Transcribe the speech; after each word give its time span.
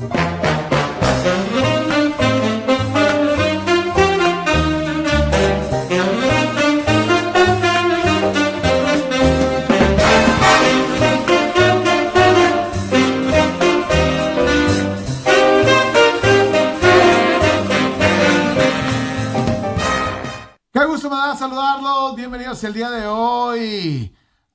de 0.00 0.06
hoy 0.06 1.75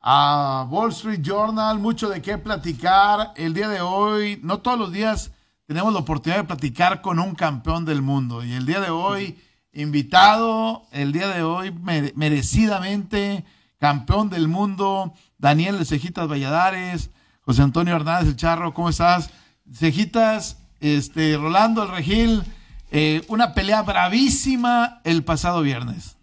a 0.01 0.67
Wall 0.69 0.89
Street 0.89 1.21
Journal, 1.21 1.79
mucho 1.79 2.09
de 2.09 2.21
qué 2.21 2.37
platicar. 2.37 3.33
El 3.35 3.53
día 3.53 3.69
de 3.69 3.81
hoy, 3.81 4.39
no 4.43 4.59
todos 4.59 4.79
los 4.79 4.91
días 4.91 5.31
tenemos 5.67 5.93
la 5.93 5.99
oportunidad 5.99 6.41
de 6.41 6.47
platicar 6.47 7.01
con 7.01 7.19
un 7.19 7.35
campeón 7.35 7.85
del 7.85 8.01
mundo. 8.01 8.43
Y 8.43 8.53
el 8.53 8.65
día 8.65 8.81
de 8.81 8.89
hoy, 8.89 9.39
invitado, 9.73 10.85
el 10.91 11.11
día 11.11 11.29
de 11.29 11.43
hoy, 11.43 11.71
merecidamente, 11.71 13.45
campeón 13.77 14.29
del 14.29 14.47
mundo, 14.47 15.13
Daniel 15.37 15.79
de 15.79 15.85
Cejitas 15.85 16.27
Valladares, 16.27 17.11
José 17.41 17.61
Antonio 17.61 17.95
Hernández 17.95 18.29
El 18.29 18.35
Charro, 18.35 18.73
¿cómo 18.73 18.89
estás? 18.89 19.29
Cejitas, 19.73 20.57
este, 20.79 21.37
Rolando 21.37 21.83
El 21.83 21.89
Regil, 21.89 22.43
eh, 22.91 23.23
una 23.29 23.53
pelea 23.53 23.81
bravísima 23.83 24.99
el 25.03 25.23
pasado 25.23 25.61
viernes. 25.61 26.17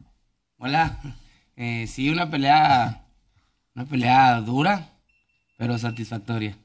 Hola, 0.58 0.98
eh, 1.56 1.86
sí, 1.88 2.10
una 2.10 2.30
pelea, 2.30 3.07
una 3.78 3.87
pelea 3.88 4.41
dura, 4.41 4.91
pero 5.56 5.78
satisfactoria. 5.78 6.59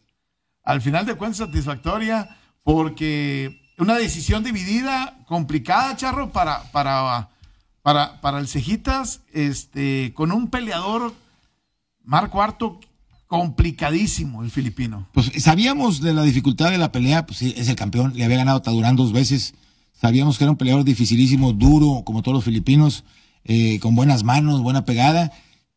Al 0.64 0.82
final 0.82 1.06
de 1.06 1.14
cuentas, 1.14 1.38
satisfactoria, 1.38 2.38
porque 2.64 3.62
una 3.78 3.96
decisión 3.96 4.44
dividida, 4.44 5.20
complicada, 5.28 5.96
Charro, 5.96 6.32
para, 6.32 6.64
para, 6.72 7.30
para, 7.84 8.20
para 8.20 8.40
el 8.40 8.48
Cejitas, 8.48 9.22
este, 9.32 10.12
con 10.16 10.32
un 10.32 10.50
peleador, 10.50 11.14
Marco 12.04 12.42
Harto, 12.42 12.80
complicadísimo, 13.28 14.44
el 14.44 14.50
filipino. 14.50 15.08
Pues 15.14 15.32
sabíamos 15.38 16.02
de 16.02 16.16
la 16.16 16.24
dificultad 16.24 16.72
de 16.72 16.80
la 16.80 16.92
pelea, 16.92 17.28
pues 17.28 17.44
es 17.44 17.70
el 17.70 17.76
campeón, 17.76 18.14
le 18.16 18.26
había 18.26 18.38
ganado 18.38 18.58
a 18.58 18.64
Tadurán 18.64 18.96
dos 18.96 19.14
veces, 19.14 19.54
sabíamos 19.94 20.40
que 20.40 20.46
era 20.46 20.52
un 20.52 20.58
peleador 20.58 20.84
dificilísimo, 20.84 21.54
duro, 21.54 22.02
como 22.06 22.24
todos 22.24 22.38
los 22.38 22.44
filipinos 22.44 23.04
eh, 23.44 23.78
con 23.82 23.94
buenas 23.94 24.24
manos, 24.24 24.62
buena 24.62 24.84
pegada, 24.84 25.32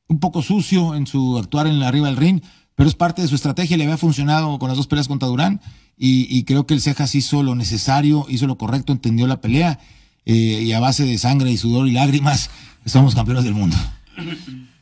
un 0.09 0.21
poco 0.21 0.43
sucio 0.43 0.95
en 0.95 1.07
su 1.07 1.39
actuar 1.39 1.67
en 1.67 1.81
la 1.81 1.89
arriba 1.89 2.07
del 2.09 2.17
ring, 2.17 2.41
pero 2.75 2.89
es 2.89 2.95
parte 2.95 3.23
de 3.23 3.29
su 3.29 3.35
estrategia, 3.35 3.77
le 3.77 3.85
había 3.85 3.97
funcionado 3.97 4.59
con 4.59 4.69
las 4.69 4.77
dos 4.77 4.87
peleas 4.87 5.09
contra 5.09 5.29
Durán 5.29 5.61
y, 5.99 6.45
creo 6.45 6.67
que 6.67 6.75
el 6.75 6.83
Cejas 6.83 7.15
hizo 7.15 7.43
lo 7.43 7.55
necesario, 7.55 8.27
hizo 8.29 8.47
lo 8.47 8.59
correcto, 8.59 8.93
entendió 8.93 9.27
la 9.27 9.41
pelea 9.41 9.79
eh, 10.27 10.33
y 10.35 10.73
a 10.73 10.81
base 10.81 11.05
de 11.05 11.17
sangre 11.17 11.51
y 11.51 11.57
sudor 11.57 11.89
y 11.89 11.93
lágrimas 11.93 12.51
somos 12.85 13.15
campeones 13.15 13.45
del 13.45 13.55
mundo. 13.55 13.77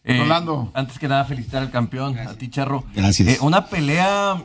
Eh, 0.03 0.21
Antes 0.75 0.99
que 0.99 1.09
nada, 1.09 1.25
felicitar 1.25 1.63
al 1.63 1.71
campeón, 1.71 2.19
a 2.19 2.35
ti, 2.35 2.49
Charro. 2.49 2.85
Gracias. 2.95 3.29
Eh, 3.29 3.39
una 3.41 3.67
pelea 3.67 4.43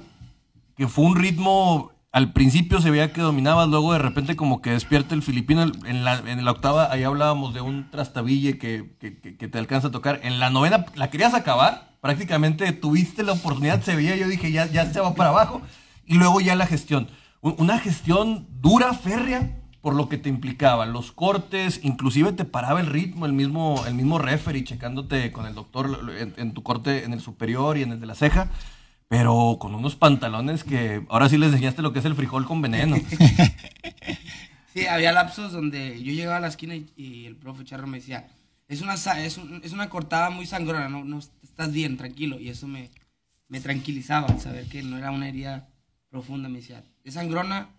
que 0.77 0.88
fue 0.88 1.05
un 1.05 1.16
ritmo 1.16 1.91
al 2.11 2.33
principio 2.33 2.81
se 2.81 2.89
veía 2.89 3.13
que 3.13 3.21
dominaba, 3.21 3.67
luego 3.67 3.93
de 3.93 3.99
repente 3.99 4.35
como 4.35 4.61
que 4.61 4.71
despierta 4.71 5.13
el 5.13 5.21
filipino. 5.21 5.63
En 5.85 6.03
la, 6.03 6.17
en 6.17 6.43
la 6.43 6.52
octava, 6.52 6.91
ahí 6.91 7.03
hablábamos 7.03 7.53
de 7.53 7.61
un 7.61 7.91
trastabille 7.91 8.57
que, 8.57 8.95
que, 8.99 9.47
te 9.47 9.57
alcanza 9.57 9.89
a 9.89 9.91
tocar. 9.91 10.19
En 10.23 10.39
la 10.39 10.49
novena, 10.49 10.85
la 10.95 11.11
querías 11.11 11.35
acabar, 11.35 11.97
prácticamente 12.02 12.71
tuviste 12.71 13.21
la 13.23 13.33
oportunidad, 13.33 13.81
se 13.83 13.95
veía, 13.95 14.15
yo 14.15 14.27
dije, 14.27 14.52
ya, 14.52 14.65
ya 14.65 14.91
se 14.91 14.99
va 14.99 15.13
para 15.13 15.30
abajo. 15.30 15.61
Y 16.05 16.15
luego 16.15 16.41
ya 16.41 16.55
la 16.55 16.65
gestión. 16.65 17.07
Una 17.41 17.77
gestión 17.77 18.47
dura, 18.59 18.93
férrea, 18.93 19.55
por 19.81 19.93
lo 19.93 20.09
que 20.09 20.17
te 20.17 20.30
implicaba. 20.30 20.87
Los 20.87 21.11
cortes, 21.11 21.80
inclusive 21.83 22.33
te 22.33 22.43
paraba 22.43 22.80
el 22.80 22.87
ritmo, 22.87 23.27
el 23.27 23.33
mismo, 23.33 23.83
el 23.85 23.93
mismo 23.93 24.17
referee, 24.17 24.64
checándote 24.64 25.31
con 25.31 25.45
el 25.45 25.53
doctor 25.53 26.11
en, 26.17 26.33
en 26.37 26.53
tu 26.55 26.64
corte, 26.64 27.05
en 27.05 27.14
el 27.14 27.21
superior 27.21 27.77
y 27.77 27.83
en 27.83 27.92
el 27.92 27.99
de 27.99 28.08
la 28.08 28.15
ceja 28.15 28.49
pero 29.09 29.58
con 29.59 29.73
unos 29.73 29.95
pantalones 29.95 30.64
que 30.64 31.03
ahora 31.09 31.27
sí 31.27 31.37
les 31.37 31.52
enseñaste 31.52 31.81
lo 31.81 31.92
que 31.92 31.99
es 31.99 32.05
el 32.05 32.15
frijol 32.15 32.45
con 32.45 32.61
veneno. 32.61 32.95
sí, 34.73 34.86
había 34.86 35.11
lapsos 35.11 35.52
donde 35.52 36.02
yo 36.02 36.14
llegaba 36.14 36.37
a 36.37 36.42
la 36.42 36.47
esquina 36.47 36.75
y, 36.75 37.25
el 37.25 37.36
profe 37.36 37.65
Charro 37.65 37.87
me 37.87 37.98
decía, 37.98 38.27
es 38.67 38.81
una, 38.81 38.93
es, 38.93 39.39
es 39.64 39.71
una 39.73 39.89
cortada 39.89 40.30
muy 40.30 40.45
sangrona, 40.45 40.89
no, 40.89 41.03
no 41.03 41.19
estás 41.43 41.73
bien, 41.73 41.98
tranquilo. 41.98 42.39
Y 42.39 42.49
eso 42.49 42.67
me, 42.67 42.92
me 43.48 43.59
tranquilizaba, 43.59 44.37
saber 44.37 44.67
que 44.67 44.83
no 44.83 44.99
era 44.99 45.09
una 45.09 45.27
herida 45.27 45.67
profunda. 46.11 46.48
Me 46.48 46.59
decía, 46.59 46.83
es 47.03 47.15
sangrona 47.15 47.69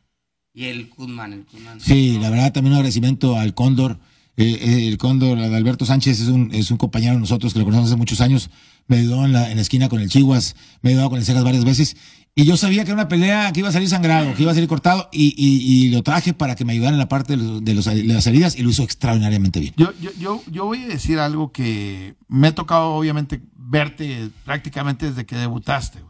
y 0.53 0.65
el 0.65 0.89
Kudman, 0.89 1.33
el 1.33 1.47
Sí, 1.81 2.19
la 2.19 2.31
verdad 2.31 2.53
también 2.53 2.73
un 2.73 2.79
agradecimiento 2.79 3.39
al 3.39 3.55
Cóndor. 3.55 3.99
Eh, 4.37 4.59
eh, 4.61 4.89
el 4.89 4.99
Cóndor, 4.99 5.39
Alberto 5.39 5.87
Sánchez, 5.87 6.21
es 6.21 6.29
un, 6.29 6.53
es 6.53 6.73
un 6.73 6.77
compañero 6.77 7.15
de 7.15 7.21
nosotros 7.21 7.53
que 7.53 7.61
lo 7.61 7.65
conocemos 7.67 7.89
hace 7.89 7.97
muchos 7.97 8.21
años 8.21 8.51
me 8.91 8.99
ayudó 8.99 9.25
en 9.25 9.33
la, 9.33 9.51
en 9.51 9.57
la 9.57 9.63
esquina 9.63 9.89
con 9.89 10.01
el 10.01 10.09
Chihuas, 10.09 10.57
me 10.83 10.91
ayudó 10.91 11.09
con 11.11 11.19
el 11.21 11.25
Cegas 11.25 11.45
varias 11.45 11.65
veces. 11.65 11.97
Y 12.35 12.45
yo 12.45 12.57
sabía 12.57 12.85
que 12.85 12.91
era 12.91 13.01
una 13.01 13.09
pelea 13.09 13.53
que 13.53 13.61
iba 13.61 13.69
a 13.69 13.73
salir 13.73 13.89
sangrado, 13.89 14.35
que 14.35 14.43
iba 14.43 14.51
a 14.51 14.55
salir 14.55 14.69
cortado, 14.69 15.09
y, 15.13 15.35
y, 15.37 15.91
lo 15.91 16.03
traje 16.03 16.33
para 16.33 16.57
que 16.57 16.65
me 16.65 16.73
ayudara 16.73 16.93
en 16.93 16.99
la 16.99 17.09
parte 17.09 17.37
de, 17.37 17.75
los, 17.75 17.85
de, 17.85 18.05
las 18.05 18.27
heridas 18.27 18.57
y 18.57 18.63
lo 18.63 18.71
hizo 18.71 18.83
extraordinariamente 18.83 19.61
bien. 19.61 19.75
Yo, 19.77 19.93
yo, 20.01 20.11
yo, 20.19 20.43
yo 20.51 20.65
voy 20.65 20.83
a 20.83 20.89
decir 20.89 21.21
algo 21.21 21.53
que 21.53 22.17
me 22.27 22.49
ha 22.49 22.55
tocado, 22.55 22.95
obviamente, 22.95 23.41
verte 23.55 24.31
prácticamente 24.45 25.07
desde 25.07 25.25
que 25.25 25.37
debutaste. 25.37 26.01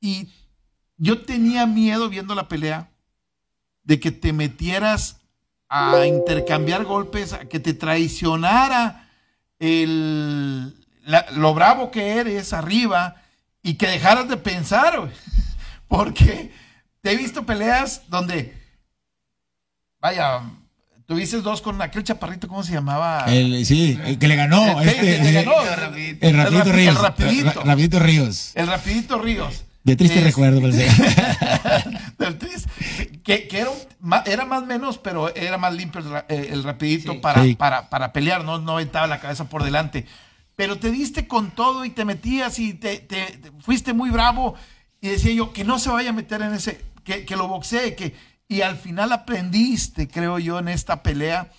Y 0.00 0.28
yo 0.96 1.20
tenía 1.20 1.66
miedo 1.66 2.08
viendo 2.08 2.34
la 2.34 2.48
pelea 2.48 2.90
de 3.84 4.00
que 4.00 4.10
te 4.10 4.32
metieras 4.32 5.20
a 5.68 6.06
intercambiar 6.06 6.84
golpes, 6.84 7.34
a 7.34 7.46
que 7.46 7.60
te 7.60 7.74
traicionara 7.74 9.10
el, 9.58 10.85
lo 11.06 11.54
bravo 11.54 11.90
que 11.90 12.18
eres 12.18 12.52
arriba 12.52 13.16
y 13.62 13.74
que 13.74 13.86
dejaras 13.86 14.28
de 14.28 14.36
pensar, 14.36 15.10
porque 15.88 16.52
te 17.00 17.12
he 17.12 17.16
visto 17.16 17.46
peleas 17.46 18.02
donde, 18.08 18.54
vaya, 20.00 20.42
tuviste 21.06 21.40
dos 21.40 21.62
con 21.62 21.80
aquel 21.80 22.04
chaparrito, 22.04 22.48
¿cómo 22.48 22.62
se 22.62 22.72
llamaba? 22.72 23.24
El, 23.28 23.64
sí, 23.64 23.98
el 24.04 24.18
que 24.18 24.28
le 24.28 24.36
ganó. 24.36 24.80
El, 24.80 24.88
este, 24.88 25.28
el, 25.28 25.34
ganó. 25.34 25.54
el, 25.62 26.36
rapidito 26.36 26.72
Ríos. 26.72 26.96
El 26.96 27.02
rapidito. 27.02 27.62
rapidito 27.62 27.98
Ríos. 27.98 28.52
El 28.54 28.66
rapidito 28.66 29.18
Ríos. 29.18 29.64
De 29.84 29.94
triste 29.94 30.20
recuerdo, 30.20 30.60
que, 33.22 33.46
que 33.46 33.60
era, 33.60 33.70
era 34.26 34.44
más 34.44 34.66
menos, 34.66 34.98
pero 34.98 35.32
era 35.32 35.58
más 35.58 35.72
limpio 35.74 36.02
el, 36.28 36.64
rapidito 36.64 37.20
para, 37.20 37.44
para, 37.56 37.88
para 37.88 38.12
pelear, 38.12 38.42
no, 38.42 38.58
no 38.58 38.72
aventaba 38.72 39.06
la 39.06 39.20
cabeza 39.20 39.44
por 39.44 39.62
delante 39.62 40.04
pero 40.56 40.78
te 40.78 40.90
diste 40.90 41.28
con 41.28 41.50
todo 41.50 41.84
y 41.84 41.90
te 41.90 42.04
metías 42.04 42.58
y 42.58 42.74
te, 42.74 43.06
fuiste 43.60 43.92
muy 43.92 44.10
bravo 44.10 44.54
y 45.00 45.08
decía 45.08 45.32
yo 45.32 45.52
que 45.52 45.64
no 45.64 45.78
se 45.78 45.90
vaya 45.90 46.10
a 46.10 46.14
meter 46.14 46.42
en 46.42 46.54
ese, 46.54 46.84
que, 47.04 47.24
que 47.24 47.36
lo 47.36 47.46
boxee, 47.46 47.94
que, 47.94 48.14
y 48.48 48.62
al 48.62 48.76
final 48.76 49.12
aprendiste, 49.12 50.08
creo 50.08 50.38
yo, 50.38 50.58
en 50.58 50.68
esta 50.68 51.02
pelea 51.02 51.52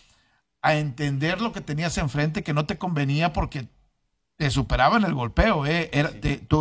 a 0.62 0.76
entender 0.76 1.42
lo 1.42 1.54
que 1.54 1.62
tenías 1.62 1.98
enfrente, 1.98 2.44
que 2.44 2.54
no 2.54 2.66
te 2.66 2.78
convenía 2.78 3.34
porque 3.34 3.68
te 4.38 4.50
superaba 4.52 4.98
en 4.98 5.04
el 5.04 5.14
golpeo, 5.14 5.66
¿eh? 5.66 5.90
Era, 5.94 6.12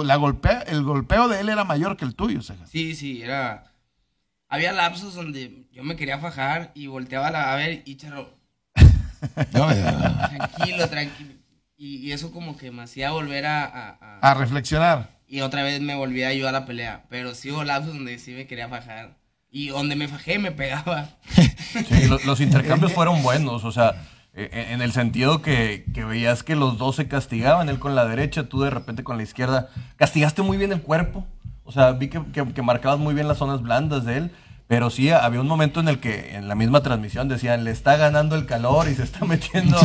la 0.04 0.16
golpea, 0.16 0.60
el 0.60 0.82
golpeo 0.82 1.28
de 1.28 1.40
él 1.40 1.48
era 1.48 1.64
mayor 1.64 1.96
que 1.96 2.04
el 2.04 2.14
tuyo, 2.14 2.40
Sí, 2.66 2.94
sí, 2.94 3.22
era... 3.22 3.72
Había 4.48 4.72
lapsos 4.72 5.14
donde 5.14 5.66
yo 5.72 5.82
me 5.82 5.96
quería 5.96 6.18
fajar 6.18 6.70
y 6.74 6.86
volteaba 6.86 7.28
a 7.28 7.56
ver 7.56 7.82
y 7.84 7.96
charro... 7.96 8.30
tranquilo, 9.52 10.88
tranquilo. 10.88 11.35
Y, 11.78 12.12
eso 12.12 12.32
como 12.32 12.56
que 12.56 12.70
me 12.70 12.82
hacía 12.82 13.10
volver 13.10 13.44
a, 13.46 13.98
a, 14.20 14.34
reflexionar. 14.34 15.10
Y 15.28 15.40
otra 15.42 15.62
vez 15.62 15.80
me 15.80 15.94
volvía 15.94 16.32
yo 16.32 16.48
a 16.48 16.52
la 16.52 16.64
pelea. 16.64 17.04
Pero 17.10 17.34
sí 17.34 17.50
hubo 17.50 17.64
lapsos 17.64 17.94
donde 17.94 18.18
sí 18.18 18.32
me 18.32 18.46
quería 18.46 18.68
fajar. 18.68 19.18
Y 19.50 19.68
donde 19.68 19.96
me 19.96 20.08
fajé 20.08 20.38
me 20.38 20.52
pegaba. 20.52 21.10
Sí, 21.76 22.08
los, 22.24 22.40
intercambios 22.40 22.94
fueron 22.94 23.22
buenos. 23.22 23.64
O 23.64 23.72
sea, 23.72 24.02
e, 24.32 24.48
e, 24.50 24.72
en 24.72 24.80
el 24.80 24.92
sentido 24.92 25.42
que, 25.42 25.84
que, 25.92 26.04
veías 26.04 26.42
que 26.42 26.56
los 26.56 26.78
dos 26.78 26.96
se 26.96 27.06
castigaban. 27.06 27.68
Él 27.68 27.78
con 27.78 27.94
la 27.94 28.06
derecha, 28.06 28.48
tú 28.48 28.62
de 28.62 28.70
repente 28.70 29.04
con 29.04 29.18
la 29.18 29.24
izquierda. 29.24 29.68
Castigaste 29.96 30.40
muy 30.40 30.56
bien 30.56 30.72
el 30.72 30.80
cuerpo. 30.80 31.26
O 31.64 31.72
sea, 31.72 31.92
vi 31.92 32.08
que, 32.08 32.22
que, 32.32 32.50
que 32.54 32.62
marcabas 32.62 32.98
muy 32.98 33.12
bien 33.12 33.28
las 33.28 33.36
zonas 33.36 33.60
blandas 33.60 34.06
de 34.06 34.16
él. 34.16 34.30
Pero 34.68 34.90
sí, 34.90 35.10
había 35.10 35.40
un 35.40 35.46
momento 35.46 35.78
en 35.78 35.86
el 35.86 36.00
que 36.00 36.34
en 36.34 36.48
la 36.48 36.56
misma 36.56 36.82
transmisión 36.82 37.28
decían, 37.28 37.62
le 37.62 37.70
está 37.70 37.96
ganando 37.96 38.34
el 38.34 38.46
calor 38.46 38.88
y 38.90 38.96
se 38.96 39.04
está 39.04 39.24
metiendo 39.24 39.78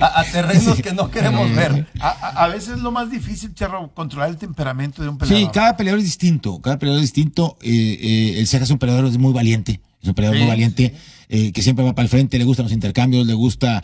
a, 0.00 0.24
terrenos 0.24 0.80
que 0.82 0.92
no 0.92 1.10
queremos 1.10 1.54
ver. 1.54 1.86
A, 2.00 2.46
veces 2.48 2.76
es 2.76 2.80
lo 2.80 2.92
más 2.92 3.10
difícil, 3.10 3.54
Charro, 3.54 3.90
controlar 3.94 4.28
el 4.28 4.36
temperamento 4.36 5.02
de 5.02 5.08
un 5.08 5.16
peleador. 5.16 5.42
Sí, 5.42 5.50
cada 5.52 5.76
peleador 5.76 6.00
es 6.00 6.04
distinto, 6.04 6.60
cada 6.60 6.78
peleador 6.78 7.02
es 7.02 7.12
distinto. 7.12 7.56
Eh, 7.62 7.70
eh, 7.70 8.38
el 8.38 8.46
Ceja 8.46 8.64
es 8.64 8.70
un 8.70 8.78
peleador 8.78 9.10
muy 9.18 9.32
valiente, 9.32 9.80
es 10.02 10.08
un 10.08 10.14
peleador 10.14 10.38
muy 10.38 10.48
valiente, 10.48 10.94
eh, 11.30 11.52
que 11.52 11.62
siempre 11.62 11.84
va 11.84 11.94
para 11.94 12.04
el 12.04 12.10
frente, 12.10 12.38
le 12.38 12.44
gustan 12.44 12.64
los 12.64 12.72
intercambios, 12.72 13.26
le 13.26 13.34
gusta 13.34 13.82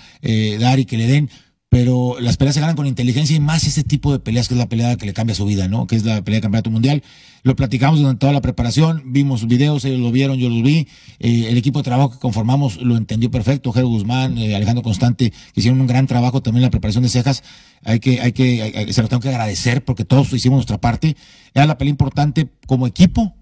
dar 0.60 0.78
y 0.78 0.84
que 0.84 0.98
le 0.98 1.06
den. 1.06 1.31
Pero 1.72 2.16
las 2.20 2.36
peleas 2.36 2.54
se 2.54 2.60
ganan 2.60 2.76
con 2.76 2.86
inteligencia 2.86 3.34
y 3.34 3.40
más 3.40 3.66
ese 3.66 3.82
tipo 3.82 4.12
de 4.12 4.19
peleas 4.19 4.46
que 4.46 4.52
es 4.52 4.58
la 4.58 4.69
pelea 4.69 4.96
que 4.96 5.06
le 5.06 5.14
cambia 5.14 5.34
su 5.34 5.46
vida, 5.46 5.69
¿no? 5.69 5.86
Que 5.86 5.96
es 5.96 6.04
la 6.04 6.22
pelea 6.22 6.36
de 6.36 6.42
campeonato 6.42 6.70
mundial. 6.70 7.02
Lo 7.44 7.56
platicamos 7.56 7.98
durante 7.98 8.20
toda 8.20 8.34
la 8.34 8.42
preparación, 8.42 9.04
vimos 9.06 9.46
videos, 9.48 9.82
ellos 9.86 10.00
lo 10.00 10.12
vieron, 10.12 10.36
yo 10.36 10.50
los 10.50 10.62
vi. 10.62 10.86
Eh, 11.19 11.46
el 11.48 11.56
equipo 11.56 11.78
de 11.78 11.84
trabajo 11.84 12.10
que 12.10 12.19
conformamos 12.19 12.76
lo 12.82 12.98
entendió 12.98 13.30
perfecto. 13.30 13.72
Jero 13.72 13.88
Guzmán, 13.88 14.36
eh, 14.36 14.54
Alejandro 14.54 14.82
Constante, 14.82 15.32
hicieron 15.54 15.80
un 15.80 15.86
gran 15.86 16.06
trabajo 16.06 16.42
también 16.42 16.58
en 16.58 16.66
la 16.66 16.70
preparación 16.70 17.04
de 17.04 17.08
cejas. 17.08 17.42
Hay 17.84 18.00
que, 18.00 18.20
hay 18.20 18.32
que, 18.32 18.92
se 18.92 19.00
lo 19.00 19.08
tengo 19.08 19.22
que 19.22 19.30
agradecer 19.30 19.82
porque 19.82 20.04
todos 20.04 20.30
hicimos 20.34 20.56
nuestra 20.56 20.78
parte. 20.78 21.16
Era 21.54 21.64
la 21.64 21.78
pelea 21.78 21.92
importante 21.92 22.50
como 22.66 22.86
equipo 22.86 23.34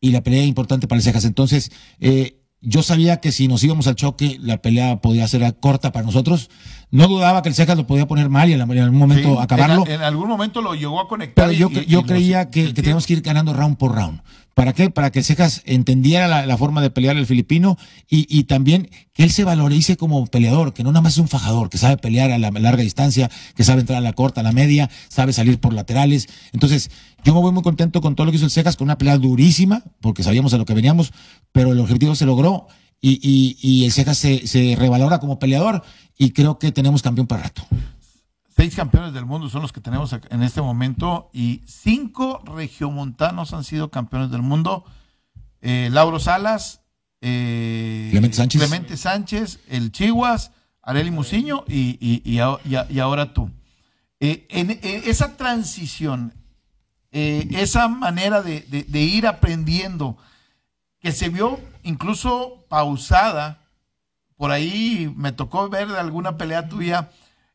y 0.00 0.12
la 0.12 0.22
pelea 0.22 0.44
importante 0.44 0.86
para 0.86 0.98
el 0.98 1.02
cejas. 1.02 1.24
Entonces, 1.24 1.72
eh, 1.98 2.41
yo 2.62 2.82
sabía 2.82 3.18
que 3.18 3.32
si 3.32 3.48
nos 3.48 3.62
íbamos 3.64 3.86
al 3.88 3.96
choque, 3.96 4.38
la 4.40 4.58
pelea 4.62 5.00
podía 5.00 5.26
ser 5.28 5.54
corta 5.60 5.92
para 5.92 6.06
nosotros. 6.06 6.48
No 6.90 7.08
dudaba 7.08 7.42
que 7.42 7.48
el 7.48 7.54
Cejas 7.54 7.76
lo 7.76 7.86
podía 7.86 8.06
poner 8.06 8.28
mal 8.28 8.48
y 8.50 8.52
en 8.52 8.60
algún 8.60 8.98
momento 8.98 9.34
Sí, 9.34 9.38
acabarlo. 9.40 9.84
En, 9.86 9.92
en 9.94 10.02
algún 10.02 10.28
momento 10.28 10.60
lo 10.62 10.74
llegó 10.74 11.00
a 11.00 11.08
conectar. 11.08 11.46
Pero 11.48 11.52
y- 11.52 11.56
yo, 11.56 11.68
y- 11.80 11.86
yo 11.86 12.00
y 12.00 12.04
creía 12.04 12.50
que, 12.50 12.66
que 12.66 12.72
teníamos 12.74 13.06
que 13.06 13.14
ir 13.14 13.22
ganando 13.22 13.52
round 13.52 13.76
por 13.76 13.94
round. 13.94 14.20
¿Para 14.54 14.74
qué? 14.74 14.90
Para 14.90 15.10
que 15.10 15.22
Cejas 15.22 15.62
entendiera 15.64 16.46
la, 16.46 16.56
forma 16.58 16.82
de 16.82 16.90
pelear 16.90 17.16
el 17.16 17.26
filipino 17.26 17.78
y, 18.08 18.26
y 18.28 18.44
también 18.44 18.90
que 19.14 19.22
él 19.22 19.30
se 19.30 19.44
valorice 19.44 19.96
como 19.96 20.26
peleador, 20.26 20.74
que 20.74 20.84
no 20.84 20.90
nada 20.90 21.00
más 21.00 21.14
es 21.14 21.18
un 21.18 21.28
fajador, 21.28 21.70
que 21.70 21.78
sabe 21.78 21.96
pelear 21.96 22.30
a 22.30 22.38
la 22.38 22.50
larga 22.50 22.82
distancia, 22.82 23.30
que 23.56 23.64
sabe 23.64 23.80
entrar 23.80 23.98
a 23.98 24.02
la 24.02 24.12
corta, 24.12 24.40
a 24.40 24.44
la 24.44 24.52
media, 24.52 24.90
sabe 25.08 25.32
salir 25.32 25.58
por 25.58 25.72
laterales. 25.72 26.28
Entonces, 26.52 26.90
yo 27.24 27.34
me 27.34 27.40
voy 27.40 27.52
muy 27.52 27.62
contento 27.62 28.00
con 28.00 28.14
todo 28.14 28.26
lo 28.26 28.32
que 28.32 28.36
hizo 28.36 28.44
el 28.44 28.50
Cejas, 28.50 28.76
con 28.76 28.86
una 28.86 28.98
pelea 28.98 29.16
durísima, 29.16 29.82
porque 30.00 30.22
sabíamos 30.22 30.52
a 30.52 30.58
lo 30.58 30.66
que 30.66 30.74
veníamos, 30.74 31.12
pero 31.52 31.72
el 31.72 31.80
objetivo 31.80 32.14
se 32.14 32.26
logró 32.26 32.66
y 33.00 33.84
el 33.84 33.92
Cejas 33.92 34.18
se, 34.18 34.46
se 34.46 34.76
revalora 34.78 35.18
como 35.18 35.38
peleador 35.38 35.82
y 36.18 36.30
creo 36.30 36.58
que 36.58 36.72
tenemos 36.72 37.02
campeón 37.02 37.26
para 37.26 37.44
rato. 37.44 37.66
Seis 38.54 38.74
campeones 38.76 39.14
del 39.14 39.24
mundo 39.24 39.48
son 39.48 39.62
los 39.62 39.72
que 39.72 39.80
tenemos 39.80 40.12
en 40.12 40.42
este 40.42 40.60
momento 40.60 41.30
y 41.32 41.62
cinco 41.66 42.42
regiomontanos 42.44 43.54
han 43.54 43.64
sido 43.64 43.90
campeones 43.90 44.30
del 44.30 44.42
mundo. 44.42 44.84
Eh, 45.62 45.88
Lauro 45.90 46.20
Salas, 46.20 46.82
eh, 47.22 48.08
Clemente 48.10 48.36
Sánchez. 48.36 48.60
Clemente 48.60 48.96
Sánchez, 48.96 49.60
el 49.68 49.90
Chihuas, 49.90 50.50
Areli 50.82 51.10
Muciño 51.10 51.64
y, 51.66 51.96
y- 52.00 52.22
y 52.24 52.40
y 52.94 52.98
ahora 52.98 53.32
tú. 53.32 53.50
Eh, 54.20 54.46
en, 54.50 54.70
en 54.72 54.80
esa 54.82 55.36
transición, 55.36 56.34
eh, 57.10 57.48
esa 57.52 57.88
manera 57.88 58.42
de, 58.42 58.60
de- 58.62 58.84
de 58.84 59.00
ir 59.00 59.26
aprendiendo, 59.26 60.18
que 61.00 61.10
se 61.12 61.28
vio 61.30 61.58
incluso 61.84 62.66
pausada, 62.68 63.62
por 64.36 64.50
ahí 64.50 65.12
me 65.16 65.32
tocó 65.32 65.68
ver 65.68 65.88
de 65.88 65.98
alguna 65.98 66.36
pelea 66.36 66.68
tuya, 66.68 67.10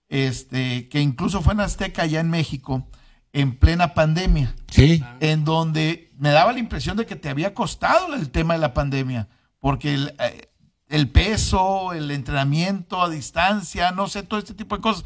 este, 0.09 0.87
que 0.89 1.01
incluso 1.01 1.41
fue 1.41 1.53
en 1.53 1.61
Azteca, 1.61 2.03
allá 2.03 2.19
en 2.19 2.29
México, 2.29 2.87
en 3.33 3.57
plena 3.57 3.93
pandemia, 3.93 4.55
Sí. 4.69 5.03
en 5.19 5.43
donde 5.45 6.11
me 6.17 6.29
daba 6.29 6.53
la 6.53 6.59
impresión 6.59 6.97
de 6.97 7.05
que 7.05 7.15
te 7.15 7.29
había 7.29 7.53
costado 7.53 8.13
el 8.15 8.29
tema 8.31 8.53
de 8.55 8.59
la 8.61 8.73
pandemia, 8.73 9.27
porque 9.59 9.93
el, 9.93 10.13
eh, 10.19 10.49
el 10.89 11.09
peso, 11.09 11.93
el 11.93 12.09
entrenamiento 12.11 13.01
a 13.01 13.09
distancia, 13.09 13.91
no 13.91 14.07
sé, 14.07 14.23
todo 14.23 14.39
este 14.39 14.53
tipo 14.53 14.75
de 14.75 14.81
cosas, 14.81 15.05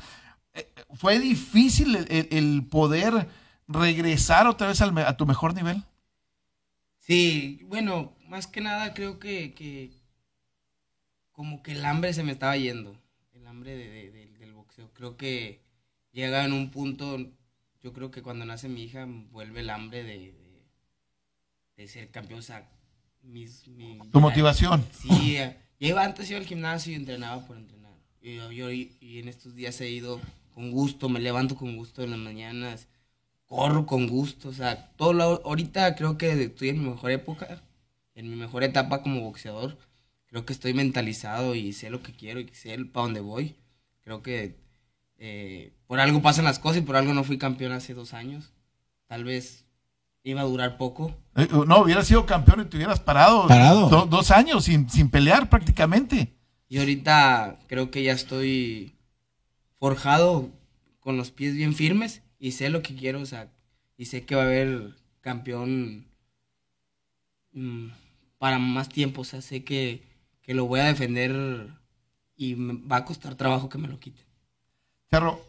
eh, 0.54 0.72
fue 0.94 1.20
difícil 1.20 1.96
el, 1.96 2.28
el- 2.32 2.66
poder 2.68 3.28
regresar 3.68 4.48
otra 4.48 4.68
vez 4.68 4.82
al 4.82 4.96
a 5.00 5.18
tu 5.18 5.26
mejor 5.26 5.54
nivel. 5.56 5.84
Sí, 7.00 7.62
bueno, 7.68 8.14
más 8.28 8.48
que 8.48 8.62
nada 8.62 8.94
creo 8.94 9.18
que, 9.20 9.54
que 9.54 9.92
como 11.32 11.64
que 11.64 11.72
el 11.72 11.84
hambre 11.86 12.14
se 12.14 12.24
me 12.24 12.32
estaba 12.34 12.56
yendo, 12.58 12.96
el 13.34 13.48
hambre 13.48 13.76
de- 13.76 13.90
de- 13.90 14.12
de- 14.12 14.31
boxeo. 14.72 14.90
Creo 14.94 15.18
que 15.18 15.62
llega 16.12 16.46
en 16.46 16.54
un 16.54 16.72
punto, 16.72 17.18
yo 17.82 17.94
creo 17.94 18.12
que 18.12 18.22
cuando 18.22 18.46
nace 18.46 18.70
mi 18.70 18.84
hija 18.84 19.06
vuelve 19.32 19.62
el 19.62 19.70
hambre 19.70 20.04
de, 20.04 20.18
de, 20.34 20.64
de 21.78 21.88
ser 21.88 22.10
campeón. 22.12 22.40
O 22.40 22.44
sea, 22.44 22.70
mis, 23.22 23.68
mi- 23.68 24.00
Tu 24.12 24.20
motivación. 24.20 24.84
Sí, 24.94 25.36
yo 25.80 25.88
iba 25.88 26.04
antes 26.04 26.30
iba 26.30 26.40
al 26.40 26.46
gimnasio 26.46 26.92
y 26.94 26.96
entrenaba 26.96 27.46
por 27.46 27.58
entrenar. 27.58 27.94
Y, 28.22 28.36
yo, 28.36 28.52
yo- 28.52 28.70
y 28.72 29.20
en 29.20 29.28
estos 29.28 29.56
días 29.56 29.80
he 29.82 29.90
ido 29.90 30.20
con 30.54 30.72
gusto, 30.72 31.10
me 31.10 31.20
levanto 31.20 31.56
con 31.56 31.76
gusto 31.76 32.04
en 32.04 32.12
las 32.12 32.20
mañanas, 32.20 32.88
corro 33.46 33.86
con 33.86 34.08
gusto, 34.08 34.50
o 34.50 34.54
sea, 34.54 34.92
todo 34.98 35.14
lo, 35.14 35.24
ahorita 35.46 35.96
creo 35.96 36.18
que 36.18 36.32
estoy 36.44 36.70
en 36.70 36.84
mi 36.84 36.90
mejor 36.90 37.12
época, 37.12 37.62
en 38.16 38.30
mi 38.30 38.36
mejor 38.36 38.64
etapa 38.64 39.02
como 39.02 39.22
boxeador. 39.22 39.78
Creo 40.28 40.46
que 40.46 40.54
estoy 40.54 40.74
mentalizado 40.74 41.56
y 41.56 41.74
sé 41.74 41.90
lo 41.90 42.02
que 42.04 42.14
quiero 42.14 42.40
y 42.40 42.48
sé 42.54 42.78
para 42.86 43.06
dónde 43.06 43.20
voy. 43.20 43.56
Creo 44.04 44.22
que 44.22 44.60
eh, 45.18 45.74
por 45.88 46.00
algo 46.00 46.22
pasan 46.22 46.46
las 46.46 46.60
cosas 46.60 46.78
y 46.80 46.86
por 46.86 46.96
algo 46.96 47.14
no 47.14 47.24
fui 47.24 47.38
campeón 47.38 47.72
hace 47.72 47.94
dos 47.94 48.14
años. 48.14 48.52
Tal 49.08 49.24
vez 49.24 49.66
iba 50.24 50.42
a 50.42 50.46
durar 50.46 50.78
poco. 50.78 51.16
Eh, 51.36 51.48
No, 51.68 51.80
hubieras 51.82 52.08
sido 52.08 52.26
campeón 52.26 52.62
y 52.62 52.66
te 52.66 52.78
hubieras 52.78 53.00
parado, 53.00 53.48
Parado. 53.48 53.90
do- 53.90 54.06
dos 54.06 54.32
años 54.32 54.66
sin, 54.66 54.90
sin 54.90 55.10
pelear 55.10 55.50
prácticamente. 55.50 56.34
Y 56.68 56.78
ahorita 56.80 57.60
creo 57.68 57.92
que 57.92 58.04
ya 58.04 58.14
estoy 58.14 58.96
forjado 59.78 60.50
con 61.00 61.18
los 61.18 61.32
pies 61.32 61.56
bien 61.56 61.74
firmes 61.76 62.22
y 62.40 62.52
sé 62.54 62.70
lo 62.70 62.82
que 62.82 62.96
quiero, 62.96 63.20
o 63.22 63.26
sea, 63.26 63.52
y 63.98 64.06
sé 64.06 64.26
que 64.26 64.36
va 64.36 64.44
a 64.44 64.46
haber 64.46 64.96
campeón 65.22 66.06
mm, 67.54 67.88
para 68.38 68.58
más 68.60 68.90
tiempo, 68.90 69.22
o 69.22 69.26
sea, 69.26 69.42
sé 69.42 69.64
que, 69.64 70.04
que 70.42 70.54
lo 70.54 70.66
voy 70.66 70.80
a 70.80 70.86
defender 70.86 71.70
y 72.42 72.56
me 72.56 72.74
va 72.88 72.98
a 72.98 73.06
costar 73.06 73.36
trabajo 73.36 73.70
que 73.70 73.78
me 73.78 73.88
lo 73.88 74.00
quiten. 74.00 74.26
Cerro, 75.12 75.40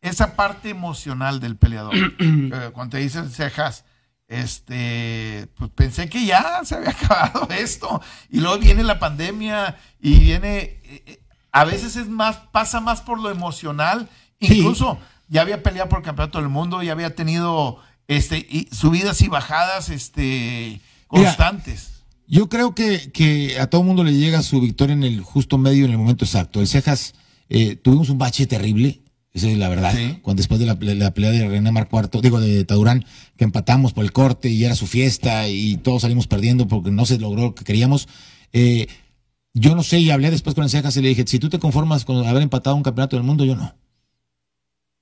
esa 0.00 0.34
parte 0.34 0.68
emocional 0.70 1.38
del 1.38 1.56
peleador, 1.56 1.94
eh, 2.18 2.70
cuando 2.72 2.96
te 2.96 2.98
dicen 2.98 3.30
cejas, 3.30 3.84
este, 4.26 5.46
pues 5.56 5.70
pensé 5.70 6.08
que 6.08 6.26
ya 6.26 6.62
se 6.64 6.74
había 6.74 6.90
acabado 7.00 7.48
esto, 7.50 8.02
y 8.28 8.40
luego 8.40 8.58
viene 8.58 8.82
la 8.82 8.98
pandemia 8.98 9.78
y 10.00 10.18
viene, 10.18 10.58
eh, 10.82 11.02
eh, 11.06 11.20
a 11.52 11.64
veces 11.64 11.94
es 11.94 12.08
más, 12.08 12.38
pasa 12.50 12.80
más 12.80 13.02
por 13.02 13.20
lo 13.20 13.30
emocional, 13.30 14.08
Sí. 14.40 14.58
incluso 14.60 14.98
ya 15.28 15.42
había 15.42 15.62
peleado 15.62 15.90
por 15.90 15.98
el 16.00 16.04
campeonato 16.04 16.38
del 16.38 16.48
mundo, 16.48 16.82
ya 16.82 16.92
había 16.92 17.14
tenido 17.14 17.78
este, 18.08 18.38
y 18.38 18.68
subidas 18.72 19.20
y 19.20 19.28
bajadas 19.28 19.90
este, 19.90 20.80
Mira, 21.10 21.26
constantes. 21.36 21.99
Yo 22.30 22.48
creo 22.48 22.76
que, 22.76 23.10
que 23.10 23.58
a 23.58 23.66
todo 23.66 23.82
mundo 23.82 24.04
le 24.04 24.14
llega 24.14 24.40
su 24.44 24.60
victoria 24.60 24.92
en 24.92 25.02
el 25.02 25.20
justo 25.20 25.58
medio, 25.58 25.84
en 25.84 25.90
el 25.90 25.98
momento 25.98 26.24
exacto. 26.24 26.60
El 26.60 26.68
Cejas, 26.68 27.14
eh, 27.48 27.74
tuvimos 27.74 28.08
un 28.08 28.18
bache 28.18 28.46
terrible, 28.46 29.00
esa 29.32 29.48
es 29.48 29.58
la 29.58 29.68
verdad. 29.68 29.92
Sí. 29.96 30.18
Cuando 30.22 30.38
después 30.38 30.60
de 30.60 30.66
la, 30.66 30.74
la 30.74 31.12
pelea 31.12 31.32
de 31.32 31.48
René 31.48 31.72
Mar 31.72 31.88
Cuarto, 31.88 32.20
digo, 32.20 32.40
de 32.40 32.64
Tadurán, 32.64 33.04
que 33.36 33.42
empatamos 33.42 33.92
por 33.92 34.04
el 34.04 34.12
corte 34.12 34.48
y 34.48 34.64
era 34.64 34.76
su 34.76 34.86
fiesta 34.86 35.48
y 35.48 35.78
todos 35.78 36.02
salimos 36.02 36.28
perdiendo 36.28 36.68
porque 36.68 36.92
no 36.92 37.04
se 37.04 37.18
logró 37.18 37.42
lo 37.42 37.54
que 37.56 37.64
queríamos. 37.64 38.06
Eh, 38.52 38.86
yo 39.52 39.74
no 39.74 39.82
sé, 39.82 39.98
y 39.98 40.12
hablé 40.12 40.30
después 40.30 40.54
con 40.54 40.62
el 40.62 40.70
Cejas 40.70 40.96
y 40.96 41.02
le 41.02 41.08
dije, 41.08 41.24
si 41.26 41.40
tú 41.40 41.48
te 41.48 41.58
conformas 41.58 42.04
con 42.04 42.24
haber 42.24 42.44
empatado 42.44 42.76
un 42.76 42.84
campeonato 42.84 43.16
del 43.16 43.24
mundo, 43.24 43.44
yo 43.44 43.56
no. 43.56 43.74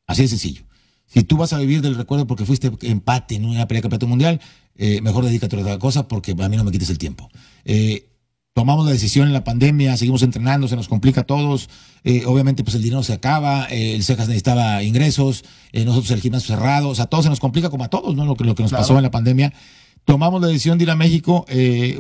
Así 0.06 0.22
de 0.22 0.28
sencillo. 0.28 0.62
Si 1.08 1.22
tú 1.24 1.36
vas 1.36 1.52
a 1.52 1.58
vivir 1.58 1.80
del 1.82 1.94
recuerdo 1.96 2.26
porque 2.26 2.44
fuiste 2.44 2.70
empate 2.82 3.34
en 3.36 3.44
una 3.44 3.66
pelea 3.66 3.78
de 3.78 3.82
campeonato 3.82 4.06
mundial, 4.06 4.40
eh, 4.76 5.00
mejor 5.00 5.24
dedícate 5.24 5.56
a 5.56 5.60
otra 5.60 5.78
cosa 5.78 6.06
porque 6.06 6.34
a 6.38 6.48
mí 6.48 6.56
no 6.56 6.64
me 6.64 6.70
quites 6.70 6.90
el 6.90 6.98
tiempo. 6.98 7.28
Eh, 7.64 8.04
tomamos 8.52 8.84
la 8.84 8.92
decisión 8.92 9.26
en 9.26 9.32
la 9.32 9.44
pandemia, 9.44 9.96
seguimos 9.96 10.22
entrenando, 10.22 10.68
se 10.68 10.76
nos 10.76 10.88
complica 10.88 11.22
a 11.22 11.24
todos. 11.24 11.68
eh, 12.04 12.24
obviamente, 12.26 12.62
pues 12.64 12.74
el 12.76 12.82
dinero 12.82 13.02
se 13.02 13.12
acaba, 13.12 13.66
eh, 13.70 13.94
el 13.94 14.02
Cejas 14.04 14.28
necesitaba 14.28 14.82
ingresos, 14.82 15.44
eh, 15.72 15.84
nosotros 15.84 16.10
el 16.12 16.20
gimnasio 16.20 16.54
cerrado, 16.56 16.88
o 16.90 16.94
sea, 16.94 17.06
todo 17.06 17.22
se 17.22 17.28
nos 17.28 17.40
complica 17.40 17.70
como 17.70 17.84
a 17.84 17.88
todos, 17.88 18.14
¿no? 18.14 18.24
Lo 18.24 18.36
que, 18.36 18.44
lo 18.44 18.54
que 18.54 18.62
nos 18.62 18.70
Claro. 18.70 18.82
pasó 18.82 18.96
en 18.96 19.02
la 19.02 19.10
pandemia. 19.10 19.52
Tomamos 20.04 20.40
la 20.40 20.46
decisión 20.48 20.78
de 20.78 20.84
ir 20.84 20.90
a 20.90 20.96
México, 20.96 21.44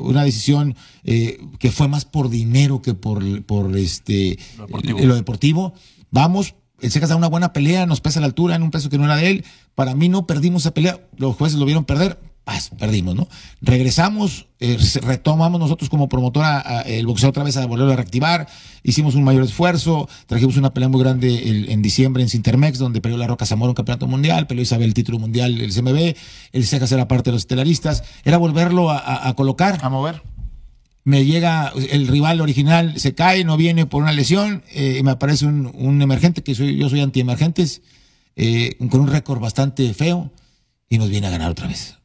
una 0.00 0.22
decisión 0.24 0.74
que 1.04 1.70
fue 1.70 1.88
más 1.88 2.04
por 2.06 2.30
dinero 2.30 2.80
que 2.80 2.94
por, 2.94 3.42
por 3.44 3.76
este, 3.76 4.38
Lo 4.56 4.66
deportivo. 4.66 4.98
lo 5.00 5.14
deportivo. 5.14 5.74
Vamos, 6.10 6.54
el 6.80 6.90
Cejas 6.90 7.08
da 7.10 7.16
una 7.16 7.28
buena 7.28 7.52
pelea, 7.52 7.86
nos 7.86 8.00
pesa 8.00 8.20
la 8.20 8.26
altura 8.26 8.54
en 8.56 8.62
un 8.62 8.70
peso 8.70 8.88
que 8.90 8.98
no 8.98 9.04
era 9.04 9.16
de 9.16 9.30
él. 9.30 9.44
Para 9.74 9.94
mí 9.94 10.08
no 10.08 10.26
perdimos 10.26 10.62
esa 10.62 10.74
pelea, 10.74 11.00
los 11.16 11.36
jueces 11.36 11.58
lo 11.58 11.64
vieron 11.64 11.84
perder, 11.84 12.18
paz, 12.44 12.70
perdimos, 12.78 13.14
¿no? 13.14 13.28
Regresamos, 13.60 14.46
eh, 14.58 14.78
retomamos 15.02 15.60
nosotros 15.60 15.90
como 15.90 16.08
promotora 16.08 16.58
a- 16.58 16.80
el 16.82 17.06
boxeo 17.06 17.28
otra 17.28 17.42
vez 17.44 17.56
a 17.58 17.66
volverlo 17.66 17.92
a 17.92 17.96
reactivar, 17.96 18.48
hicimos 18.82 19.14
un 19.14 19.22
mayor 19.22 19.42
esfuerzo, 19.44 20.08
trajimos 20.26 20.56
una 20.56 20.72
pelea 20.72 20.88
muy 20.88 21.00
grande 21.00 21.70
en 21.70 21.82
diciembre 21.82 22.22
en 22.22 22.30
Cintermex, 22.30 22.78
donde 22.78 23.00
peleó 23.02 23.18
la 23.18 23.26
Roca 23.26 23.44
Zamora 23.44 23.70
un 23.70 23.74
campeonato 23.74 24.06
mundial, 24.06 24.46
peleó 24.46 24.62
Isabel 24.62 24.86
el 24.88 24.94
título 24.94 25.18
mundial 25.18 25.60
el 25.60 25.72
CMB, 25.72 26.16
el 26.52 26.66
Cejas 26.66 26.90
era 26.92 27.06
parte 27.06 27.30
de 27.30 27.32
los 27.32 27.42
estelaristas, 27.42 28.02
era 28.24 28.38
volverlo 28.38 28.90
a 28.90 29.32
colocar 29.36 29.78
A 29.82 29.90
mover. 29.90 30.22
Me 31.08 31.24
llega 31.24 31.72
el 31.90 32.06
rival 32.06 32.40
original, 32.42 33.00
se 33.00 33.14
cae, 33.14 33.42
no 33.42 33.56
viene 33.56 33.86
por 33.86 34.02
una 34.02 34.12
lesión, 34.12 34.62
eh, 34.74 35.00
me 35.02 35.12
aparece 35.12 35.46
un, 35.46 35.70
un 35.74 36.02
emergente, 36.02 36.42
que 36.42 36.54
soy, 36.54 36.76
yo 36.76 36.88
soy 36.90 37.00
antiemergentes, 37.00 37.80
eh, 38.36 38.76
con 38.90 39.00
un 39.00 39.06
récord 39.08 39.40
bastante 39.40 39.92
feo, 39.94 40.30
y 40.90 40.98
nos 40.98 41.08
viene 41.08 41.26
a 41.26 41.30
ganar 41.30 41.50
otra 41.50 41.66
vez. 41.66 41.96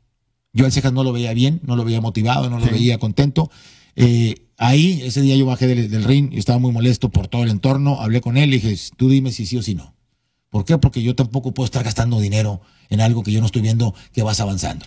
Yo 0.53 0.65
al 0.65 0.71
Cejas 0.71 0.93
no 0.93 1.03
lo 1.03 1.11
veía 1.11 1.33
bien, 1.33 1.59
no 1.63 1.75
lo 1.75 1.83
veía 1.83 1.99
motivado, 1.99 2.49
no 2.49 2.59
lo 2.59 2.65
Sí. 2.65 2.71
veía 2.71 2.97
contento. 2.97 3.51
eh, 3.95 4.35
ahí, 4.57 5.01
ese 5.03 5.21
día 5.21 5.35
yo 5.35 5.45
bajé 5.45 5.67
del, 5.67 5.89
del 5.91 6.03
ring 6.05 6.29
y 6.31 6.37
estaba 6.39 6.57
muy 6.59 6.71
molesto 6.71 7.09
por 7.09 7.27
todo 7.27 7.43
el 7.43 7.49
entorno. 7.49 7.99
Hablé 8.01 8.21
con 8.21 8.37
él 8.37 8.53
y 8.53 8.59
dije, 8.59 8.75
tú 8.97 9.09
dime 9.09 9.31
si 9.31 9.45
sí 9.45 9.57
o 9.57 9.61
si 9.61 9.75
no. 9.75 9.93
¿Por 10.49 10.63
qué? 10.65 10.77
Porque 10.77 11.01
yo 11.03 11.13
tampoco 11.15 11.53
puedo 11.53 11.65
estar 11.65 11.83
gastando 11.83 12.19
dinero 12.21 12.61
en 12.89 13.01
algo 13.01 13.21
que 13.23 13.31
yo 13.31 13.39
no 13.41 13.47
estoy 13.47 13.61
viendo 13.61 13.93
que 14.13 14.23
vas 14.23 14.39
avanzando. 14.39 14.85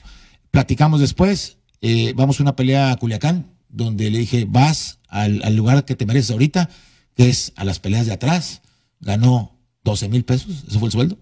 Platicamos 0.51 1.01
después, 1.01 1.59
eh, 1.83 2.15
vamos 2.17 2.41
a 2.41 2.43
una 2.45 2.57
pelea 2.57 2.93
a 2.93 2.97
Culiacán, 2.97 3.56
donde 3.77 4.11
le 4.11 4.19
dije, 4.19 4.47
vas 4.49 5.01
al, 5.09 5.55
lugar 5.55 5.85
que 5.85 5.95
te 5.95 6.07
mereces 6.07 6.31
ahorita, 6.31 6.71
que 7.15 7.29
es 7.29 7.53
a 7.57 7.65
las 7.65 7.79
peleas 7.79 8.07
de 8.07 8.15
atrás. 8.15 8.63
Ganó 9.01 9.55
12 9.85 10.09
mil 10.09 10.25
pesos, 10.25 10.65
ese 10.67 10.79
fue 10.79 10.89
el 10.89 10.93
sueldo. 10.93 11.19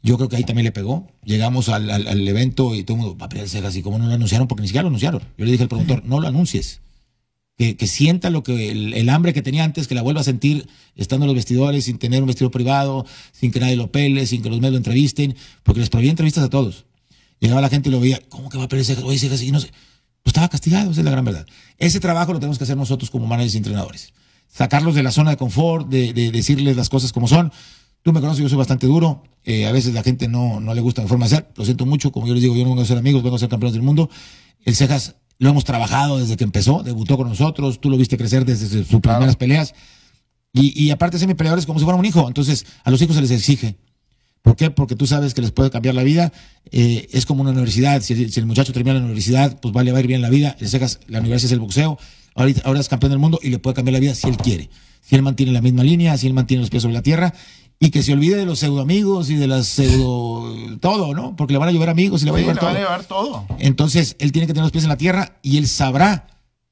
Yo 0.00 0.16
creo 0.16 0.28
que 0.28 0.36
ahí 0.36 0.44
también 0.44 0.64
le 0.64 0.72
pegó. 0.72 1.08
Llegamos 1.24 1.68
al, 1.68 1.90
al- 1.90 2.28
evento 2.28 2.76
y 2.76 2.84
todo 2.84 2.96
el 2.96 3.02
mundo 3.02 3.18
va 3.18 3.26
a 3.26 3.28
pelear 3.28 3.48
y 3.74 3.82
como 3.82 3.98
no 3.98 4.06
lo 4.06 4.14
anunciaron, 4.14 4.46
porque 4.46 4.62
ni 4.62 4.68
siquiera 4.68 4.82
lo 4.82 4.88
anunciaron. 4.88 5.20
Yo 5.36 5.44
le 5.44 5.50
dije 5.50 5.64
al 5.64 5.68
promotor, 5.68 6.04
no 6.04 6.20
lo 6.20 6.28
anuncies. 6.28 6.80
Que, 7.56 7.74
sienta 7.88 8.30
lo 8.30 8.44
que 8.44 8.70
el, 8.70 8.94
el 8.94 9.08
hambre 9.08 9.34
que 9.34 9.42
tenía 9.42 9.64
antes, 9.64 9.88
que 9.88 9.96
la 9.96 10.02
vuelva 10.02 10.20
a 10.20 10.24
sentir 10.24 10.68
estando 10.94 11.24
en 11.24 11.28
los 11.28 11.34
vestidores, 11.34 11.86
sin 11.86 11.98
tener 11.98 12.22
un 12.22 12.28
vestido 12.28 12.52
privado, 12.52 13.04
sin 13.32 13.50
que 13.50 13.58
nadie 13.58 13.74
lo 13.74 13.90
pele, 13.90 14.26
sin 14.26 14.42
que 14.42 14.48
los 14.48 14.60
medios 14.60 14.74
lo 14.74 14.78
entrevisten, 14.78 15.34
porque 15.64 15.80
les 15.80 15.90
prohibía 15.90 16.12
entrevistas 16.12 16.44
a 16.44 16.50
todos. 16.50 16.84
Llegaba 17.40 17.60
la 17.60 17.68
gente 17.68 17.88
y 17.88 17.92
lo 17.92 17.98
veía, 17.98 18.20
¿cómo 18.28 18.48
que 18.48 18.58
va 18.58 18.64
a 18.64 18.68
pelear 18.68 18.86
cejas? 18.86 19.02
Oye, 19.02 19.18
cejas, 19.18 19.42
y 19.42 19.50
no 19.50 19.58
sé. 19.58 19.72
Pues 20.28 20.34
estaba 20.34 20.50
castigado, 20.50 20.90
esa 20.90 21.00
es 21.00 21.04
la 21.06 21.10
gran 21.10 21.24
verdad. 21.24 21.46
Ese 21.78 22.00
trabajo 22.00 22.34
lo 22.34 22.38
tenemos 22.38 22.58
que 22.58 22.64
hacer 22.64 22.76
nosotros 22.76 23.08
como 23.08 23.26
managers 23.26 23.54
y 23.54 23.56
entrenadores. 23.56 24.12
Sacarlos 24.46 24.94
de 24.94 25.02
la 25.02 25.10
zona 25.10 25.30
de 25.30 25.38
confort, 25.38 25.88
de, 25.88 26.12
de 26.12 26.30
decirles 26.30 26.76
las 26.76 26.90
cosas 26.90 27.14
como 27.14 27.26
son. 27.26 27.50
Tú 28.02 28.12
me 28.12 28.20
conoces, 28.20 28.42
yo 28.42 28.48
soy 28.50 28.58
bastante 28.58 28.86
duro. 28.86 29.22
Eh, 29.44 29.66
a 29.66 29.72
veces 29.72 29.94
la 29.94 30.02
gente 30.02 30.28
no, 30.28 30.60
no 30.60 30.74
le 30.74 30.82
gusta 30.82 31.00
mi 31.00 31.08
forma 31.08 31.24
de 31.24 31.36
ser. 31.36 31.48
Lo 31.56 31.64
siento 31.64 31.86
mucho. 31.86 32.12
Como 32.12 32.26
yo 32.26 32.34
les 32.34 32.42
digo, 32.42 32.54
yo 32.54 32.64
no 32.64 32.68
vengo 32.68 32.82
a 32.82 32.84
ser 32.84 32.98
amigos, 32.98 33.22
vengo 33.22 33.36
a 33.36 33.38
ser 33.38 33.48
campeones 33.48 33.72
del 33.72 33.80
mundo. 33.80 34.10
El 34.66 34.76
Cejas 34.76 35.14
lo 35.38 35.48
hemos 35.48 35.64
trabajado 35.64 36.18
desde 36.18 36.36
que 36.36 36.44
empezó, 36.44 36.82
debutó 36.82 37.16
con 37.16 37.26
nosotros. 37.26 37.80
Tú 37.80 37.88
lo 37.88 37.96
viste 37.96 38.18
crecer 38.18 38.44
desde 38.44 38.84
sus 38.84 39.00
primeras 39.00 39.36
peleas. 39.36 39.72
Y, 40.52 40.78
y 40.78 40.90
aparte, 40.90 41.18
ser 41.18 41.28
mi 41.28 41.36
peleador 41.36 41.58
es 41.58 41.64
como 41.64 41.78
si 41.78 41.86
fuera 41.86 41.98
un 41.98 42.04
hijo. 42.04 42.28
Entonces, 42.28 42.66
a 42.84 42.90
los 42.90 43.00
hijos 43.00 43.16
se 43.16 43.22
les 43.22 43.30
exige. 43.30 43.78
¿Por 44.42 44.56
qué? 44.56 44.70
Porque 44.70 44.96
tú 44.96 45.06
sabes 45.06 45.34
que 45.34 45.40
les 45.42 45.50
puede 45.50 45.70
cambiar 45.70 45.94
la 45.94 46.02
vida. 46.02 46.32
Eh, 46.70 47.08
es 47.12 47.26
como 47.26 47.42
una 47.42 47.50
universidad. 47.50 48.00
Si, 48.02 48.14
el- 48.14 48.32
si 48.32 48.40
el 48.40 48.46
muchacho 48.46 48.72
termina 48.72 48.94
la 48.98 49.04
universidad, 49.04 49.58
pues 49.60 49.74
vale, 49.74 49.92
va 49.92 49.98
a 49.98 50.00
ir 50.00 50.06
bien 50.06 50.22
la 50.22 50.30
vida. 50.30 50.56
El 50.60 50.68
Cejas, 50.68 51.00
la 51.08 51.20
universidad 51.20 51.46
es 51.48 51.52
el 51.52 51.60
boxeo. 51.60 51.98
Ahorita, 52.34 52.62
ahora 52.64 52.80
es 52.80 52.88
campeón 52.88 53.10
del 53.10 53.18
mundo 53.18 53.40
y 53.42 53.50
le 53.50 53.58
puede 53.58 53.74
cambiar 53.74 53.94
la 53.94 54.00
vida 54.00 54.14
si 54.14 54.28
él 54.28 54.36
quiere. 54.36 54.70
Si 55.00 55.16
él 55.16 55.22
mantiene 55.22 55.52
la 55.52 55.60
misma 55.60 55.82
línea, 55.82 56.16
si 56.16 56.26
él 56.26 56.34
mantiene 56.34 56.60
los 56.60 56.70
pies 56.70 56.82
sobre 56.82 56.94
la 56.94 57.02
tierra 57.02 57.34
y 57.80 57.90
que 57.90 58.02
se 58.02 58.12
olvide 58.12 58.36
de 58.36 58.44
los 58.46 58.58
pseudo 58.58 58.80
amigos 58.80 59.30
y 59.30 59.36
de 59.36 59.46
las 59.46 59.66
pseudo 59.66 60.78
todo, 60.80 61.14
¿no? 61.14 61.34
Porque 61.36 61.52
le 61.52 61.58
van 61.58 61.68
a 61.68 61.72
llover 61.72 61.88
amigos 61.88 62.22
y 62.22 62.24
le 62.26 62.30
va 62.30 62.36
a 62.38 62.40
Sí, 62.40 62.46
llevar 62.46 62.56
le 62.62 62.66
van 62.66 62.76
a 62.76 62.78
llevar 62.80 63.04
todo. 63.04 63.46
Entonces, 63.58 64.16
él 64.18 64.32
tiene 64.32 64.46
que 64.46 64.52
tener 64.52 64.64
los 64.64 64.72
pies 64.72 64.84
en 64.84 64.90
la 64.90 64.96
tierra 64.96 65.38
y 65.42 65.56
él 65.58 65.66
sabrá 65.68 66.26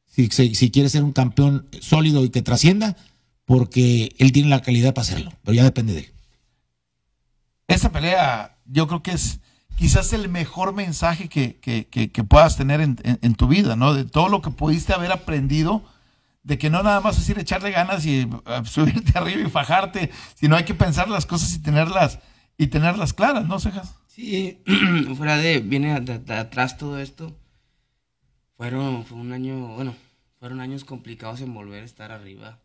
si, 0.07 0.29
si, 0.29 0.55
si 0.55 0.71
quiere 0.71 0.89
ser 0.89 1.03
un 1.05 1.13
campeón 1.13 1.67
sólido 1.81 2.25
y 2.25 2.31
que 2.31 2.43
trascienda, 2.43 2.97
porque 3.45 4.15
él 4.19 4.33
tiene 4.33 4.49
la 4.49 4.63
calidad 4.63 4.95
para 4.95 5.03
hacerlo, 5.05 5.33
pero 5.45 5.55
ya 5.55 5.65
depende 5.65 5.93
de 5.95 6.01
él. 6.01 6.07
Esa 7.69 7.91
pelea, 7.93 8.59
yo 8.67 8.87
creo 8.87 9.03
que 9.03 9.13
es 9.13 9.41
quizás 9.77 10.13
el 10.13 10.29
mejor 10.29 10.73
mensaje 10.75 11.29
que, 11.29 11.57
que- 11.61 11.87
que- 11.89 12.25
puedas 12.25 12.57
tener 12.57 12.81
en, 12.81 12.99
en- 13.03 13.19
en 13.23 13.35
tu 13.35 13.49
vida, 13.49 13.77
¿no? 13.77 13.93
De 13.95 14.05
todo 14.05 14.29
lo 14.29 14.41
que 14.43 14.51
pudiste 14.51 14.93
haber 14.95 15.13
aprendido, 15.13 15.85
de 16.45 16.59
que 16.59 16.71
no 16.71 16.83
nada 16.83 17.01
más 17.01 17.19
es 17.19 17.29
ir 17.29 17.39
a 17.39 17.43
echarle 17.43 17.73
ganas 17.73 18.07
y 18.07 18.21
eh, 18.21 18.29
subirte 18.65 19.19
arriba 19.19 19.47
y 19.47 19.51
fajarte, 19.51 20.11
sino 20.35 20.57
hay 20.57 20.65
que 20.65 20.75
pensar 20.75 21.09
las 21.09 21.27
cosas 21.27 21.53
y 21.55 21.59
tenerlas, 21.61 22.21
y 22.57 22.69
tenerlas 22.69 23.13
claras, 23.13 23.47
¿no, 23.47 23.59
Cejas? 23.59 23.95
Sí, 24.07 24.63
fuera 25.17 25.37
de, 25.37 25.59
viene 25.59 26.01
de, 26.01 26.19
de 26.21 26.35
atrás 26.35 26.79
todo 26.79 26.99
esto. 26.99 27.37
Fueron, 28.57 29.05
fue 29.05 29.19
un 29.19 29.33
año, 29.33 29.75
bueno, 29.75 29.95
fueron 30.39 30.61
años 30.61 30.85
complicados 30.85 31.41
en 31.43 31.53
volver 31.53 31.83
a 31.83 31.87
estar 31.87 32.11
arriba. 32.13 32.61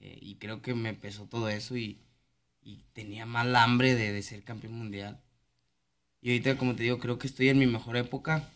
eh, 0.00 0.18
y 0.20 0.36
creo 0.36 0.62
que 0.62 0.74
me 0.74 0.94
pesó 0.94 1.26
todo 1.26 1.48
eso 1.48 1.76
y, 1.76 2.00
y 2.68 2.84
tenía 2.92 3.24
mal 3.24 3.54
hambre 3.56 3.94
de, 3.94 4.12
de 4.12 4.22
ser 4.22 4.42
campeón 4.42 4.74
mundial. 4.74 5.18
Y 6.20 6.30
ahorita, 6.30 6.58
como 6.58 6.74
te 6.76 6.82
digo, 6.82 6.98
creo 6.98 7.18
que 7.18 7.26
estoy 7.26 7.48
en 7.48 7.58
mi 7.58 7.66
mejor 7.66 7.96
época. 7.96 8.50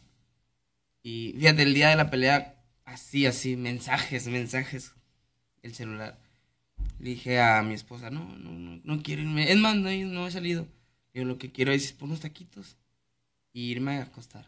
Y 1.02 1.34
fíjate, 1.38 1.62
el 1.62 1.72
día 1.74 1.88
de 1.88 1.96
la 1.96 2.10
pelea, 2.10 2.62
así, 2.84 3.24
así, 3.26 3.56
mensajes, 3.56 4.26
mensajes, 4.28 4.92
el 5.62 5.74
celular. 5.74 6.18
Le 6.98 7.10
dije 7.10 7.40
a 7.40 7.62
mi 7.62 7.74
esposa, 7.74 8.10
no, 8.10 8.24
no, 8.36 8.50
no, 8.52 8.80
no 8.84 9.02
quiero 9.02 9.22
irme. 9.22 9.50
Es 9.50 9.58
más, 9.58 9.76
no, 9.76 9.88
he- 9.88 10.04
no 10.04 10.26
he 10.26 10.30
salido. 10.30 10.66
Yo 11.14 11.24
lo 11.24 11.38
que 11.38 11.50
quiero 11.50 11.72
es 11.72 11.92
por 11.92 12.08
unos 12.08 12.20
taquitos 12.20 12.76
y 13.52 13.70
irme 13.70 13.98
a 13.98 14.02
acostar. 14.02 14.46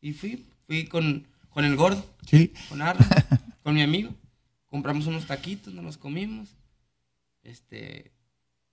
Y 0.00 0.12
fui, 0.12 0.44
fui 0.66 0.86
con, 0.86 1.26
con 1.50 1.64
el 1.64 1.76
gordo, 1.76 2.04
Sí. 2.26 2.52
con 2.68 2.82
Arnold, 2.82 3.06
con 3.62 3.74
mi 3.74 3.82
amigo. 3.82 4.12
Compramos 4.66 5.06
unos 5.06 5.26
taquitos, 5.26 5.72
nos 5.72 5.84
los 5.84 5.98
comimos. 5.98 6.48
Este, 7.42 8.10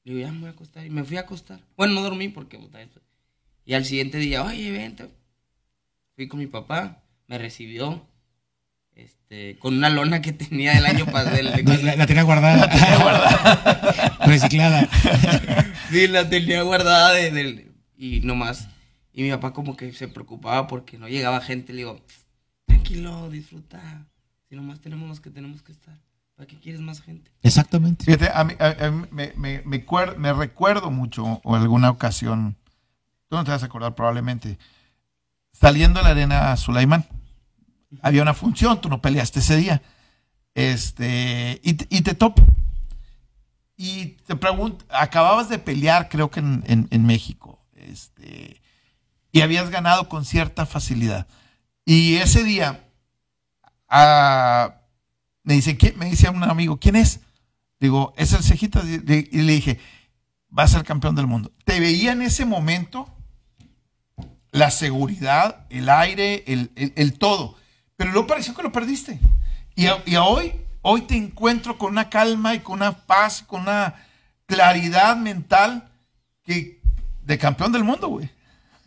digo, 0.04 0.20
ya 0.20 0.32
me 0.32 0.40
voy 0.42 0.50
a 0.50 0.52
acostar. 0.52 0.86
Y 0.86 0.90
me 0.90 1.04
fui 1.04 1.18
a 1.18 1.22
acostar. 1.22 1.60
Bueno, 1.78 1.94
no 1.96 2.02
dormí 2.02 2.28
porque... 2.30 2.60
Y 3.66 3.74
al 3.74 3.86
siguiente 3.86 4.18
día, 4.18 4.44
oye, 4.44 4.72
vente. 4.72 5.08
Fui 6.16 6.28
con 6.28 6.40
mi 6.40 6.48
papá, 6.48 7.04
me 7.28 7.38
recibió. 7.38 8.08
Este, 8.94 9.58
con 9.60 9.76
una 9.78 9.90
lona 9.90 10.22
que 10.22 10.34
tenía 10.34 10.74
del 10.74 10.86
año 10.86 11.06
pasado. 11.06 11.42
La, 11.42 12.06
tenía 12.68 12.98
guardada. 12.98 14.18
Reciclada. 14.26 14.90
Sí, 15.90 16.08
la 16.08 16.30
tenía 16.30 16.62
guardada 16.64 17.14
de, 17.14 17.32
del- 17.32 17.72
y 17.98 18.20
nomás. 18.22 18.68
Y 19.14 19.24
mi 19.24 19.30
papá 19.32 19.54
como 19.54 19.76
que 19.78 19.94
se 19.94 20.08
preocupaba 20.08 20.68
porque 20.68 20.98
no 20.98 21.08
llegaba 21.08 21.40
gente. 21.42 21.72
Le 21.74 21.80
digo, 21.80 22.02
tranquilo, 22.66 23.30
disfruta. 23.30 24.06
Si 24.50 24.56
nomás 24.56 24.82
tenemos 24.82 25.08
los 25.08 25.22
que 25.22 25.30
tenemos 25.30 25.62
que 25.64 25.72
estar. 25.72 25.98
¿Para 26.42 26.50
qué 26.50 26.60
quieres 26.60 26.82
más 26.82 27.02
gente? 27.04 27.30
Exactamente. 27.44 28.04
Fíjate, 28.04 28.32
a 28.34 28.44
mí, 28.44 28.56
a- 28.58 28.88
a 28.88 28.90
mí 28.90 29.06
me, 29.12 29.32
me- 29.36 29.62
me 29.64 29.86
cuer- 29.86 30.16
me 30.18 30.34
recuerdo 30.34 30.90
mucho, 30.90 31.40
o 31.44 31.56
alguna 31.56 31.92
ocasión, 31.92 32.58
tú 33.30 33.36
no 33.36 33.44
te 33.44 33.52
vas 33.52 33.62
a 33.62 33.68
acordar 33.68 33.94
probablemente, 33.94 34.58
saliendo 35.54 36.00
a 36.00 36.04
la 36.04 36.10
arena 36.10 36.58
Sulaimán, 36.58 37.06
había 38.02 38.24
una 38.24 38.34
función, 38.34 38.82
tú 38.82 38.90
no 38.90 39.04
peleaste 39.04 39.38
ese 39.38 39.56
día, 39.56 39.84
este, 40.56 41.62
y, 41.64 41.74
te- 41.76 41.96
y 41.96 42.02
te 42.02 42.16
topo. 42.16 42.44
Y 43.78 44.18
te 44.26 44.36
pregunto, 44.36 44.84
acababas 44.90 45.48
de 45.48 45.60
pelear, 45.60 46.10
creo 46.10 46.32
que 46.32 46.40
en, 46.40 46.64
en- 46.66 46.88
en 46.90 47.06
México, 47.06 47.64
este, 47.76 48.60
y 49.32 49.42
habías 49.42 49.70
ganado 49.70 50.10
con 50.10 50.26
cierta 50.26 50.66
facilidad. 50.66 51.28
Y 51.86 52.16
ese 52.16 52.44
día, 52.44 52.84
ah, 53.88 54.78
me 55.44 55.56
dice, 55.56 55.78
me 55.98 56.06
dice 56.10 56.30
un 56.30 56.44
amigo, 56.44 56.78
¿quién 56.80 56.96
es? 56.96 57.20
Digo, 57.80 58.14
es 58.18 58.34
el 58.34 58.44
Cejitas. 58.44 58.86
Y 58.86 59.00
le- 59.00 59.24
dije, 59.54 59.80
va 60.58 60.64
a 60.64 60.68
ser 60.68 60.84
campeón 60.84 61.16
del 61.16 61.28
mundo. 61.28 61.52
Te 61.66 61.80
veía 61.80 62.12
en 62.12 62.22
ese 62.22 62.46
momento 62.46 63.08
la 64.52 64.70
seguridad, 64.70 65.66
el 65.70 65.90
aire, 65.90 66.44
el, 66.48 67.14
todo. 67.18 67.56
Pero 67.96 68.12
luego 68.12 68.28
pareció 68.28 68.54
que 68.54 68.64
lo 68.64 68.72
perdiste. 68.72 69.20
Y, 69.76 69.88
a- 69.88 70.04
a 70.16 70.24
hoy, 70.24 70.54
hoy 70.82 71.02
te 71.04 71.16
encuentro 71.16 71.78
con 71.78 71.92
una 71.92 72.10
calma 72.10 72.54
y 72.54 72.60
con 72.60 72.76
una 72.76 72.92
paz, 73.06 73.42
con 73.42 73.62
una 73.62 73.96
claridad 74.46 75.16
mental 75.16 75.90
que 76.44 76.82
de 77.24 77.38
campeón 77.38 77.72
del 77.72 77.84
mundo, 77.84 78.10
güey. 78.10 78.30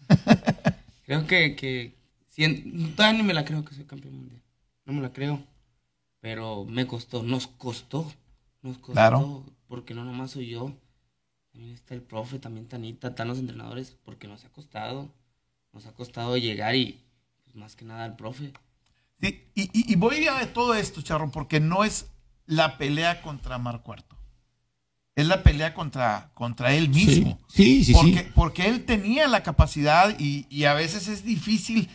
Creo 1.06 1.26
que, 1.26 1.54
que 1.56 1.94
todavía 2.96 3.18
ni 3.18 3.22
me 3.22 3.34
la 3.34 3.44
creo 3.44 3.64
que 3.64 3.74
soy 3.74 3.84
campeón 3.84 4.16
mundial. 4.16 4.40
No 4.86 4.92
me 4.94 5.02
la 5.02 5.12
creo. 5.12 5.42
Pero 6.24 6.64
me 6.64 6.86
costó, 6.86 7.22
nos 7.22 7.46
costó. 7.48 8.10
Nos 8.62 8.78
costó. 8.78 8.92
Claro. 8.94 9.44
Porque 9.68 9.92
no 9.92 10.06
nomás 10.06 10.30
soy 10.30 10.46
yo. 10.48 10.72
También 11.52 11.74
está 11.74 11.92
el 11.92 12.00
profe, 12.00 12.38
también 12.38 12.66
Tanita, 12.66 13.08
están 13.08 13.28
los 13.28 13.38
entrenadores. 13.38 13.94
Porque 14.06 14.26
nos 14.26 14.42
ha 14.46 14.48
costado. 14.48 15.10
Nos 15.74 15.84
ha 15.84 15.92
costado 15.92 16.38
llegar 16.38 16.76
y 16.76 16.98
pues, 17.44 17.56
más 17.56 17.76
que 17.76 17.84
nada 17.84 18.06
el 18.06 18.16
profe. 18.16 18.54
Sí, 19.20 19.44
y, 19.54 19.64
y- 19.64 19.92
y 19.92 19.96
voy 19.96 20.26
a 20.26 20.36
de 20.38 20.46
todo 20.46 20.74
esto, 20.74 21.02
Charro, 21.02 21.30
porque 21.30 21.60
no 21.60 21.84
es 21.84 22.06
la 22.46 22.78
pelea 22.78 23.20
contra 23.20 23.58
Mar 23.58 23.82
Cuarto. 23.82 24.16
Es 25.16 25.26
la 25.26 25.42
pelea 25.42 25.74
contra, 25.74 26.30
contra 26.32 26.72
él 26.74 26.88
mismo. 26.88 27.38
Sí, 27.48 27.84
sí, 27.84 27.92
sí. 27.92 27.92
porque, 27.92 28.22
sí. 28.24 28.30
porque 28.34 28.68
él 28.70 28.86
tenía 28.86 29.28
la 29.28 29.42
capacidad 29.42 30.18
y, 30.18 30.46
y 30.48 30.64
a 30.64 30.72
veces 30.72 31.06
es 31.06 31.22
difícil 31.22 31.90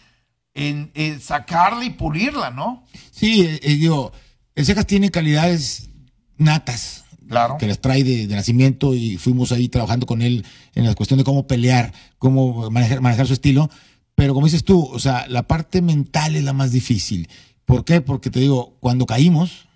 en, 0.60 0.92
en 0.94 1.22
sacarla 1.22 1.86
y 1.86 1.92
pulirla, 1.92 2.51
¿no? 2.51 2.84
Sí, 3.12 3.42
eh, 3.42 3.60
eh, 3.63 3.75
digo, 3.75 4.12
el 4.56 4.66
Cejas 4.66 4.86
tiene 4.86 5.10
calidades 5.10 5.89
natas. 6.38 7.06
Claro. 7.30 7.58
Que 7.58 7.68
las 7.68 7.80
trae 7.80 8.04
de, 8.04 8.28
de 8.28 8.36
nacimiento 8.36 8.96
y 8.96 9.18
fuimos 9.18 9.51
ahí 9.51 9.70
trabajando 9.70 10.08
con 10.08 10.22
él 10.24 10.44
en 10.74 10.86
la 10.86 10.96
cuestión 10.96 11.20
de 11.20 11.24
cómo 11.24 11.46
pelear, 11.46 11.94
cómo 12.18 12.72
manejar, 12.72 13.01
manejar 13.01 13.28
su 13.28 13.34
estilo. 13.34 13.70
Pero 14.16 14.34
como 14.34 14.48
dices 14.48 14.63
tú, 14.63 14.84
o 14.84 15.00
sea, 15.00 15.28
la 15.28 15.44
parte 15.44 15.82
mental 15.82 16.36
es 16.36 16.44
la 16.44 16.54
más 16.54 16.72
difícil. 16.72 17.30
¿Por 17.66 17.86
qué? 17.86 18.01
Porque 18.01 18.32
te 18.32 18.39
digo, 18.39 18.78
cuando 18.80 19.06
caímos, 19.06 19.68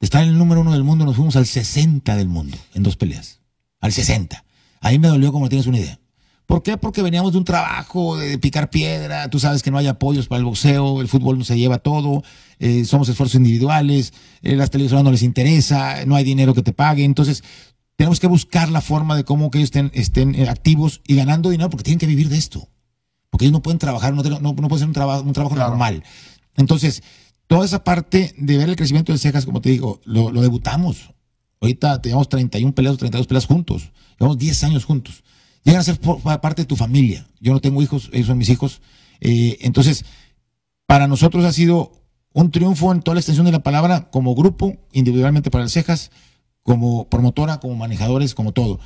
de 0.00 0.04
estar 0.04 0.22
en 0.22 0.30
el 0.30 0.38
número 0.38 0.60
uno 0.60 0.72
del 0.72 0.84
mundo, 0.84 1.04
nos 1.04 1.16
fuimos 1.16 1.36
al 1.36 1.46
60 1.46 2.16
del 2.16 2.28
mundo 2.28 2.56
en 2.74 2.82
dos 2.84 2.96
peleas. 2.96 3.40
Al 3.80 3.92
60. 3.92 4.44
Ahí 4.80 4.98
me 4.98 5.08
dolió 5.08 5.32
como 5.32 5.46
no 5.46 5.48
tienes 5.48 5.66
una 5.66 5.78
idea. 5.78 5.98
¿Por 6.46 6.62
qué? 6.62 6.76
Porque 6.76 7.00
veníamos 7.02 7.32
de 7.32 7.38
un 7.38 7.44
trabajo 7.44 8.16
de 8.18 8.38
picar 8.38 8.68
piedra, 8.68 9.30
tú 9.30 9.38
sabes 9.40 9.62
que 9.62 9.70
no 9.70 9.78
hay 9.78 9.86
apoyos 9.86 10.28
para 10.28 10.40
el 10.40 10.44
boxeo, 10.44 11.00
el 11.00 11.08
fútbol 11.08 11.38
no 11.38 11.44
se 11.44 11.56
lleva 11.56 11.78
todo, 11.78 12.22
eh, 12.58 12.84
somos 12.84 13.08
esfuerzos 13.08 13.36
individuales, 13.36 14.12
eh, 14.42 14.54
las 14.54 14.70
televisoras 14.70 15.04
no 15.04 15.10
les 15.10 15.22
interesa, 15.22 16.04
no 16.04 16.16
hay 16.16 16.24
dinero 16.24 16.52
que 16.52 16.62
te 16.62 16.72
paguen, 16.74 17.06
entonces 17.06 17.42
tenemos 17.96 18.20
que 18.20 18.26
buscar 18.26 18.68
la 18.70 18.82
forma 18.82 19.16
de 19.16 19.24
cómo 19.24 19.50
que 19.50 19.58
ellos 19.58 19.68
estén, 19.68 19.90
estén 19.94 20.34
eh, 20.34 20.48
activos 20.48 21.00
y 21.06 21.14
ganando 21.16 21.48
dinero 21.48 21.70
porque 21.70 21.84
tienen 21.84 21.98
que 21.98 22.06
vivir 22.06 22.28
de 22.28 22.36
esto, 22.36 22.68
porque 23.30 23.46
ellos 23.46 23.52
no 23.54 23.62
pueden 23.62 23.78
trabajar, 23.78 24.12
no, 24.12 24.22
no, 24.22 24.38
no 24.40 24.54
puede 24.68 24.80
ser 24.80 24.88
un, 24.88 24.94
trabajo 24.94 25.22
un 25.22 25.32
trabajo 25.32 25.54
Claro. 25.54 25.70
normal. 25.70 26.04
Entonces, 26.56 27.02
toda 27.46 27.64
esa 27.64 27.84
parte 27.84 28.34
de 28.36 28.58
ver 28.58 28.68
el 28.68 28.76
crecimiento 28.76 29.12
de 29.12 29.18
Cejas, 29.18 29.46
como 29.46 29.62
te 29.62 29.70
digo, 29.70 30.00
lo, 30.04 30.30
lo 30.30 30.42
debutamos. 30.42 31.10
Ahorita 31.60 32.02
teníamos 32.02 32.28
31 32.28 32.74
peleas 32.74 32.94
o 32.94 32.98
32 32.98 33.26
peleas 33.26 33.46
juntos. 33.46 33.90
Llevamos 34.20 34.38
10 34.38 34.64
años 34.64 34.84
juntos. 34.84 35.24
Llegan 35.64 35.80
a 35.80 35.84
ser 35.84 35.98
parte 35.98 36.62
de 36.62 36.66
tu 36.66 36.76
familia. 36.76 37.26
Yo 37.40 37.52
no 37.52 37.60
tengo 37.60 37.82
hijos, 37.82 38.10
ellos 38.12 38.26
son 38.28 38.38
mis 38.38 38.50
hijos. 38.50 38.82
Eh, 39.20 39.58
entonces, 39.62 40.04
para 40.86 41.08
nosotros 41.08 41.44
ha 41.44 41.52
sido 41.52 41.92
un 42.34 42.50
triunfo 42.50 42.92
en 42.92 43.00
toda 43.00 43.14
la 43.14 43.20
extensión 43.20 43.46
de 43.46 43.52
la 43.52 43.62
palabra, 43.62 44.10
como 44.10 44.34
grupo, 44.34 44.76
individualmente 44.92 45.50
para 45.50 45.64
el 45.64 45.70
Cejas, 45.70 46.10
como 46.62 47.08
promotora, 47.08 47.60
como 47.60 47.76
manejadores, 47.76 48.34
como 48.34 48.52
todo. 48.52 48.78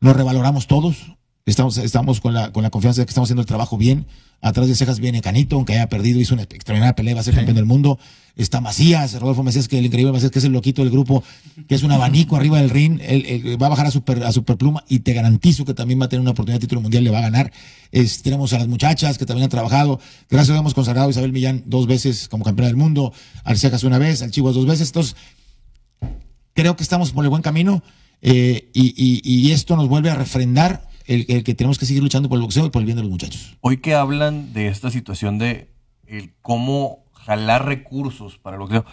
Nos 0.00 0.16
revaloramos 0.16 0.66
todos. 0.66 1.16
Estamos, 1.46 1.76
estamos 1.76 2.22
con, 2.22 2.32
la, 2.32 2.52
con 2.52 2.62
la 2.62 2.70
confianza 2.70 3.02
de 3.02 3.04
que 3.06 3.10
estamos 3.10 3.26
haciendo 3.26 3.42
el 3.42 3.46
trabajo 3.46 3.76
bien. 3.76 4.06
Atrás 4.40 4.66
de 4.66 4.74
Cejas 4.74 4.98
viene 4.98 5.20
Canito, 5.20 5.56
aunque 5.56 5.74
haya 5.74 5.90
perdido, 5.90 6.18
hizo 6.18 6.32
una 6.32 6.44
extraordinaria 6.44 6.94
pelea, 6.96 7.14
va 7.14 7.20
a 7.20 7.24
ser 7.24 7.34
campeón 7.34 7.56
del 7.56 7.66
mundo. 7.66 7.98
Está 8.34 8.62
Macías, 8.62 9.12
Rodolfo 9.20 9.42
Macías, 9.42 9.68
que 9.68 9.78
el 9.78 9.84
increíble 9.84 10.10
Macías, 10.12 10.30
que 10.30 10.38
es 10.38 10.44
el 10.46 10.52
loquito 10.52 10.80
del 10.82 10.90
grupo, 10.90 11.22
que 11.68 11.74
es 11.74 11.82
un 11.82 11.92
abanico 11.92 12.36
arriba 12.36 12.58
del 12.62 12.70
ring. 12.70 12.98
Él, 13.02 13.26
él 13.26 13.62
va 13.62 13.66
a 13.66 13.70
bajar 13.70 13.86
a 13.86 13.90
super, 13.90 14.22
a 14.24 14.32
superpluma 14.32 14.84
y 14.88 15.00
te 15.00 15.12
garantizo 15.12 15.66
que 15.66 15.74
también 15.74 16.00
va 16.00 16.06
a 16.06 16.08
tener 16.08 16.22
una 16.22 16.30
oportunidad 16.30 16.60
de 16.60 16.66
título 16.66 16.80
mundial, 16.80 17.04
le 17.04 17.10
va 17.10 17.18
a 17.18 17.22
ganar. 17.22 17.52
Es- 17.92 18.22
tenemos 18.22 18.50
a 18.54 18.58
las 18.58 18.66
muchachas 18.68 19.18
que 19.18 19.26
también 19.26 19.44
han 19.44 19.50
trabajado. 19.50 20.00
Gracias 20.30 20.48
a 20.48 20.52
Dios 20.54 20.60
hemos 20.60 20.74
consagrado 20.74 21.08
a 21.08 21.10
Isabel 21.10 21.32
Millán 21.32 21.62
dos 21.66 21.86
veces 21.86 22.26
como 22.28 22.42
campeona 22.42 22.68
del 22.68 22.76
mundo, 22.76 23.12
al 23.44 23.58
Cejas 23.58 23.84
una 23.84 23.98
vez, 23.98 24.22
al 24.22 24.30
Chivas 24.30 24.54
dos 24.54 24.64
veces. 24.64 24.88
Entonces, 24.88 25.14
creo 26.54 26.74
que 26.74 26.82
estamos 26.82 27.12
por 27.12 27.22
el 27.24 27.28
buen 27.28 27.42
camino 27.42 27.82
eh, 28.22 28.70
y, 28.72 28.94
y- 28.96 29.20
y 29.48 29.52
esto 29.52 29.76
nos 29.76 29.88
vuelve 29.88 30.08
a 30.08 30.14
refrendar 30.14 30.88
el, 31.06 31.44
que 31.44 31.54
tenemos 31.54 31.78
que 31.78 31.86
seguir 31.86 32.02
luchando 32.02 32.28
por 32.28 32.36
el 32.36 32.42
boxeo 32.42 32.66
y 32.66 32.70
por 32.70 32.80
el 32.80 32.86
bien 32.86 32.96
de 32.96 33.02
los 33.02 33.10
muchachos. 33.10 33.56
Hoy 33.60 33.78
que 33.78 33.94
hablan 33.94 34.52
de 34.52 34.68
esta 34.68 34.90
situación 34.90 35.38
de 35.38 35.70
el 36.06 36.34
cómo 36.42 37.04
jalar 37.12 37.66
recursos 37.66 38.38
para 38.38 38.56
el 38.56 38.60
boxeo, 38.60 38.84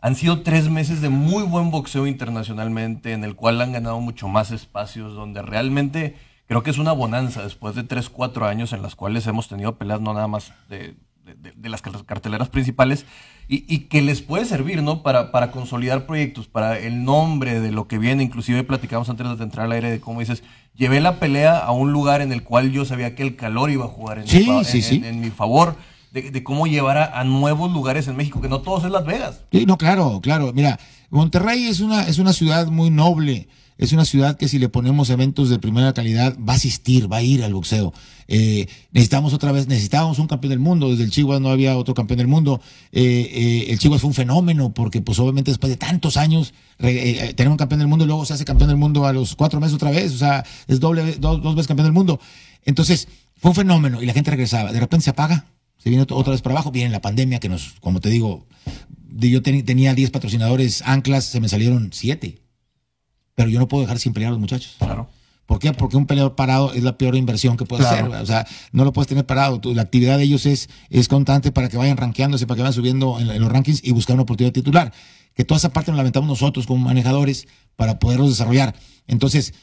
han 0.00 0.14
sido 0.14 0.42
tres 0.42 0.70
meses 0.70 1.00
de 1.00 1.10
muy 1.10 1.42
buen 1.42 1.70
boxeo 1.70 2.06
internacionalmente, 2.06 3.12
en 3.12 3.24
el 3.24 3.36
cual 3.36 3.60
han 3.60 3.72
ganado 3.72 4.00
mucho 4.00 4.28
más 4.28 4.50
espacios, 4.50 5.14
donde 5.14 5.42
realmente 5.42 6.16
creo 6.46 6.62
que 6.62 6.70
es 6.70 6.78
una 6.78 6.92
bonanza 6.92 7.42
después 7.42 7.74
de 7.74 7.84
tres, 7.84 8.08
cuatro 8.08 8.46
años 8.46 8.72
en 8.72 8.82
las 8.82 8.94
cuales 8.94 9.26
hemos 9.26 9.48
tenido 9.48 9.76
peleas 9.76 10.00
no 10.00 10.14
nada 10.14 10.26
más 10.26 10.52
de, 10.68 10.96
de- 11.24 11.68
las 11.68 11.82
car- 11.82 12.04
carteleras 12.04 12.48
principales 12.48 13.04
y, 13.48 13.64
y 13.72 13.80
que 13.88 14.02
les 14.02 14.22
puede 14.22 14.44
servir, 14.44 14.82
¿no? 14.82 15.02
Para, 15.02 15.30
para 15.32 15.50
consolidar 15.50 16.06
proyectos, 16.06 16.48
para 16.48 16.78
el 16.78 17.04
nombre 17.04 17.60
de 17.60 17.70
lo 17.72 17.86
que 17.88 17.98
viene. 17.98 18.22
Inclusive 18.22 18.64
platicamos 18.64 19.08
antes 19.08 19.38
de 19.38 19.44
entrar 19.44 19.66
al 19.66 19.72
aire 19.72 19.90
de 19.90 20.00
cómo 20.00 20.20
dices, 20.20 20.42
llevé 20.74 21.00
la 21.00 21.18
pelea 21.20 21.58
a 21.58 21.72
un 21.72 21.92
lugar 21.92 22.20
en 22.20 22.32
el 22.32 22.42
cual 22.42 22.72
yo 22.72 22.84
sabía 22.84 23.14
que 23.14 23.22
el 23.22 23.36
calor 23.36 23.70
iba 23.70 23.84
a 23.84 23.88
jugar 23.88 24.18
en, 24.18 24.26
Sí, 24.28 24.48
mi, 24.50 24.64
sí, 24.64 24.82
sí. 24.82 24.96
en- 24.96 25.04
en 25.04 25.20
mi 25.20 25.30
favor, 25.30 25.76
de, 26.12 26.30
de 26.30 26.42
cómo 26.42 26.66
llevar 26.66 26.98
a, 26.98 27.20
a 27.20 27.24
nuevos 27.24 27.70
lugares 27.72 28.08
en 28.08 28.16
México, 28.16 28.40
que 28.40 28.48
no 28.48 28.60
todos 28.62 28.84
es 28.84 28.90
Las 28.90 29.04
Vegas. 29.06 29.42
Sí, 29.52 29.64
no, 29.66 29.78
claro, 29.78 30.20
claro. 30.20 30.52
Mira, 30.52 30.78
Monterrey 31.10 31.66
es 31.66 31.80
una, 31.80 32.06
es 32.08 32.18
una 32.18 32.32
ciudad 32.32 32.66
muy 32.66 32.90
noble. 32.90 33.48
Es 33.80 33.92
una 33.92 34.04
ciudad 34.04 34.36
que 34.36 34.46
si 34.46 34.58
le 34.58 34.68
ponemos 34.68 35.08
eventos 35.08 35.48
de 35.48 35.58
primera 35.58 35.94
calidad 35.94 36.36
va 36.38 36.52
a 36.52 36.56
asistir, 36.56 37.10
va 37.10 37.16
a 37.16 37.22
ir 37.22 37.42
al 37.42 37.54
boxeo. 37.54 37.94
Eh, 38.28 38.66
necesitamos 38.92 39.32
otra 39.32 39.52
vez, 39.52 39.68
necesitábamos 39.68 40.18
un 40.18 40.26
campeón 40.26 40.50
del 40.50 40.58
mundo. 40.58 40.90
Desde 40.90 41.04
el 41.04 41.10
Chihuahua 41.10 41.40
no 41.40 41.48
había 41.48 41.76
otro 41.78 41.94
campeón 41.94 42.18
del 42.18 42.28
mundo. 42.28 42.60
Eh, 42.92 43.30
eh, 43.32 43.66
el 43.72 43.78
Chihuahua 43.78 43.98
fue 43.98 44.08
un 44.08 44.14
fenómeno 44.14 44.74
porque 44.74 45.00
pues 45.00 45.18
obviamente 45.18 45.50
después 45.50 45.70
de 45.70 45.78
tantos 45.78 46.18
años 46.18 46.52
tener 46.78 47.48
un 47.48 47.56
campeón 47.56 47.78
del 47.78 47.88
mundo 47.88 48.04
y 48.04 48.08
luego 48.08 48.26
se 48.26 48.34
hace 48.34 48.44
campeón 48.44 48.68
del 48.68 48.76
mundo 48.76 49.06
a 49.06 49.12
los 49.14 49.34
cuatro 49.34 49.60
meses 49.60 49.74
otra 49.76 49.90
vez. 49.90 50.12
O 50.12 50.18
sea, 50.18 50.44
es 50.68 50.78
doble, 50.78 51.16
dos, 51.18 51.42
dos 51.42 51.54
veces 51.54 51.66
campeón 51.66 51.86
del 51.86 51.94
mundo. 51.94 52.20
Entonces, 52.66 53.08
fue 53.36 53.50
un 53.52 53.54
fenómeno 53.54 54.02
y 54.02 54.06
la 54.06 54.12
gente 54.12 54.30
regresaba. 54.30 54.72
De 54.72 54.80
repente 54.80 55.04
se 55.04 55.10
apaga, 55.10 55.46
se 55.78 55.88
viene 55.88 56.04
ot- 56.06 56.12
otra 56.14 56.32
vez 56.32 56.42
para 56.42 56.54
abajo, 56.54 56.70
viene 56.70 56.90
la 56.90 57.00
pandemia 57.00 57.40
que 57.40 57.48
nos, 57.48 57.76
como 57.80 58.00
te 58.00 58.10
digo, 58.10 58.46
yo 59.16 59.40
tenía 59.42 59.94
10 59.94 60.10
patrocinadores 60.10 60.82
anclas, 60.84 61.24
se 61.24 61.40
me 61.40 61.48
salieron 61.48 61.88
7. 61.94 62.39
Pero 63.34 63.48
yo 63.48 63.58
no 63.58 63.68
puedo 63.68 63.82
dejar 63.82 63.98
sin 63.98 64.12
pelear 64.12 64.28
a 64.28 64.32
los 64.32 64.40
muchachos. 64.40 64.74
Claro. 64.78 65.08
¿Por 65.46 65.58
qué? 65.58 65.72
Porque 65.72 65.96
un 65.96 66.06
peleador 66.06 66.36
parado 66.36 66.72
es 66.74 66.82
la 66.84 66.96
peor 66.96 67.16
inversión 67.16 67.56
que 67.56 67.64
puedes 67.64 67.86
Claro. 67.86 68.06
hacer. 68.06 68.22
O 68.22 68.26
sea, 68.26 68.46
no 68.72 68.84
lo 68.84 68.92
puedes 68.92 69.08
tener 69.08 69.26
parado. 69.26 69.60
La 69.74 69.82
actividad 69.82 70.16
de 70.18 70.24
ellos 70.24 70.46
es, 70.46 70.68
es 70.90 71.08
constante 71.08 71.50
para 71.50 71.68
que 71.68 71.76
vayan 71.76 71.96
rankeándose, 71.96 72.46
para 72.46 72.56
que 72.56 72.62
vayan 72.62 72.74
subiendo 72.74 73.18
en, 73.18 73.30
en 73.30 73.40
los 73.42 73.50
rankings 73.50 73.80
y 73.82 73.90
buscar 73.92 74.14
una 74.14 74.22
oportunidad 74.22 74.52
titular. 74.52 74.92
Que 75.34 75.44
toda 75.44 75.58
esa 75.58 75.70
parte 75.72 75.90
nos 75.90 75.96
la 75.96 76.02
aventamos 76.02 76.28
nosotros 76.28 76.66
como 76.66 76.84
manejadores 76.84 77.48
para 77.74 77.98
poderlos 77.98 78.28
desarrollar. 78.30 78.74
Entonces, 79.08 79.54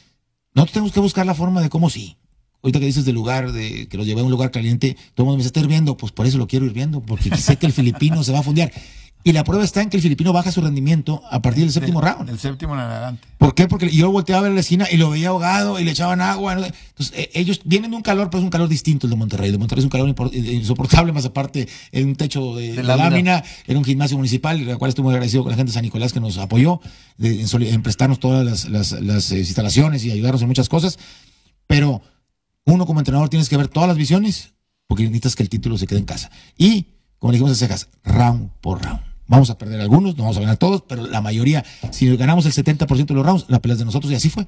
nosotros 0.54 0.72
tenemos 0.74 0.92
que 0.92 1.00
buscar 1.00 1.24
la 1.24 1.34
forma 1.34 1.62
de 1.62 1.70
cómo 1.70 1.88
sí. 1.88 2.16
Ahorita 2.62 2.80
que 2.80 2.86
dices 2.86 3.04
del 3.04 3.14
lugar, 3.14 3.52
de 3.52 3.86
que 3.88 3.96
los 3.96 4.04
llevé 4.06 4.20
a 4.20 4.24
un 4.24 4.30
lugar 4.30 4.50
caliente, 4.50 4.94
todo 5.14 5.22
el 5.22 5.24
mundo 5.26 5.36
me 5.36 5.38
dice, 5.38 5.48
está 5.48 5.60
hirviendo. 5.60 5.96
Pues 5.96 6.12
por 6.12 6.26
eso 6.26 6.36
lo 6.36 6.48
quiero 6.48 6.66
ir 6.66 6.72
viendo, 6.72 7.00
porque 7.00 7.34
sé 7.36 7.56
que 7.56 7.66
el 7.66 7.72
filipino 7.80 8.22
se 8.24 8.32
va 8.32 8.40
a 8.40 8.42
fundear. 8.42 8.72
Y 9.24 9.32
la 9.32 9.44
prueba 9.44 9.62
está 9.64 9.82
en 9.82 9.90
que 9.90 9.96
el 9.98 10.02
filipino 10.02 10.32
baja 10.32 10.50
su 10.52 10.60
rendimiento 10.62 11.22
a 11.30 11.42
partir 11.42 11.64
del 11.64 11.72
séptimo 11.72 12.00
round. 12.00 12.30
El 12.30 12.38
séptimo 12.38 12.72
en 12.74 12.80
adelante. 12.80 13.26
¿Por 13.36 13.54
qué? 13.54 13.66
Porque 13.68 13.90
yo 13.90 14.10
volteaba 14.10 14.40
a 14.40 14.42
ver 14.44 14.52
la 14.52 14.60
esquina 14.60 14.86
y 14.90 14.96
lo 14.96 15.10
veía 15.10 15.28
ahogado 15.28 15.78
y 15.78 15.84
le 15.84 15.90
echaban 15.90 16.20
agua. 16.22 16.54
¿no? 16.54 16.64
Entonces, 16.64 17.12
eh, 17.14 17.30
ellos 17.34 17.60
vienen 17.64 17.90
de 17.90 17.96
un 17.96 18.02
calor, 18.02 18.30
pero 18.30 18.38
es 18.38 18.44
un 18.44 18.50
calor 18.50 18.68
distinto 18.68 19.06
el 19.06 19.10
de 19.10 19.16
Monterrey. 19.16 19.46
El 19.46 19.52
de 19.52 19.58
Monterrey 19.58 19.80
es 19.80 19.84
un 19.84 19.90
calor 19.90 20.14
eh, 20.32 20.38
insoportable, 20.54 21.12
más 21.12 21.24
aparte 21.26 21.68
en 21.92 22.08
un 22.08 22.16
techo 22.16 22.54
de, 22.56 22.72
de 22.74 22.82
lámina. 22.82 23.10
lámina, 23.10 23.44
en 23.66 23.76
un 23.76 23.84
gimnasio 23.84 24.16
municipal, 24.16 24.64
la 24.64 24.76
cual 24.76 24.88
estoy 24.88 25.02
muy 25.04 25.12
agradecido 25.12 25.42
con 25.42 25.50
la 25.50 25.56
gente 25.56 25.70
de 25.70 25.74
San 25.74 25.82
Nicolás 25.82 26.12
que 26.12 26.20
nos 26.20 26.38
apoyó 26.38 26.80
de- 27.18 27.42
en, 27.42 27.62
en 27.64 27.82
prestarnos 27.82 28.20
todas 28.20 28.46
las, 28.46 28.68
las- 28.70 28.92
las, 28.92 29.30
eh, 29.32 29.40
instalaciones 29.40 30.04
y 30.04 30.10
ayudarnos 30.12 30.40
en 30.42 30.48
muchas 30.48 30.68
cosas. 30.70 30.98
Pero 31.66 32.00
uno 32.64 32.86
como 32.86 33.00
entrenador 33.00 33.28
tienes 33.28 33.48
que 33.48 33.56
ver 33.58 33.68
todas 33.68 33.88
las 33.88 33.96
visiones 33.98 34.52
porque 34.86 35.02
necesitas 35.02 35.36
que 35.36 35.42
el 35.42 35.48
título 35.50 35.76
se 35.76 35.86
quede 35.86 35.98
en 35.98 36.06
casa. 36.06 36.30
Y, 36.56 36.86
como 37.18 37.32
dijimos 37.32 37.52
a 37.52 37.56
Cejas, 37.56 37.88
round 38.04 38.50
por 38.62 38.82
round. 38.82 39.00
Vamos 39.28 39.50
a 39.50 39.58
perder 39.58 39.80
algunos, 39.80 40.16
no 40.16 40.24
vamos 40.24 40.36
a 40.38 40.40
ganar 40.40 40.56
todos, 40.56 40.82
pero 40.88 41.06
la 41.06 41.20
mayoría, 41.20 41.64
si 41.92 42.16
ganamos 42.16 42.46
el 42.46 42.52
70% 42.52 43.06
de 43.06 43.14
los 43.14 43.24
rounds, 43.24 43.44
la 43.48 43.60
pelea 43.60 43.74
es 43.74 43.78
de 43.78 43.84
nosotros 43.84 44.10
y 44.10 44.16
así 44.16 44.30
fue. 44.30 44.44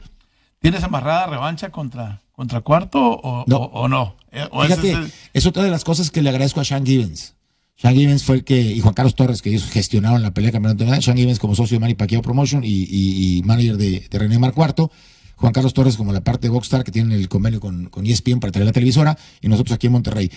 ¿Tienes 0.61 0.83
amarrada 0.83 1.27
revancha 1.27 1.71
contra, 1.71 2.21
contra 2.33 2.61
Cuarto 2.63 2.99
o 3.01 3.45
No. 3.47 3.57
o, 3.59 3.83
o 3.83 3.89
no? 3.89 4.17
Eh, 4.33 4.45
o 4.51 4.63
Fíjate, 4.63 4.91
es 4.93 4.97
el- 4.99 5.13
es 5.35 5.47
otra 5.47 5.63
de 5.63 5.71
las 5.71 5.85
cosas 5.85 6.11
que 6.11 6.23
le 6.23 6.31
agradezco 6.31 6.61
a 6.61 6.65
Sean 6.65 6.85
Gibbons. 6.85 7.35
Sean 7.77 7.95
Gibbons 7.95 8.25
fue 8.25 8.37
el 8.37 8.45
que, 8.45 8.61
y 8.61 8.81
Juan 8.81 8.93
Carlos 8.95 9.15
Torres, 9.15 9.41
que 9.43 9.51
ellos 9.51 9.65
gestionaron 9.65 10.23
la 10.23 10.33
pelea 10.33 10.49
de 10.49 10.53
campeonato 10.53 10.85
nacional. 10.85 11.03
Sean 11.03 11.17
Gibbons 11.17 11.39
como 11.39 11.55
socio 11.55 11.77
de 11.77 11.81
Manny 11.81 11.95
Pacquiao 11.95 12.21
Promotion 12.23 12.63
y, 12.65 12.69
y- 12.69 13.39
y 13.39 13.43
manager 13.43 13.77
de, 13.77 14.07
de 14.11 14.19
René 14.19 14.39
Mar 14.39 14.53
Cuarto. 14.53 14.91
Juan 15.37 15.53
Carlos 15.55 15.73
Torres 15.73 15.97
como 15.97 16.13
la 16.13 16.21
parte 16.21 16.49
de 16.49 16.51
Boxstar, 16.51 16.85
que 16.85 16.93
tienen 16.93 17.13
el 17.19 17.27
convenio 17.31 17.61
con, 17.61 17.87
con 17.89 18.05
ESPN 18.07 18.41
para 18.41 18.51
traer 18.53 18.67
la 18.67 18.73
televisora, 18.73 19.17
y 19.41 19.49
nosotros 19.49 19.75
aquí 19.75 19.87
en 19.87 19.95
Monterrey. 19.95 20.31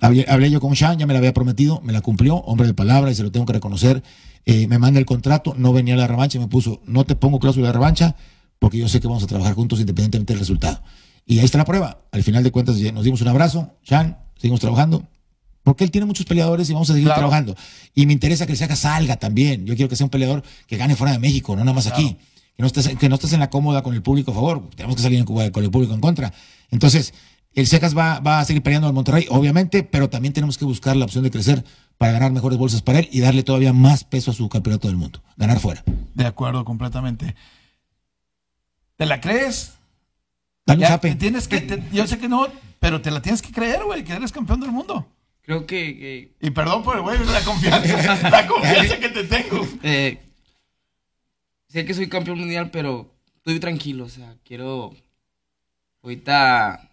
Hablé, 0.00 0.26
hablé 0.28 0.50
yo 0.50 0.60
con 0.60 0.74
Sean, 0.76 0.98
ya 0.98 1.06
me 1.06 1.12
la 1.14 1.18
había 1.18 1.32
prometido, 1.32 1.80
me 1.82 1.92
la 1.92 2.00
cumplió, 2.00 2.36
hombre 2.36 2.66
de 2.66 2.74
palabra, 2.74 3.10
y 3.10 3.14
se 3.14 3.22
lo 3.22 3.30
tengo 3.32 3.46
que 3.46 3.52
reconocer. 3.54 4.02
Eh, 4.44 4.66
me 4.66 4.78
manda 4.78 4.98
el 5.00 5.06
contrato, 5.06 5.54
no 5.56 5.72
venía 5.72 5.96
la 5.96 6.06
revancha, 6.06 6.36
y 6.38 6.40
me 6.40 6.48
puso, 6.48 6.82
no 6.86 7.04
te 7.04 7.16
pongo 7.16 7.38
cláusula 7.38 7.68
de 7.68 7.72
revancha, 7.72 8.16
porque 8.58 8.78
yo 8.78 8.88
sé 8.88 9.00
que 9.00 9.06
vamos 9.08 9.22
a 9.22 9.26
trabajar 9.26 9.54
juntos 9.54 9.80
independientemente 9.80 10.32
del 10.32 10.40
resultado. 10.40 10.82
Y 11.26 11.38
ahí 11.38 11.44
está 11.44 11.56
la 11.58 11.64
prueba. 11.64 12.02
Al 12.12 12.22
final 12.22 12.42
de 12.42 12.50
cuentas 12.50 12.76
nos 12.92 13.04
dimos 13.04 13.20
un 13.22 13.28
abrazo, 13.28 13.70
Sean, 13.82 14.18
seguimos 14.36 14.60
trabajando. 14.60 15.04
Porque 15.62 15.82
él 15.84 15.90
tiene 15.90 16.04
muchos 16.06 16.26
peleadores 16.26 16.68
y 16.68 16.74
vamos 16.74 16.90
a 16.90 16.92
seguir 16.92 17.06
Claro. 17.06 17.20
trabajando. 17.20 17.56
Y 17.94 18.04
me 18.04 18.12
interesa 18.12 18.44
que 18.44 18.52
el 18.52 18.58
Saca 18.58 18.76
salga 18.76 19.16
también. 19.16 19.64
Yo 19.64 19.74
quiero 19.74 19.88
que 19.88 19.96
sea 19.96 20.04
un 20.04 20.10
peleador 20.10 20.42
que 20.66 20.76
gane 20.76 20.94
fuera 20.94 21.12
de 21.14 21.18
México, 21.18 21.56
no 21.56 21.64
nada 21.64 21.74
más 21.74 21.86
aquí. 21.86 22.18
Que 22.54 22.62
no, 22.62 22.66
estés, 22.66 22.88
que 22.98 23.08
no 23.08 23.14
estés 23.14 23.32
en 23.32 23.40
la 23.40 23.48
cómoda 23.48 23.82
con 23.82 23.94
el 23.94 24.02
público 24.02 24.30
a 24.32 24.34
favor. 24.34 24.68
Tenemos 24.76 24.94
que 24.96 25.02
salir 25.02 25.18
en 25.18 25.24
Cuba 25.24 25.50
con 25.50 25.64
el 25.64 25.70
público 25.70 25.94
en 25.94 26.00
contra. 26.00 26.34
Entonces, 26.70 27.14
el 27.54 27.66
Secas 27.66 27.96
va, 27.96 28.20
va 28.20 28.40
a 28.40 28.44
seguir 28.44 28.62
peleando 28.62 28.88
al 28.88 28.94
Monterrey, 28.94 29.26
obviamente, 29.30 29.82
pero 29.82 30.10
también 30.10 30.32
tenemos 30.34 30.58
que 30.58 30.64
buscar 30.64 30.96
la 30.96 31.04
opción 31.04 31.22
de 31.24 31.30
crecer 31.30 31.64
para 31.98 32.12
ganar 32.12 32.32
mejores 32.32 32.58
bolsas 32.58 32.82
para 32.82 32.98
él 32.98 33.08
y 33.12 33.20
darle 33.20 33.42
todavía 33.44 33.72
más 33.72 34.02
peso 34.04 34.30
a 34.30 34.34
su 34.34 34.48
campeonato 34.48 34.88
del 34.88 34.96
mundo. 34.96 35.22
Ganar 35.36 35.60
fuera. 35.60 35.84
De 36.14 36.26
acuerdo, 36.26 36.64
completamente. 36.64 37.34
¿Te 38.96 39.06
la 39.06 39.20
crees? 39.20 39.74
Dale 40.66 40.78
un 40.78 40.82
Ya, 40.82 40.88
zape. 40.88 41.10
te 41.10 41.14
tienes 41.16 41.46
que, 41.48 41.60
te- 41.60 41.82
yo 41.92 42.06
sé 42.06 42.18
que 42.18 42.28
no, 42.28 42.46
pero 42.80 43.00
te 43.00 43.10
la 43.10 43.20
tienes 43.22 43.42
que 43.42 43.52
creer, 43.52 43.84
güey, 43.84 44.02
que 44.04 44.12
eres 44.12 44.32
campeón 44.32 44.60
del 44.60 44.72
mundo. 44.72 45.06
Creo 45.42 45.66
que, 45.66 45.96
que, 45.98 46.34
Y 46.40 46.50
perdón 46.50 46.82
por 46.82 46.96
el 46.96 47.02
güey, 47.02 47.18
la 47.26 47.40
confianza, 47.42 48.28
la 48.30 48.46
confianza 48.46 48.98
que 48.98 49.08
te 49.10 49.24
tengo. 49.24 49.66
eh, 49.82 50.20
sé 51.68 51.84
que 51.84 51.92
soy 51.94 52.08
campeón 52.08 52.38
mundial, 52.38 52.70
pero 52.70 53.12
estoy 53.36 53.60
tranquilo. 53.60 54.04
O 54.04 54.08
sea, 54.08 54.34
quiero. 54.44 54.94
Ahorita. 56.02 56.90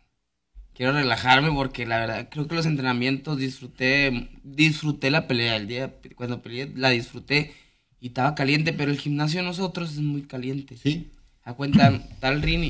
Quiero 0.81 0.93
relajarme 0.93 1.51
porque 1.51 1.85
la 1.85 1.99
verdad 1.99 2.27
creo 2.31 2.47
que 2.47 2.55
los 2.55 2.65
entrenamientos 2.65 3.37
disfruté. 3.37 4.29
Disfruté 4.43 5.11
la 5.11 5.27
pelea. 5.27 5.55
El 5.55 5.67
día 5.67 5.93
cuando 6.15 6.41
peleé 6.41 6.71
la 6.75 6.89
disfruté 6.89 7.53
y 7.99 8.07
estaba 8.07 8.33
caliente, 8.33 8.73
pero 8.73 8.89
el 8.89 8.97
gimnasio 8.97 9.41
de 9.41 9.45
nosotros 9.45 9.91
es 9.91 9.99
muy 9.99 10.23
caliente. 10.23 10.77
Sí. 10.77 11.11
A 11.43 11.53
cuenta, 11.53 12.01
tal 12.19 12.41
ring 12.41 12.63
y, 12.63 12.67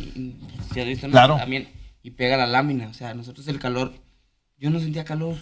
y 0.75 0.83
viste, 0.83 1.07
¿no? 1.07 1.13
Claro. 1.13 1.37
también 1.37 1.69
y 2.03 2.11
pega 2.11 2.35
la 2.35 2.47
lámina. 2.47 2.89
O 2.89 2.93
sea, 2.93 3.13
nosotros 3.13 3.47
el 3.47 3.59
calor, 3.59 3.93
yo 4.57 4.69
no 4.71 4.81
sentía 4.81 5.05
calor. 5.05 5.37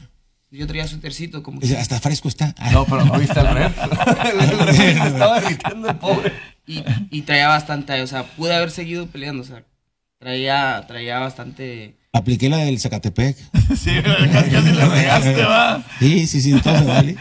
Yo 0.51 0.67
traía 0.67 0.85
suétercito, 0.85 1.41
como 1.41 1.61
Es- 1.61 1.71
que, 1.71 1.77
Hasta 1.77 1.99
fresco 1.99 2.27
está. 2.27 2.53
No, 2.71 2.85
pero 2.85 3.01
hoy 3.11 3.23
está 3.23 3.41
el 3.49 3.55
ref. 3.55 3.77
estaba 5.07 5.41
derritiendo 5.41 5.89
el 5.89 5.95
pobre. 5.95 6.33
y, 6.67 6.83
y 7.09 7.21
traía 7.23 7.47
bastante, 7.47 7.99
o 7.99 8.05
sea, 8.05 8.25
pude 8.25 8.53
haber 8.53 8.69
seguido 8.69 9.07
peleando, 9.07 9.41
o 9.41 9.45
sea, 9.47 9.63
traía, 10.19 10.85
traía 10.87 11.17
bastante... 11.17 11.97
Apliqué 12.11 12.49
la 12.49 12.57
del 12.57 12.79
Zacatepec. 12.79 13.37
Sí, 13.75 13.91
casi 14.03 14.71
le 14.71 14.85
regaste, 14.85 15.43
va. 15.45 15.83
Sí, 15.99 16.25
sí, 16.27 16.41
sí, 16.41 16.59
todo 16.61 16.77
se 16.77 16.83
vale. 16.85 17.15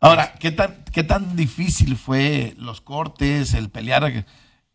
Ahora, 0.00 0.34
¿qué 0.38 0.50
tan, 0.50 0.76
¿qué 0.92 1.02
tan 1.02 1.34
difícil 1.34 1.96
fue 1.96 2.54
los 2.58 2.80
cortes, 2.82 3.54
el 3.54 3.70
pelear, 3.70 4.26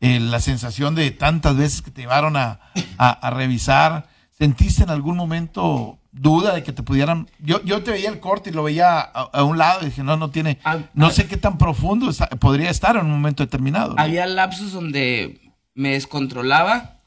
eh, 0.01 0.19
la 0.19 0.39
sensación 0.39 0.95
de 0.95 1.11
tantas 1.11 1.55
veces 1.55 1.81
que 1.83 1.91
te 1.91 2.01
llevaron 2.01 2.35
a, 2.35 2.59
a- 2.97 3.11
a 3.11 3.29
revisar? 3.29 4.07
¿Sentiste 4.37 4.83
en 4.83 4.89
algún 4.89 5.15
momento 5.17 5.99
duda 6.11 6.55
de 6.55 6.63
que 6.63 6.71
te 6.73 6.81
pudieran... 6.81 7.29
Yo, 7.37 7.63
yo 7.63 7.83
te 7.83 7.91
veía 7.91 8.09
el 8.09 8.19
corte 8.19 8.49
y 8.49 8.53
lo 8.53 8.63
veía 8.63 8.99
a, 8.99 9.29
a 9.31 9.43
un 9.43 9.57
lado 9.59 9.81
y 9.83 9.85
dije, 9.87 10.01
no, 10.01 10.17
no 10.17 10.31
tiene... 10.31 10.57
Ah, 10.63 10.77
No 10.95 11.07
ah. 11.07 11.11
sé 11.11 11.27
qué 11.27 11.37
tan 11.37 11.57
profundo 11.59 12.09
está- 12.09 12.27
podría 12.29 12.71
estar 12.71 12.95
en 12.95 13.05
un 13.05 13.11
momento 13.11 13.43
determinado. 13.43 13.93
¿no? 13.93 14.01
Había 14.01 14.25
lapsos 14.25 14.71
donde 14.71 15.53
me 15.75 15.89
descontrolaba, 15.91 16.98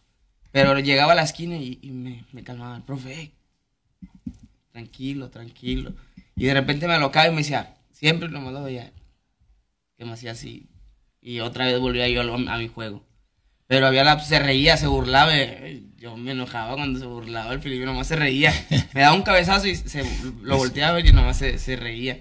pero 0.52 0.78
llegaba 0.78 1.12
a 1.12 1.16
la 1.16 1.22
esquina 1.22 1.56
y, 1.56 1.78
y 1.82 1.90
me, 1.90 2.24
me 2.32 2.44
calmaba 2.44 2.76
el 2.76 2.82
profe, 2.82 3.14
"Ey, 3.14 3.32
tranquilo, 4.72 5.28
tranquilo. 5.30 5.92
Y 6.36 6.46
de 6.46 6.54
repente 6.54 6.86
me 6.86 6.94
alocaba 6.94 7.28
y 7.28 7.30
me 7.30 7.38
decía, 7.38 7.74
siempre 7.92 8.28
nomás 8.28 8.52
lo 8.52 8.62
veía, 8.62 8.92
que 9.96 10.04
me 10.04 10.12
hacía 10.12 10.32
así. 10.32 10.66
Y 11.20 11.40
otra 11.40 11.66
vez 11.66 11.78
volvía 11.78 12.08
yo 12.08 12.20
a, 12.22 12.58
mi 12.58 12.68
juego. 12.68 13.04
Pero 13.68 13.86
había 13.86 14.04
lapsos, 14.04 14.28
se 14.28 14.38
reía, 14.38 14.76
se 14.76 14.86
burlaba. 14.88 15.30
eh, 15.36 15.82
Yo 15.96 16.16
me 16.16 16.32
enojaba 16.32 16.74
cuando 16.74 16.98
se 16.98 17.06
burlaba 17.06 17.52
el 17.52 17.60
filipino, 17.60 17.86
nomás 17.92 18.08
se 18.08 18.16
reía. 18.16 18.52
Me 18.92 19.02
daba 19.02 19.14
un 19.14 19.22
cabezazo 19.22 19.68
y 19.68 19.76
se, 19.76 20.02
lo 20.42 20.56
volteaba 20.56 21.00
y 21.00 21.12
nomás 21.12 21.38
se, 21.38 21.58
se 21.58 21.76
reía. 21.76 22.18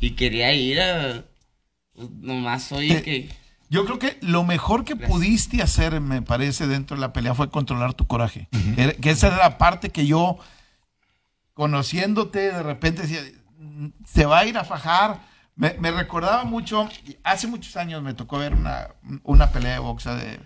Y 0.00 0.10
quería 0.10 0.52
ir 0.54 0.80
a... 0.80 1.24
pues, 1.94 2.10
nomás 2.10 2.68
Te- 2.68 3.02
que... 3.02 3.28
Yo 3.74 3.84
creo 3.84 3.98
que 3.98 4.18
lo 4.22 4.44
mejor 4.44 4.84
que 4.84 4.94
Gracias. 4.94 5.10
pudiste 5.10 5.62
hacer, 5.62 6.00
me 6.00 6.22
parece, 6.22 6.66
dentro 6.68 6.96
de 6.96 7.00
la 7.00 7.12
pelea 7.12 7.34
fue 7.34 7.50
controlar 7.50 7.92
tu 7.94 8.06
coraje. 8.06 8.48
Que 9.00 9.10
esa 9.10 9.26
era 9.26 9.36
la 9.38 9.58
parte 9.58 9.90
que 9.90 10.06
yo, 10.06 10.38
conociéndote, 11.54 12.52
de 12.52 12.62
repente 12.62 13.02
decía, 13.02 13.20
"Mm, 13.58 13.88
se 14.06 14.26
va 14.26 14.38
a 14.40 14.46
ir 14.46 14.56
a 14.58 14.64
fajar. 14.64 15.20
Me, 15.56 15.74
me 15.78 15.90
recordaba 15.90 16.44
mucho, 16.44 16.88
hace 17.22 17.46
muchos 17.46 17.76
años 17.76 18.02
me 18.02 18.14
tocó 18.14 18.38
ver 18.38 18.54
una, 18.54 18.88
una 19.22 19.50
pelea 19.50 19.74
de 19.74 19.78
boxa 19.78 20.14
de, 20.16 20.40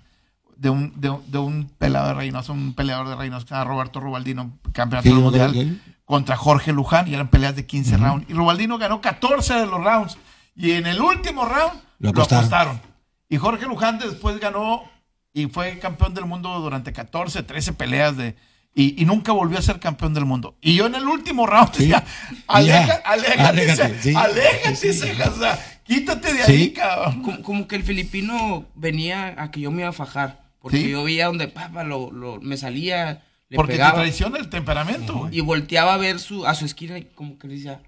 de 0.57 0.71
un, 0.71 0.93
de, 1.01 1.17
de 1.27 1.39
un 1.39 1.69
peleador 1.79 2.09
de 2.09 2.15
Reynosa, 2.15 2.53
un 2.53 2.75
peleador 2.75 3.09
de 3.09 3.17
Reynosa, 3.17 3.45
que 3.45 3.49
se 3.51 3.55
llama 3.55 3.65
Roberto 3.71 4.01
Rubaldino, 4.01 4.59
campeonato 4.73 5.09
mundial, 5.15 5.81
contra 6.05 6.37
Jorge 6.37 6.73
Luján, 6.73 7.09
y 7.09 7.15
eran 7.15 7.29
peleas 7.29 7.57
de 7.57 7.65
15 7.67 7.97
rounds. 7.97 8.27
Y 8.29 8.33
Rubaldino 8.35 8.77
ganó 8.79 9.01
14 9.01 9.55
de 9.55 9.67
los 9.67 9.83
rounds. 9.85 10.19
Y 10.57 10.73
en 10.73 10.87
el 10.87 11.01
último 11.01 11.45
round 11.47 11.81
Lo 12.01 12.11
lo 12.13 12.23
acostaron. 12.23 12.81
Y 13.29 13.37
Jorge 13.37 13.67
Luján 13.67 13.99
después 13.99 14.39
ganó 14.41 14.85
y 15.33 15.47
fue 15.47 15.79
campeón 15.79 16.15
del 16.15 16.25
mundo 16.25 16.59
durante 16.61 16.93
14, 16.93 17.43
13 17.43 17.73
peleas 17.75 18.17
de... 18.17 18.35
Y, 18.75 19.01
y 19.01 19.07
nunca 19.07 19.33
volvió 19.33 19.59
a 19.59 19.63
ser 19.63 19.81
campeón 19.81 20.15
del 20.15 20.25
mundo. 20.25 20.57
Y 20.61 20.77
yo 20.77 20.87
en 20.87 20.95
el 20.95 21.05
último 21.09 21.47
round 21.47 21.73
decía, 21.73 22.05
aleja- 22.47 22.87
Ya. 22.87 22.95
aléjate, 23.05 23.43
Aléjate, 23.43 24.03
sí. 24.03 24.15
aléjate, 24.15 24.77
Sí, 24.77 24.93
sí. 24.93 24.99
cejas, 25.01 25.29
o 25.31 25.41
sea, 25.41 25.81
quítate 25.85 26.33
de 26.33 26.45
Sí. 26.45 26.53
ahí, 26.53 26.71
cabrón. 26.73 27.23
como, 27.23 27.43
como 27.43 27.69
que 27.69 27.77
el 27.77 27.83
filipino 27.83 28.67
venía 28.77 29.35
a 29.43 29.51
que 29.51 29.61
yo 29.61 29.71
me 29.73 29.81
iba 29.83 29.89
a 29.89 29.93
fajar. 29.93 30.45
Porque 30.61 30.77
Sí. 30.83 30.91
yo 30.91 31.03
veía 31.03 31.27
donde 31.27 31.49
papa, 31.49 31.83
lo, 31.83 32.13
lo- 32.13 32.41
me 32.41 32.57
salía, 32.57 33.23
le 33.49 33.57
Porque 33.57 33.73
te 33.73 33.79
pegaba. 33.79 33.99
traiciona 34.01 34.39
el 34.39 34.49
temperamento, 34.49 35.17
güey. 35.17 35.37
Y 35.39 35.41
volteaba 35.41 35.95
a 35.95 35.97
ver 35.99 36.21
su, 36.21 36.47
a 36.47 36.55
su 36.55 36.65
esquina 36.65 36.99
y 36.99 37.05
como 37.05 37.37
que 37.39 37.49
le 37.49 37.55
decía, 37.55 37.81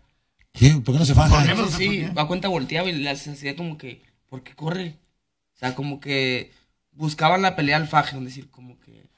¿Qué? 0.53 0.71
¿Por 0.85 0.95
qué 0.95 0.99
no 0.99 1.05
se 1.05 1.15
¿Por 1.15 1.29
faja? 1.29 1.47
qué 1.47 1.55
no? 1.55 1.67
sí, 1.67 1.71
sé 1.71 1.77
sí, 1.79 1.87
por 2.07 2.15
qué. 2.15 2.21
a 2.21 2.25
cuenta 2.27 2.49
volteaba 2.49 2.89
y 2.89 2.93
le 2.93 3.11
hacía 3.11 3.55
como 3.55 3.79
que, 3.79 4.03
¿por 4.29 4.43
qué 4.43 4.55
corre? 4.55 4.97
O 5.61 5.67
sea, 5.67 5.75
como 5.75 6.01
que 6.01 6.53
buscaban 6.93 7.43
la 7.43 7.55
pelea 7.55 7.77
al 7.77 7.87
faje, 7.87 8.17
es 8.17 8.25
decir, 8.25 8.49
como 8.51 8.81
que, 8.81 9.11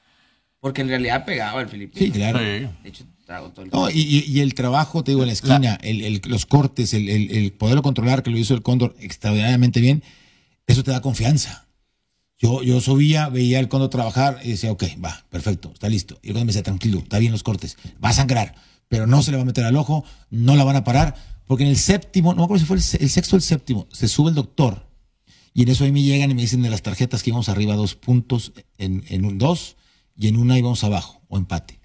porque 0.59 0.81
en 0.81 0.89
realidad 0.89 1.23
pegaba 1.23 1.61
el 1.61 1.69
filipino. 1.69 2.05
Sí, 2.05 2.11
claro. 2.11 2.39
De 2.39 2.69
hecho, 2.83 3.05
trago 3.25 3.49
todo 3.51 3.63
el 3.63 3.71
No, 3.71 3.89
y, 3.89 4.25
y- 4.27 4.41
el 4.41 4.53
trabajo, 4.53 5.05
te 5.05 5.11
digo, 5.11 5.21
en 5.21 5.27
la 5.27 5.33
esquina, 5.33 5.75
el- 5.81 6.01
el- 6.03 6.21
los 6.25 6.45
cortes, 6.45 6.93
el, 6.93 7.07
el- 7.07 7.31
el 7.31 7.53
poderlo 7.53 7.81
controlar, 7.81 8.23
que 8.23 8.29
lo 8.29 8.37
hizo 8.37 8.53
el 8.55 8.61
Cóndor 8.61 8.93
extraordinariamente 8.99 9.79
bien, 9.79 10.03
eso 10.67 10.83
te 10.83 10.91
da 10.91 11.01
confianza. 11.01 11.65
Yo, 12.37 12.61
yo 12.61 12.81
subía, 12.81 13.29
veía 13.29 13.59
al 13.59 13.69
Cóndor 13.69 13.89
trabajar 13.89 14.41
y 14.43 14.49
decía, 14.49 14.69
ok, 14.73 14.83
va, 15.03 15.25
perfecto, 15.29 15.71
está 15.73 15.87
listo. 15.87 16.19
Y 16.21 16.27
el 16.27 16.33
Cóndor 16.33 16.47
me 16.47 16.51
decía, 16.51 16.63
tranquilo, 16.63 16.97
está 16.99 17.19
bien 17.19 17.31
los 17.31 17.43
cortes, 17.43 17.77
va 18.03 18.09
a 18.09 18.13
sangrar, 18.13 18.53
pero 18.89 19.07
no 19.07 19.23
se 19.23 19.31
le 19.31 19.37
va 19.37 19.43
a 19.43 19.45
meter 19.45 19.63
al 19.63 19.77
ojo, 19.77 20.03
no 20.29 20.57
la 20.57 20.65
van 20.65 20.75
a 20.75 20.83
parar, 20.83 21.15
porque 21.47 21.63
en 21.63 21.69
el 21.69 21.77
séptimo, 21.77 22.33
no 22.33 22.39
me 22.39 22.43
acuerdo 22.43 22.59
si 22.59 22.65
fue 22.67 22.75
el 22.75 23.09
sexto 23.09 23.37
o 23.37 23.37
el 23.37 23.43
séptimo, 23.43 23.87
se 23.93 24.09
sube 24.09 24.27
el 24.27 24.35
doctor 24.35 24.85
y 25.53 25.63
en 25.63 25.69
eso 25.69 25.83
ahí 25.83 25.91
me 25.91 26.01
llegan 26.01 26.31
y 26.31 26.33
me 26.35 26.41
dicen 26.41 26.61
de 26.61 26.69
las 26.69 26.81
tarjetas 26.81 27.23
que 27.23 27.29
íbamos 27.29 27.49
arriba 27.49 27.75
dos 27.75 27.95
puntos, 27.95 28.53
en, 28.77 29.03
en 29.09 29.25
un 29.25 29.37
dos 29.37 29.75
y 30.17 30.27
en 30.27 30.37
una 30.37 30.57
íbamos 30.57 30.83
abajo, 30.83 31.21
o 31.27 31.37
empate. 31.37 31.79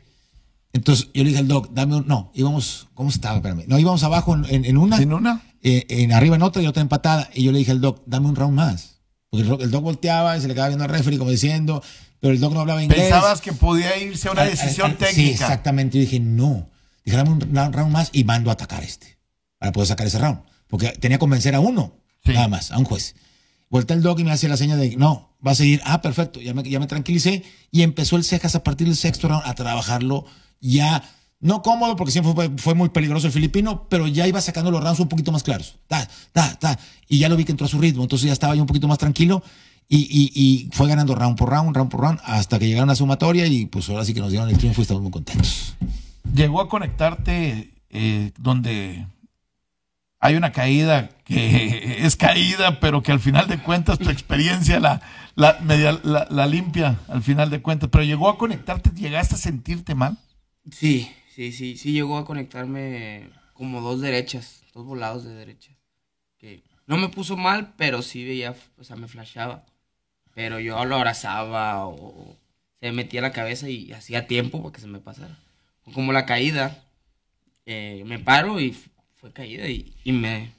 Entonces 0.72 1.08
yo 1.14 1.22
le 1.24 1.30
dije 1.30 1.40
al 1.40 1.48
doc, 1.48 1.70
dame 1.72 1.96
un. 1.96 2.06
No, 2.06 2.30
íbamos. 2.34 2.88
¿Cómo 2.94 3.08
estaba? 3.10 3.36
Espérame. 3.36 3.64
No, 3.66 3.78
íbamos 3.78 4.02
abajo 4.02 4.34
en, 4.34 4.44
en- 4.46 4.64
en 4.64 4.76
una, 4.76 4.98
¿Sin 4.98 5.12
una? 5.12 5.42
eh, 5.62 5.86
en 5.88 6.12
arriba 6.12 6.36
en 6.36 6.42
otra 6.42 6.62
y 6.62 6.66
otra 6.66 6.82
empatada. 6.82 7.30
Y 7.34 7.42
yo 7.44 7.52
le 7.52 7.58
dije 7.58 7.70
al 7.70 7.80
doc, 7.80 8.02
dame 8.06 8.28
un 8.28 8.36
round 8.36 8.54
más. 8.54 9.00
Porque 9.30 9.42
el, 9.44 9.48
doc- 9.48 9.62
el 9.62 9.70
doc 9.70 9.82
volteaba 9.82 10.36
y 10.36 10.40
se 10.40 10.46
le 10.48 10.54
quedaba 10.54 10.68
viendo 10.68 10.84
al 10.84 10.90
referee 10.90 11.18
como 11.18 11.30
diciendo, 11.30 11.82
pero 12.20 12.32
el 12.34 12.40
doc 12.40 12.52
no 12.52 12.60
hablaba 12.60 12.82
inglés. 12.82 13.00
Pensabas 13.00 13.40
que 13.40 13.52
podía 13.54 13.96
irse 13.98 14.28
a 14.28 14.32
una 14.32 14.42
Al- 14.42 14.48
al- 14.50 14.56
decisión 14.56 14.90
al- 14.92 14.96
técnica. 14.98 15.14
Sí, 15.22 15.30
exactamente. 15.30 15.96
Yo 15.98 16.02
dije, 16.02 16.20
no. 16.20 16.68
Dije, 17.04 17.16
dame 17.16 17.30
un 17.30 17.40
round 17.72 17.90
más 17.92 18.10
y 18.12 18.24
mando 18.24 18.50
a 18.50 18.52
atacar 18.52 18.84
este. 18.84 19.18
Para 19.58 19.72
poder 19.72 19.88
sacar 19.88 20.06
ese 20.06 20.18
round. 20.18 20.40
Porque 20.68 20.88
tenía 21.00 21.16
que 21.16 21.20
convencer 21.20 21.54
a 21.54 21.60
uno, 21.60 21.94
Sí. 22.24 22.32
nada 22.32 22.48
más, 22.48 22.70
a 22.72 22.78
un 22.78 22.84
juez. 22.84 23.14
Voltea 23.70 23.96
el 23.96 24.02
doc 24.02 24.18
y 24.20 24.24
me 24.24 24.30
hace 24.30 24.48
la 24.48 24.56
señal 24.56 24.78
de, 24.78 24.96
no, 24.96 25.30
va 25.46 25.52
a 25.52 25.54
seguir. 25.54 25.80
Ah, 25.84 26.00
perfecto. 26.00 26.40
Ya 26.40 26.54
me, 26.54 26.62
ya 26.62 26.80
me 26.80 26.86
tranquilicé. 26.86 27.44
Y 27.70 27.82
empezó 27.82 28.16
el 28.16 28.24
Cejas 28.24 28.54
a 28.54 28.64
partir 28.64 28.86
del 28.86 28.96
sexto 28.96 29.28
round 29.28 29.42
a 29.46 29.54
trabajarlo 29.54 30.24
ya. 30.60 31.02
No 31.40 31.62
cómodo, 31.62 31.94
porque 31.94 32.10
siempre 32.10 32.50
fue, 32.56 32.74
muy 32.74 32.88
peligroso 32.88 33.28
el 33.28 33.32
filipino, 33.32 33.86
pero 33.88 34.08
ya 34.08 34.26
iba 34.26 34.40
sacando 34.40 34.72
los 34.72 34.82
rounds 34.82 34.98
un 34.98 35.08
poquito 35.08 35.30
más 35.30 35.44
claros. 35.44 35.76
Ta, 35.86 36.08
ta, 36.32 36.58
ta. 36.58 36.78
Y 37.06 37.18
ya 37.18 37.28
lo 37.28 37.36
vi 37.36 37.44
que 37.44 37.52
entró 37.52 37.66
a 37.66 37.68
su 37.68 37.78
ritmo. 37.78 38.02
Entonces 38.02 38.26
ya 38.26 38.32
estaba 38.32 38.56
yo 38.56 38.62
un 38.62 38.66
poquito 38.66 38.88
más 38.88 38.98
tranquilo. 38.98 39.42
Y, 39.88 39.98
y, 39.98 40.32
y 40.34 40.68
fue 40.72 40.88
ganando 40.88 41.14
round 41.14 41.38
por 41.38 41.48
round, 41.48 41.74
round 41.74 41.90
por 41.90 42.00
round, 42.00 42.20
hasta 42.24 42.58
que 42.58 42.66
llegaron 42.66 42.90
a 42.90 42.94
sumatoria 42.94 43.46
y 43.46 43.66
pues 43.66 43.88
ahora 43.88 44.04
sí 44.04 44.12
que 44.12 44.20
nos 44.20 44.30
dieron 44.30 44.48
el 44.50 44.58
triunfo 44.58 44.80
y 44.80 44.82
estamos 44.82 45.02
muy 45.02 45.12
contentos. 45.12 45.76
llegó 46.34 46.60
a 46.60 46.68
conectarte 46.68 47.72
eh, 47.88 48.32
donde 48.38 49.06
hay 50.20 50.34
una 50.34 50.52
caída 50.52 51.08
que 51.24 51.98
es 52.06 52.16
caída, 52.16 52.80
pero 52.80 53.02
que 53.02 53.12
al 53.12 53.20
final 53.20 53.46
de 53.48 53.58
cuentas 53.58 53.98
tu 53.98 54.10
experiencia 54.10 54.80
la, 54.80 55.00
la, 55.34 55.58
media- 55.60 56.00
la, 56.02 56.46
limpia 56.46 56.98
al 57.08 57.22
final 57.22 57.50
de 57.50 57.62
cuentas. 57.62 57.88
Pero 57.90 58.04
llegó 58.04 58.28
a 58.28 58.38
conectarte, 58.38 58.90
llegaste 58.90 59.34
a 59.36 59.38
sentirte 59.38 59.94
mal. 59.94 60.18
Sí, 60.70 61.10
sí, 61.34 61.52
sí, 61.52 61.76
sí 61.76 61.92
llegó 61.92 62.18
a 62.18 62.24
conectarme 62.24 63.30
como 63.54 63.80
dos 63.80 64.00
derechas, 64.00 64.62
dos 64.74 64.84
volados 64.86 65.24
de 65.24 65.34
derecha. 65.34 65.72
Que 66.38 66.62
no 66.86 66.96
me 66.96 67.08
puso 67.08 67.36
mal, 67.36 67.74
pero 67.76 68.02
sí 68.02 68.24
veía, 68.24 68.54
o 68.78 68.84
sea, 68.84 68.96
me 68.96 69.08
flashaba. 69.08 69.64
Pero 70.34 70.60
yo 70.60 70.84
lo 70.84 70.96
abrazaba 70.96 71.86
o 71.86 72.36
se 72.80 72.86
me 72.86 72.92
metía 72.92 73.20
la 73.20 73.32
cabeza 73.32 73.68
y 73.68 73.92
hacía 73.92 74.26
tiempo 74.28 74.62
para 74.62 74.72
que 74.72 74.80
se 74.80 74.86
me 74.86 75.00
pasara. 75.00 75.36
Como 75.94 76.12
la 76.12 76.26
caída, 76.26 76.84
eh, 77.66 78.02
me 78.06 78.18
paro 78.18 78.60
y 78.60 78.76
fue 79.20 79.32
caída 79.32 79.66
y, 79.68 79.92
y 80.04 80.12
me, 80.12 80.52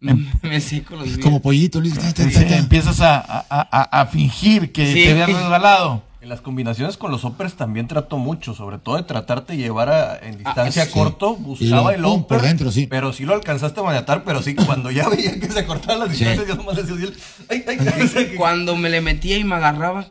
me 0.00 0.60
seco 0.60 0.96
los 0.96 1.08
Como 1.18 1.24
dedos. 1.30 1.40
pollito, 1.42 1.80
Luis. 1.80 1.94
ta, 1.94 2.12
ta. 2.12 2.56
empiezas 2.56 3.00
a, 3.00 3.18
a- 3.20 3.44
a- 3.48 4.00
a 4.00 4.06
fingir 4.06 4.72
que 4.72 4.86
Sí. 4.92 5.04
te 5.04 5.12
habías 5.12 5.28
resbalado. 5.32 6.08
En 6.22 6.28
las 6.28 6.42
combinaciones 6.42 6.98
con 6.98 7.10
los 7.10 7.24
uppers 7.24 7.54
también 7.54 7.88
trato 7.88 8.18
mucho, 8.18 8.52
sobre 8.54 8.76
todo 8.76 8.96
de 8.98 9.04
tratarte 9.04 9.54
de 9.54 9.58
llevar 9.60 9.88
a- 9.88 10.18
en 10.18 10.36
distancia 10.36 10.84
sí. 10.84 10.92
corto, 10.92 11.34
buscaba 11.36 11.92
Y 11.92 11.94
el 11.94 12.04
upper, 12.04 12.38
por 12.38 12.46
dentro, 12.46 12.70
sí. 12.70 12.86
pero 12.86 13.12
sí 13.14 13.24
lo 13.24 13.32
alcanzaste 13.34 13.80
a 13.80 13.84
maniatar, 13.84 14.22
pero 14.24 14.42
sí, 14.42 14.54
cuando 14.54 14.90
ya 14.90 15.08
veía 15.08 15.40
que 15.40 15.48
se 15.50 15.64
cortaban 15.64 16.00
las 16.00 16.08
Sí. 16.16 16.24
distancias, 16.24 16.46
yo 16.46 16.56
nomás 16.56 16.76
decía 16.76 17.08
ay, 17.48 17.64
ay, 17.66 17.78
ay, 18.16 18.34
Cuando 18.36 18.76
me 18.76 18.90
le 18.90 19.00
metía 19.00 19.38
y 19.38 19.44
me 19.44 19.54
agarraba, 19.54 20.08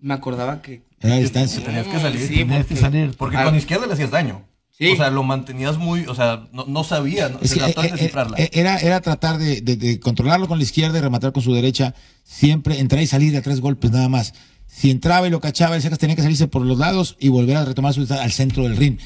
me 0.00 0.14
acordaba 0.14 0.62
que... 0.62 0.82
Era 1.00 1.16
distancia. 1.16 1.62
tenías 1.62 1.86
que 1.86 1.98
salir, 2.00 2.20
Sí, 2.26 2.34
Tenías 2.36 2.58
que 2.66 2.74
porque- 2.74 2.76
salir. 2.80 3.16
porque 3.16 3.36
Ah. 3.36 3.44
con 3.44 3.54
izquierda 3.56 3.86
le 3.86 3.92
hacías 3.92 4.10
daño. 4.10 4.42
Sí. 4.76 4.88
O 4.92 4.96
sea, 4.96 5.10
lo 5.10 5.22
mantenías 5.22 5.76
muy, 5.76 6.06
o 6.06 6.14
sea, 6.14 6.48
no, 6.52 6.64
no 6.66 6.82
sabía, 6.82 7.28
no, 7.28 7.38
se 7.42 7.56
trató 7.56 7.82
de 7.82 7.88
eh, 7.88 7.90
eh, 7.90 7.92
descifrarla. 7.92 8.36
eh, 8.38 8.50
era, 8.54 8.78
era 8.78 9.00
tratar 9.00 9.38
de, 9.38 9.60
de- 9.60 9.76
de 9.76 10.00
controlarlo 10.00 10.48
con 10.48 10.58
la 10.58 10.64
izquierda 10.64 10.98
y 10.98 11.00
rematar 11.02 11.32
con 11.32 11.42
su 11.42 11.52
derecha. 11.52 11.94
Siempre 12.24 12.80
entrar 12.80 13.02
y 13.02 13.06
salir 13.06 13.32
de 13.32 13.38
a 13.38 13.42
tres 13.42 13.60
golpes 13.60 13.90
nada 13.90 14.08
más. 14.08 14.32
Si 14.66 14.90
entraba 14.90 15.26
y 15.28 15.30
lo 15.30 15.40
cachaba, 15.40 15.76
el 15.76 15.82
Secas 15.82 15.98
tenía 15.98 16.16
que 16.16 16.22
salirse 16.22 16.48
por 16.48 16.64
los 16.64 16.78
lados 16.78 17.16
y 17.20 17.28
volver 17.28 17.58
a 17.58 17.64
retomar 17.66 17.92
su 17.92 18.06
al 18.12 18.32
centro 18.32 18.62
del 18.62 18.76
ring. 18.78 18.98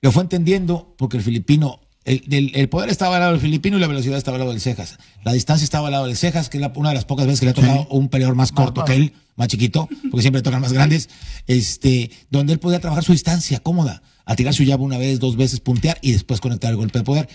Lo 0.00 0.12
fue 0.12 0.22
entendiendo 0.22 0.94
porque 0.96 1.16
el 1.16 1.22
filipino 1.24 1.80
El, 2.04 2.22
el- 2.30 2.52
el 2.54 2.68
poder 2.68 2.88
estaba 2.88 3.16
al 3.16 3.20
lado 3.20 3.32
del 3.32 3.40
filipino 3.42 3.76
y 3.76 3.80
la 3.80 3.86
velocidad 3.86 4.16
estaba 4.16 4.36
al 4.36 4.40
lado 4.40 4.52
del 4.52 4.60
Cejas. 4.60 4.98
La 5.22 5.32
distancia 5.32 5.64
estaba 5.64 5.88
al 5.88 5.92
lado 5.92 6.06
del 6.06 6.16
Cejas, 6.16 6.48
que 6.48 6.56
es 6.56 6.60
la- 6.62 6.72
una 6.74 6.88
de 6.90 6.94
las 6.94 7.04
pocas 7.04 7.26
veces 7.26 7.40
que 7.40 7.46
le 7.46 7.50
ha 7.52 7.54
tocado 7.54 7.86
un 7.90 8.08
peleador 8.08 8.34
más 8.36 8.52
corto 8.52 8.84
que 8.86 8.94
él, 8.96 9.12
más 9.36 9.48
chiquito, 9.48 9.88
porque 10.10 10.22
siempre 10.22 10.40
tocan 10.42 10.60
más 10.62 10.72
grandes, 10.72 11.08
este, 11.46 12.10
donde 12.30 12.52
él 12.54 12.58
podía 12.58 12.80
trabajar 12.80 13.04
su 13.04 13.12
distancia 13.12 13.60
cómoda, 13.60 14.02
a 14.24 14.34
tirar 14.36 14.54
su 14.54 14.62
llave 14.64 14.82
una 14.82 14.96
vez, 14.98 15.18
dos 15.20 15.36
veces, 15.36 15.60
puntear 15.60 15.98
y 16.00 16.12
después 16.12 16.40
conectar 16.40 16.70
el 16.70 16.76
golpe 16.76 16.98
de 16.98 17.04
poder. 17.04 17.28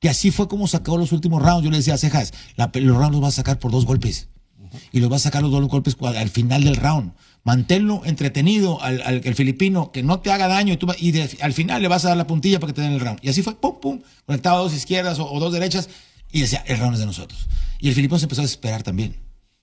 Que 0.00 0.08
así 0.08 0.30
fue 0.30 0.48
como 0.48 0.66
sacó 0.68 0.96
los 0.98 1.12
últimos 1.12 1.42
rounds. 1.42 1.64
Yo 1.64 1.70
le 1.70 1.78
decía 1.78 1.94
a 1.94 1.98
Cejas, 1.98 2.32
la 2.56 2.70
los 2.74 2.96
rounds 2.96 3.12
los 3.12 3.20
vas 3.20 3.34
a 3.34 3.36
sacar 3.36 3.58
por 3.58 3.70
dos 3.72 3.84
golpes. 3.86 4.28
Y 4.92 5.00
los 5.00 5.08
vas 5.08 5.22
a 5.22 5.24
sacar 5.24 5.42
los 5.42 5.50
dos 5.50 5.66
golpes 5.68 5.96
al 6.00 6.28
final 6.28 6.64
del 6.64 6.76
round. 6.76 7.12
Manténlo 7.46 8.02
entretenido 8.04 8.82
al, 8.82 9.00
al, 9.02 9.22
al 9.24 9.34
filipino, 9.36 9.92
que 9.92 10.02
no 10.02 10.18
te 10.18 10.32
haga 10.32 10.48
daño 10.48 10.72
y, 10.72 10.76
tú, 10.78 10.88
y 10.98 11.12
de- 11.12 11.38
al 11.42 11.52
final 11.52 11.80
le 11.80 11.86
vas 11.86 12.04
a 12.04 12.08
dar 12.08 12.16
la 12.16 12.26
puntilla 12.26 12.58
para 12.58 12.72
que 12.72 12.74
te 12.74 12.82
den 12.82 12.90
el 12.94 12.98
round. 12.98 13.20
Y 13.22 13.28
así 13.28 13.40
fue, 13.42 13.54
pum, 13.54 13.78
pum, 13.80 14.00
conectaba 14.26 14.58
dos 14.58 14.74
izquierdas 14.74 15.20
o, 15.20 15.30
o 15.30 15.38
dos 15.38 15.52
derechas 15.52 15.88
y 16.32 16.40
decía, 16.40 16.64
el 16.66 16.76
round 16.78 16.94
es 16.94 16.98
de 17.00 17.06
nosotros. 17.06 17.46
Y 17.78 17.86
el 17.88 17.94
filipino 17.94 18.18
se 18.18 18.24
empezó 18.24 18.40
a 18.40 18.44
desesperar 18.44 18.82
también. 18.82 19.14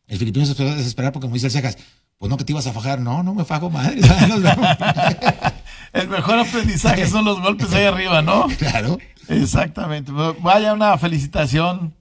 El 0.08 0.18
filipino 0.18 0.46
se 0.46 0.54
empezó 0.54 0.70
a 0.72 0.76
desesperar 0.78 1.12
porque 1.12 1.26
como 1.26 1.34
dice 1.34 1.48
el 1.48 1.52
Cejas, 1.52 1.78
pues 2.18 2.30
no 2.30 2.38
que 2.38 2.46
te 2.46 2.54
ibas 2.54 2.68
a 2.68 2.72
fajar. 2.72 3.02
No, 3.02 3.22
no 3.22 3.34
me 3.34 3.44
fajo 3.44 3.70
madre. 3.70 4.00
El 5.94 6.08
mejor 6.08 6.40
aprendizaje 6.40 7.06
son 7.08 7.26
los 7.26 7.42
golpes 7.42 7.72
ahí 7.74 7.84
arriba, 7.84 8.22
¿no? 8.22 8.48
claro. 8.58 8.98
Exactamente. 9.28 10.12
Vaya 10.42 10.72
una 10.74 10.98
felicitación. 10.98 11.94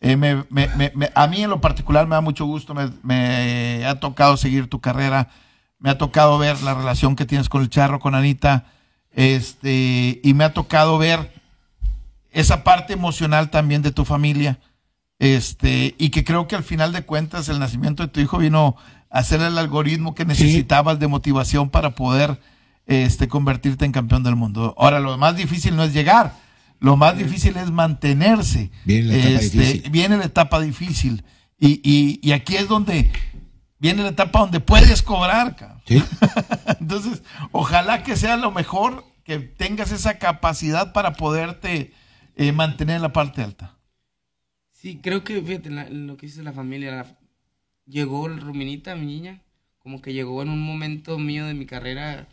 Eh, 0.00 0.16
me- 0.16 0.44
me- 0.50 0.68
me- 0.76 0.92
me- 0.94 1.10
a 1.14 1.26
mí 1.26 1.42
en 1.42 1.50
lo 1.50 1.60
particular 1.60 2.06
me 2.06 2.14
da 2.14 2.20
mucho 2.20 2.44
gusto, 2.46 2.72
me, 3.02 3.84
ha 3.84 3.98
tocado 3.98 4.36
seguir 4.36 4.68
tu 4.68 4.80
carrera, 4.80 5.28
me 5.80 5.90
ha 5.90 5.98
tocado 5.98 6.38
ver 6.38 6.62
la 6.62 6.74
relación 6.74 7.16
que 7.16 7.26
tienes 7.26 7.48
con 7.48 7.62
el 7.62 7.68
Charro, 7.68 7.98
con 7.98 8.14
Anita, 8.14 8.66
este, 9.12 10.20
y 10.22 10.34
me 10.34 10.44
ha 10.44 10.52
tocado 10.52 10.98
ver 10.98 11.32
esa 12.30 12.62
parte 12.62 12.92
emocional 12.92 13.50
también 13.50 13.82
de 13.82 13.90
tu 13.90 14.04
familia, 14.04 14.60
este, 15.18 15.96
y 15.98 16.10
que 16.10 16.22
creo 16.22 16.46
que 16.46 16.54
al 16.54 16.62
final 16.62 16.92
de 16.92 17.02
cuentas 17.02 17.48
el 17.48 17.58
nacimiento 17.58 18.04
de 18.04 18.08
tu 18.08 18.20
hijo 18.20 18.38
vino 18.38 18.76
a 19.10 19.18
hacer 19.18 19.40
el 19.40 19.58
algoritmo 19.58 20.14
que 20.14 20.24
necesitabas 20.24 21.00
de 21.00 21.08
motivación 21.08 21.70
para 21.70 21.96
poder 21.96 22.40
este, 22.86 23.26
convertirte 23.26 23.84
en 23.84 23.92
campeón 23.92 24.22
del 24.22 24.36
mundo. 24.36 24.74
Ahora, 24.78 25.00
lo 25.00 25.18
más 25.18 25.36
difícil 25.36 25.74
no 25.74 25.82
es 25.82 25.92
llegar, 25.92 26.34
lo 26.80 26.96
más 26.96 27.16
difícil 27.18 27.56
es 27.56 27.70
mantenerse. 27.70 28.70
Viene 28.84 29.08
la 29.08 29.16
etapa 29.16 29.40
Este, 29.40 29.58
difícil. 29.58 29.90
Viene 29.90 30.16
la 30.16 30.24
etapa 30.24 30.60
difícil. 30.60 31.24
Y, 31.58 31.80
y- 31.82 32.20
y 32.22 32.32
aquí 32.32 32.56
es 32.56 32.68
donde 32.68 33.10
viene 33.78 34.02
la 34.02 34.10
etapa 34.10 34.40
donde 34.40 34.60
puedes 34.60 35.02
cobrar, 35.02 35.56
cabrón. 35.56 35.82
Sí. 35.86 36.02
Entonces, 36.80 37.22
ojalá 37.52 38.02
que 38.02 38.16
sea 38.16 38.36
lo 38.36 38.50
mejor, 38.52 39.04
que 39.24 39.38
tengas 39.38 39.90
esa 39.92 40.18
capacidad 40.18 40.92
para 40.92 41.14
poderte 41.14 41.92
eh, 42.36 42.52
mantener 42.52 42.96
en 42.96 43.02
la 43.02 43.12
parte 43.12 43.42
alta. 43.42 43.76
Sí, 44.72 45.00
creo 45.02 45.24
que, 45.24 45.42
fíjate, 45.42 45.70
la- 45.70 45.88
lo 45.90 46.16
que 46.16 46.26
dice 46.26 46.42
la 46.42 46.52
familia, 46.52 46.92
la- 46.94 47.18
llegó 47.86 48.26
el 48.26 48.40
Ruminita, 48.40 48.94
mi 48.94 49.06
niña, 49.06 49.42
como 49.78 50.00
que 50.00 50.12
llegó 50.12 50.42
en 50.42 50.50
un 50.50 50.60
momento 50.60 51.18
mío 51.18 51.46
de 51.46 51.54
mi 51.54 51.66
carrera 51.66 52.28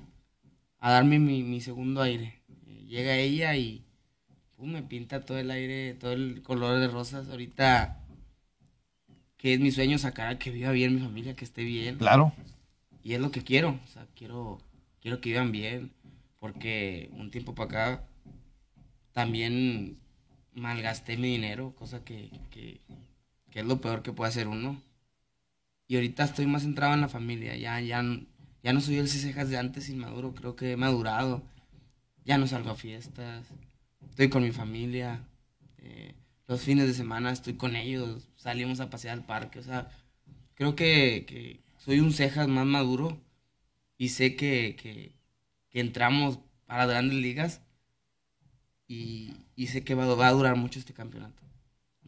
a 0.79 0.91
darme 0.91 1.17
mi, 1.19 1.41
mi 1.41 1.61
segundo 1.61 2.01
aire. 2.01 2.43
Llega 2.87 3.15
ella 3.15 3.55
y 3.55 3.84
pum, 4.55 4.71
me 4.71 4.83
pinta 4.83 5.25
todo 5.25 5.37
el 5.37 5.51
aire, 5.51 5.93
todo 5.95 6.13
el 6.13 6.41
color 6.43 6.79
de 6.79 6.87
rosas. 6.87 7.29
Ahorita, 7.29 8.01
que 9.37 9.53
es 9.53 9.59
mi 9.59 9.71
sueño 9.71 9.97
sacar 9.97 10.37
que 10.37 10.51
viva 10.51 10.71
bien 10.71 10.95
mi 10.95 11.01
familia, 11.01 11.35
que 11.35 11.45
esté 11.45 11.63
bien. 11.63 11.97
Claro. 11.97 12.33
Y 13.03 13.13
es 13.13 13.21
lo 13.21 13.31
que 13.31 13.43
quiero, 13.43 13.79
o 13.83 13.87
sea, 13.87 14.07
quiero, 14.15 14.59
quiero 14.99 15.21
que 15.21 15.29
vivan 15.29 15.51
bien, 15.51 15.91
porque 16.39 17.09
un 17.13 17.29
tiempo 17.29 17.53
para 17.53 17.69
acá 17.69 18.07
también 19.11 19.99
malgasté 20.53 21.15
mi 21.15 21.27
dinero, 21.27 21.75
cosa 21.75 22.03
que, 22.03 22.31
que, 22.49 22.81
que 23.51 23.59
es 23.59 23.65
lo 23.65 23.79
peor 23.79 24.01
que 24.01 24.11
puede 24.11 24.29
hacer 24.29 24.47
uno. 24.47 24.81
Y 25.87 25.95
ahorita 25.95 26.23
estoy 26.23 26.47
más 26.47 26.63
centrado 26.63 26.95
en 26.95 27.01
la 27.01 27.07
familia, 27.09 27.55
ya, 27.55 27.79
ya, 27.79 28.03
ya 28.63 28.73
no 28.73 28.81
soy 28.81 28.97
el 28.97 29.07
cejas 29.07 29.49
de 29.49 29.57
antes 29.59 29.89
inmaduro, 29.89 30.33
creo 30.33 30.55
que 30.55 30.71
he 30.71 30.77
madurado, 30.77 31.43
ya 32.23 32.39
no 32.39 32.47
salgo 32.47 32.71
a 32.71 32.75
fiestas, 32.75 33.45
estoy 34.15 34.29
con 34.29 34.43
mi 34.43 34.51
familia, 34.51 35.19
eh, 35.77 36.15
los 36.47 36.61
fines 36.61 36.87
de 36.87 36.93
semana 36.93 37.33
estoy 37.33 37.55
con 37.55 37.75
ellos, 37.75 38.29
salimos 38.37 38.79
a 38.79 38.89
pasear 38.89 39.17
al 39.17 39.25
parque, 39.25 39.59
o 39.59 39.61
sea, 39.61 39.91
creo 40.53 40.73
que, 40.73 41.25
que 41.27 41.59
soy 41.83 41.99
un 41.99 42.13
cejas 42.13 42.47
más 42.47 42.65
maduro 42.65 43.21
y 43.97 44.09
sé 44.09 44.37
que, 44.37 44.77
que, 44.81 45.11
que 45.69 45.81
entramos 45.81 46.39
para 46.65 46.85
grandes 46.85 47.17
ligas 47.19 47.59
y, 48.87 49.33
y 49.57 49.67
sé 49.67 49.83
que 49.83 49.95
va, 49.95 50.05
va 50.15 50.27
a 50.27 50.31
durar 50.31 50.55
mucho 50.55 50.79
este 50.79 50.93
campeonato. 50.93 51.43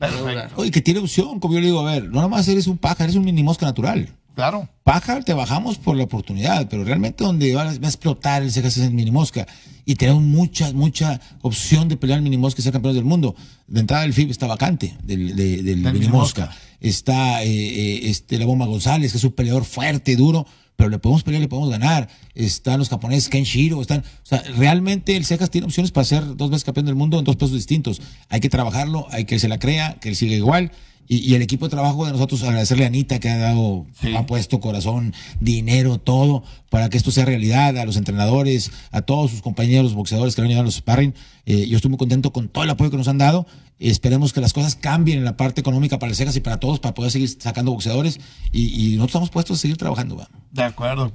Va 0.01 0.07
a 0.07 0.11
durar. 0.11 0.33
Perfecto. 0.35 0.61
Oye, 0.61 0.71
que 0.71 0.81
tiene 0.81 1.01
opción, 1.01 1.41
como 1.41 1.55
yo 1.55 1.59
le 1.59 1.65
digo, 1.65 1.85
a 1.85 1.91
ver, 1.91 2.05
no 2.05 2.21
nomás 2.21 2.47
eres 2.47 2.67
un 2.67 2.77
pájaro, 2.77 3.03
eres 3.03 3.17
un 3.17 3.25
mini 3.25 3.43
mosca 3.43 3.65
natural. 3.65 4.07
Claro. 4.37 4.69
Pájaro 4.83 5.23
te 5.23 5.33
bajamos 5.33 5.79
por 5.79 5.97
la 5.97 6.03
oportunidad, 6.03 6.69
pero 6.69 6.83
realmente 6.83 7.23
donde 7.23 7.55
va, 7.55 7.63
va 7.63 7.71
a 7.71 7.73
explotar 7.75 8.43
el 8.43 8.51
Cejas 8.51 8.77
es 8.77 8.83
en 8.83 8.93
mini 8.95 9.09
mosca. 9.09 9.47
Y 9.83 9.95
tenemos 9.95 10.21
mucha, 10.21 10.71
mucha 10.73 11.19
opción 11.41 11.89
de 11.89 11.97
pelear 11.97 12.19
en 12.19 12.23
mini 12.23 12.37
mosca 12.37 12.61
y 12.61 12.63
ser 12.63 12.71
campeones 12.71 12.97
del 12.97 13.03
mundo. 13.03 13.35
De 13.67 13.79
entrada 13.79 14.05
el 14.05 14.13
FIB 14.13 14.29
está 14.29 14.45
vacante 14.45 14.95
del, 15.03 15.35
de- 15.35 15.63
del 15.63 15.65
Del 15.65 15.77
mini 15.77 15.99
mini 16.01 16.07
mosca. 16.11 16.45
mosca. 16.45 16.57
Está 16.79 17.41
eh, 17.43 17.47
eh, 17.49 17.99
este, 18.03 18.37
la 18.37 18.45
bomba 18.45 18.67
González, 18.67 19.11
que 19.11 19.17
es 19.17 19.23
un 19.23 19.31
peleador 19.31 19.65
fuerte, 19.65 20.15
duro, 20.15 20.45
pero 20.75 20.91
le 20.91 20.99
podemos 20.99 21.23
pelear, 21.23 21.41
le 21.41 21.47
podemos 21.47 21.71
ganar. 21.71 22.07
Están 22.35 22.77
los 22.77 22.89
japoneses 22.89 23.29
Ken 23.29 23.43
Shiro, 23.43 23.81
están, 23.81 24.01
o 24.01 24.03
sea, 24.25 24.43
realmente 24.55 25.17
el 25.17 25.25
Cejas 25.25 25.49
tiene 25.49 25.65
opciones 25.65 25.91
para 25.91 26.05
ser 26.05 26.35
dos 26.37 26.51
veces 26.51 26.63
campeón 26.63 26.85
del 26.85 26.93
mundo 26.93 27.17
en 27.17 27.25
dos 27.25 27.37
pesos 27.37 27.53
distintos. 27.55 28.03
Hay 28.29 28.39
que 28.39 28.49
trabajarlo, 28.49 29.07
hay 29.09 29.25
que 29.25 29.39
se 29.39 29.47
la 29.47 29.57
crea, 29.57 29.97
que 29.99 30.09
él 30.09 30.15
siga 30.15 30.35
igual. 30.35 30.71
Y, 31.07 31.17
y 31.19 31.35
el 31.35 31.41
equipo 31.41 31.65
de 31.65 31.69
trabajo 31.71 32.05
de 32.05 32.11
nosotros, 32.11 32.43
agradecerle 32.43 32.83
a 32.83 32.87
Anita 32.87 33.19
que 33.19 33.29
ha 33.29 33.37
dado, 33.37 33.85
Sí. 34.01 34.15
ha 34.15 34.25
puesto 34.25 34.59
corazón, 34.59 35.13
dinero, 35.39 35.99
todo, 35.99 36.43
para 36.69 36.89
que 36.89 36.97
esto 36.97 37.11
sea 37.11 37.23
realidad, 37.25 37.77
a 37.77 37.85
los 37.85 37.95
entrenadores, 37.95 38.71
a 38.91 39.01
todos 39.01 39.31
sus 39.31 39.41
compañeros 39.41 39.93
boxeadores 39.93 40.35
que 40.35 40.41
le 40.41 40.45
han 40.47 40.49
llevado 40.49 40.63
a 40.63 40.65
los 40.65 40.75
sparring. 40.75 41.13
Eh, 41.45 41.65
yo 41.67 41.77
estoy 41.77 41.89
muy 41.89 41.97
contento 41.97 42.33
con 42.33 42.49
todo 42.49 42.63
el 42.65 42.69
apoyo 42.69 42.91
que 42.91 42.97
nos 42.97 43.07
han 43.07 43.17
dado. 43.17 43.47
Esperemos 43.79 44.33
que 44.33 44.41
las 44.41 44.53
cosas 44.53 44.75
cambien 44.75 45.19
en 45.19 45.23
la 45.25 45.37
parte 45.37 45.61
económica 45.61 45.97
para 45.99 46.09
el 46.09 46.15
Cejas 46.15 46.35
y 46.35 46.41
para 46.41 46.59
todos, 46.59 46.79
para 46.79 46.93
poder 46.93 47.11
seguir 47.11 47.29
sacando 47.29 47.71
boxeadores. 47.71 48.19
Y, 48.51 48.63
y 48.65 48.87
nosotros 48.95 49.09
estamos 49.11 49.29
puestos 49.29 49.59
a 49.59 49.61
seguir 49.61 49.77
trabajando. 49.77 50.17
¿va? 50.17 50.27
De 50.51 50.63
acuerdo. 50.63 51.11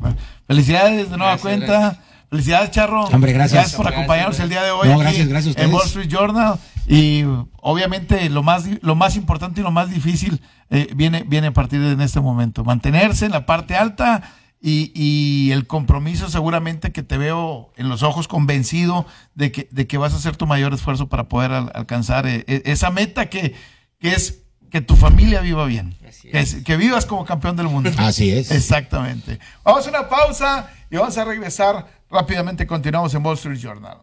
Felicidades 0.47 1.11
de 1.11 1.17
nueva 1.17 1.33
Gracias, 1.33 1.41
cuenta. 1.43 1.67
gracias. 1.81 2.05
Felicidades, 2.31 2.71
Charro. 2.71 3.05
Hombre, 3.05 3.33
gracias. 3.35 3.53
Gracias 3.53 3.77
por 3.77 3.85
Gracias, 3.85 3.99
acompañarnos 4.01 4.37
gracias. 4.39 4.45
el 4.45 4.49
día 4.51 4.63
de 4.63 4.71
hoy. 4.71 4.89
No, 4.89 4.95
aquí 4.95 5.03
gracias, 5.03 5.29
gracias 5.29 5.57
a 5.57 5.61
En 5.61 5.67
ustedes. 5.67 5.75
Wall 5.75 5.87
Street 6.05 6.09
Journal. 6.09 6.59
Y 6.87 7.25
obviamente 7.61 8.29
lo 8.29 8.43
más, 8.43 8.65
lo 8.83 8.95
más 8.95 9.17
importante 9.17 9.61
y 9.61 9.65
lo 9.65 9.71
más 9.71 9.89
difícil 9.91 10.41
eh, 10.71 10.89
viene, 10.97 11.23
viene 11.27 11.49
a 11.49 11.53
partir 11.53 11.81
de 11.81 11.93
en 11.93 12.01
este 12.01 12.21
momento. 12.21 12.65
Mantenerse 12.65 13.27
en 13.27 13.33
la 13.33 13.47
parte 13.47 13.77
alta 13.77 14.23
y, 14.61 14.91
y 14.95 15.53
el 15.53 15.67
compromiso 15.67 16.29
seguramente 16.29 16.93
que 16.93 17.03
te 17.03 17.19
veo 17.19 17.73
en 17.77 17.89
los 17.89 18.03
ojos 18.03 18.29
convencido 18.29 19.07
de 19.35 19.53
que, 19.53 19.69
de 19.71 19.87
que 19.87 19.99
vas 19.99 20.13
a 20.13 20.17
hacer 20.17 20.37
tu 20.37 20.47
mayor 20.47 20.75
esfuerzo 20.75 21.09
para 21.09 21.29
poder 21.29 21.53
al- 21.53 21.73
alcanzar 21.75 22.27
eh, 22.27 22.45
eh, 22.47 22.63
esa 22.67 22.91
meta 22.91 23.29
que, 23.29 23.55
que 23.99 24.13
es 24.13 24.39
que 24.71 24.81
tu 24.81 24.97
familia 24.97 25.41
viva 25.41 25.67
bien. 25.67 25.97
Que, 26.33 26.63
que 26.65 26.77
vivas 26.77 27.05
como 27.07 27.25
campeón 27.25 27.57
del 27.57 27.69
mundo. 27.69 27.91
Así 27.99 28.31
es. 28.31 28.51
Exactamente. 28.51 29.39
Vamos 29.65 29.87
a 29.87 29.91
una 29.91 30.09
pausa 30.09 30.71
y 30.91 30.97
vamos 30.97 31.17
a 31.19 31.25
regresar 31.25 31.87
rápidamente. 32.11 32.67
Continuamos 32.67 33.13
en 33.15 33.25
Wall 33.25 33.35
Street 33.35 33.59
Journal. 33.59 33.99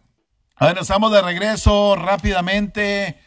Nos 0.60 0.88
vamos 0.90 1.12
de 1.12 1.22
regreso 1.22 1.96
rápidamente. 1.96 3.18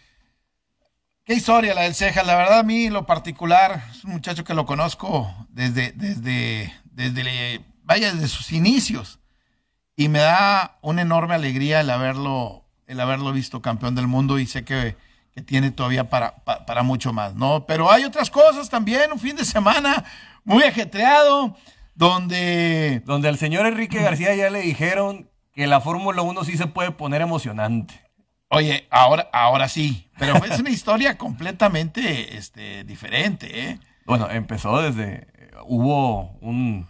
Qué 1.25 1.35
historia 1.35 1.75
la 1.75 1.83
del 1.83 1.95
Cejas. 1.95 2.27
La 2.27 2.37
verdad, 2.37 2.59
a 2.61 2.62
mí, 2.62 2.90
lo 2.90 3.07
particular, 3.07 3.85
es 3.90 4.05
un 4.05 4.12
muchacho 4.12 4.45
que 4.45 4.55
lo 4.55 4.66
conozco 4.66 5.35
desde, 5.49 5.92
desde, 5.92 6.73
desde, 6.85 7.61
vaya, 7.85 8.12
desde 8.12 8.29
sus 8.29 8.53
inicios. 8.53 9.18
Y 9.97 10.09
me 10.09 10.18
da 10.18 10.79
una 10.83 11.03
enorme 11.03 11.35
alegría 11.35 11.81
el 11.81 11.90
haberlo, 11.90 12.64
el 12.87 13.01
haberlo 13.01 13.33
visto 13.33 13.62
campeón 13.62 13.95
del 13.95 14.09
mundo 14.09 14.38
y 14.38 14.47
sé 14.47 14.64
que, 14.64 14.97
que 15.35 15.40
tiene 15.42 15.71
todavía 15.71 16.11
para, 16.11 16.37
pa- 16.45 16.66
para 16.66 16.83
mucho 16.83 17.12
más, 17.12 17.35
¿no? 17.35 17.66
Pero 17.66 17.90
hay 17.90 18.05
otras 18.05 18.31
cosas 18.31 18.68
también, 18.68 19.11
un 19.12 19.18
fin 19.18 19.37
de 19.37 19.45
semana 19.45 20.05
muy 20.45 20.64
ajetreado, 20.64 21.57
donde 21.95 23.03
Donde 23.07 23.29
al 23.29 23.38
señor 23.38 23.66
Enrique 23.66 24.03
García 24.03 24.35
ya 24.35 24.51
le 24.51 24.61
dijeron 24.62 25.31
que 25.52 25.66
la 25.66 25.80
Fórmula 25.80 26.22
1 26.22 26.44
sí 26.44 26.56
se 26.56 26.66
puede 26.66 26.90
poner 26.90 27.22
emocionante. 27.22 28.00
Oye, 28.48 28.86
ahora, 28.90 29.30
ahora 29.32 29.68
sí, 29.68 30.10
pero 30.18 30.36
es 30.44 30.60
una 30.60 30.70
historia 30.78 31.16
completamente 31.16 32.36
este, 32.36 32.84
diferente, 32.84 33.68
¿eh? 33.68 33.78
Bueno, 34.04 34.28
empezó 34.30 34.82
desde. 34.82 35.26
Hubo 35.64 36.32
un 36.40 36.86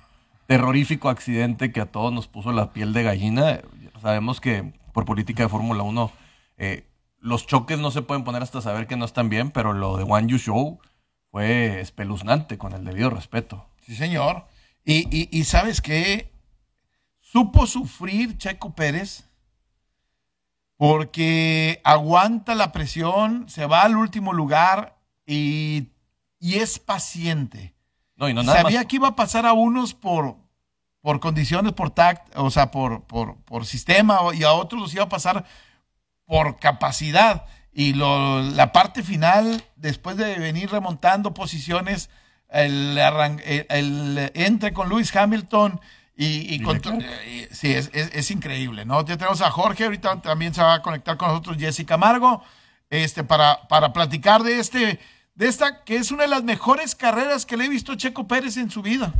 terrorífico 0.46 1.08
accidente 1.08 1.72
que 1.72 1.80
a 1.80 1.86
todos 1.86 2.12
nos 2.12 2.26
puso 2.26 2.52
la 2.52 2.72
piel 2.72 2.92
de 2.92 3.02
gallina. 3.02 3.60
Sabemos 4.00 4.40
que 4.40 4.72
por 4.92 5.04
política 5.04 5.44
de 5.44 5.48
Fórmula 5.48 5.82
1 5.82 6.10
eh, 6.58 6.84
los 7.18 7.46
choques 7.46 7.78
no 7.78 7.90
se 7.90 8.02
pueden 8.02 8.24
poner 8.24 8.42
hasta 8.42 8.60
saber 8.60 8.86
que 8.86 8.96
no 8.96 9.04
están 9.04 9.28
bien, 9.28 9.50
pero 9.50 9.72
lo 9.72 9.96
de 9.96 10.04
One 10.04 10.26
You 10.26 10.38
Show 10.38 10.80
fue 11.30 11.80
espeluznante, 11.80 12.58
con 12.58 12.72
el 12.72 12.84
debido 12.84 13.10
respeto. 13.10 13.66
Sí, 13.86 13.94
señor. 13.94 14.46
Y, 14.84 15.06
y, 15.16 15.28
y 15.30 15.44
sabes 15.44 15.80
qué? 15.80 16.31
Supo 17.32 17.66
sufrir 17.66 18.36
Checo 18.36 18.74
Pérez 18.74 19.24
porque 20.76 21.80
aguanta 21.82 22.54
la 22.54 22.72
presión, 22.72 23.48
se 23.48 23.64
va 23.64 23.84
al 23.84 23.96
último 23.96 24.34
lugar 24.34 24.98
y, 25.24 25.88
y 26.38 26.56
es 26.56 26.78
paciente. 26.78 27.74
No, 28.16 28.28
y 28.28 28.34
no 28.34 28.42
nada 28.42 28.60
Sabía 28.60 28.80
más. 28.80 28.86
que 28.86 28.96
iba 28.96 29.08
a 29.08 29.16
pasar 29.16 29.46
a 29.46 29.54
unos 29.54 29.94
por, 29.94 30.36
por 31.00 31.20
condiciones, 31.20 31.72
por 31.72 31.88
tact, 31.88 32.36
o 32.36 32.50
sea, 32.50 32.70
por, 32.70 33.04
por, 33.04 33.36
por 33.44 33.64
sistema, 33.64 34.18
y 34.34 34.42
a 34.42 34.52
otros 34.52 34.82
los 34.82 34.92
iba 34.92 35.04
a 35.04 35.08
pasar 35.08 35.46
por 36.26 36.58
capacidad. 36.58 37.46
Y 37.72 37.94
lo, 37.94 38.42
la 38.42 38.72
parte 38.72 39.02
final, 39.02 39.64
después 39.76 40.18
de 40.18 40.38
venir 40.38 40.70
remontando 40.70 41.32
posiciones, 41.32 42.10
el, 42.50 42.98
el, 42.98 43.66
el 43.70 44.32
entre 44.34 44.74
con 44.74 44.90
Lewis 44.90 45.16
Hamilton 45.16 45.80
y, 46.16 46.54
y 46.54 46.60
con 46.60 46.76
sí, 47.50 47.72
es, 47.72 47.90
es- 47.94 48.10
es 48.14 48.30
increíble, 48.30 48.84
¿no? 48.84 49.04
Ya 49.04 49.16
tenemos 49.16 49.40
a 49.40 49.50
Jorge, 49.50 49.84
ahorita 49.84 50.20
también 50.20 50.52
se 50.54 50.62
va 50.62 50.74
a 50.74 50.82
conectar 50.82 51.16
con 51.16 51.28
nosotros 51.28 51.56
Jessica 51.58 51.96
Margo, 51.96 52.42
este, 52.90 53.24
para, 53.24 53.66
para 53.68 53.92
platicar 53.92 54.42
de 54.42 54.58
este, 54.58 55.00
de 55.34 55.48
esta, 55.48 55.82
que 55.84 55.96
es 55.96 56.10
una 56.10 56.24
de 56.24 56.28
las 56.28 56.44
mejores 56.44 56.94
carreras 56.94 57.46
que 57.46 57.56
le 57.56 57.64
he 57.64 57.68
visto 57.68 57.92
a 57.92 57.96
Checo 57.96 58.28
Pérez 58.28 58.56
en 58.58 58.70
su 58.70 58.82
vida. 58.82 59.14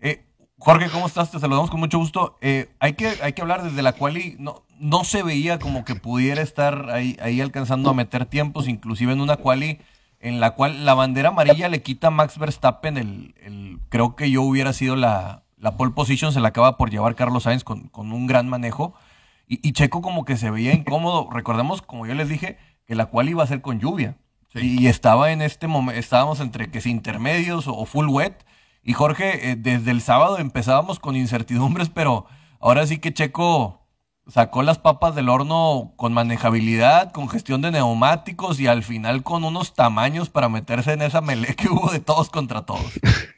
Eh, 0.00 0.22
Jorge, 0.58 0.88
¿cómo 0.90 1.06
estás? 1.06 1.30
Te 1.30 1.38
saludamos 1.38 1.70
con 1.70 1.80
mucho 1.80 1.98
gusto. 1.98 2.36
Eh, 2.40 2.68
hay, 2.78 2.92
que, 2.94 3.08
hay 3.22 3.32
que 3.32 3.42
hablar 3.42 3.62
desde 3.62 3.82
la 3.82 3.92
cual 3.92 4.16
y 4.18 4.36
no, 4.38 4.64
no 4.78 5.04
se 5.04 5.22
veía 5.22 5.58
como 5.58 5.84
que 5.84 5.94
pudiera 5.94 6.42
estar 6.42 6.90
ahí, 6.90 7.16
ahí 7.22 7.40
alcanzando 7.40 7.90
a 7.90 7.94
meter 7.94 8.26
tiempos, 8.26 8.68
inclusive 8.68 9.12
en 9.12 9.20
una 9.20 9.36
quali 9.36 9.78
en 10.20 10.40
la 10.40 10.50
cual 10.52 10.84
la 10.86 10.94
bandera 10.94 11.28
amarilla 11.28 11.68
le 11.68 11.82
quita 11.82 12.06
a 12.08 12.10
Max 12.10 12.38
Verstappen 12.38 12.96
el, 12.98 13.34
el- 13.42 13.78
creo 13.90 14.16
que 14.16 14.30
yo 14.30 14.42
hubiera 14.42 14.72
sido 14.72 14.96
la, 14.96 15.42
la 15.66 15.76
pole 15.76 15.90
position, 15.90 16.32
se 16.32 16.38
la 16.38 16.48
acaba 16.48 16.76
por 16.76 16.90
llevar 16.90 17.16
Carlos 17.16 17.42
Sainz 17.42 17.64
con, 17.64 17.88
con 17.88 18.12
un 18.12 18.28
gran 18.28 18.48
manejo. 18.48 18.94
Y, 19.48 19.68
y 19.68 19.72
Checo 19.72 20.00
como 20.00 20.24
que 20.24 20.36
se 20.36 20.48
veía 20.48 20.72
incómodo. 20.72 21.28
Recordemos, 21.32 21.82
como 21.82 22.06
yo 22.06 22.14
les 22.14 22.28
dije, 22.28 22.56
que 22.86 22.94
la 22.94 23.06
cual 23.06 23.28
iba 23.28 23.42
a 23.42 23.48
ser 23.48 23.62
con 23.62 23.80
lluvia. 23.80 24.16
Y 24.54 24.86
estaba 24.86 25.32
en 25.32 25.42
este 25.42 25.66
momento, 25.66 25.98
estábamos 25.98 26.38
entre 26.38 26.70
que 26.70 26.80
si 26.80 26.90
intermedios 26.90 27.66
o, 27.66 27.76
o 27.76 27.84
full 27.84 28.06
wet. 28.08 28.46
Y 28.84 28.92
Jorge, 28.92 29.50
eh, 29.50 29.56
desde 29.56 29.90
el 29.90 30.00
sábado 30.00 30.38
empezábamos 30.38 31.00
con 31.00 31.16
incertidumbres, 31.16 31.90
pero 31.90 32.26
ahora 32.60 32.86
sí 32.86 32.98
que 32.98 33.12
Checo 33.12 33.88
sacó 34.28 34.62
las 34.62 34.78
papas 34.78 35.16
del 35.16 35.28
horno 35.28 35.94
con 35.96 36.12
manejabilidad, 36.12 37.10
con 37.10 37.28
gestión 37.28 37.60
de 37.60 37.72
neumáticos 37.72 38.60
y 38.60 38.68
al 38.68 38.84
final 38.84 39.24
con 39.24 39.42
unos 39.42 39.74
tamaños 39.74 40.30
para 40.30 40.48
meterse 40.48 40.92
en 40.92 41.02
esa 41.02 41.20
melee 41.20 41.56
que 41.56 41.68
hubo 41.68 41.90
de 41.90 41.98
todos 41.98 42.30
contra 42.30 42.62
todos. 42.64 42.92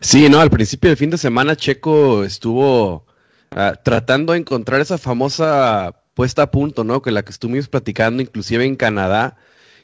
Sí, 0.00 0.28
no, 0.28 0.40
al 0.40 0.50
principio 0.50 0.90
del 0.90 0.96
fin 0.96 1.10
de 1.10 1.18
semana 1.18 1.56
Checo 1.56 2.24
estuvo 2.24 3.06
ah, 3.50 3.74
tratando 3.82 4.32
de 4.32 4.40
encontrar 4.40 4.80
esa 4.80 4.98
famosa 4.98 6.02
puesta 6.14 6.42
a 6.42 6.50
punto, 6.50 6.84
¿no? 6.84 7.02
Que 7.02 7.10
la 7.10 7.22
que 7.22 7.32
estuvimos 7.32 7.68
platicando 7.68 8.22
inclusive 8.22 8.64
en 8.64 8.76
Canadá. 8.76 9.36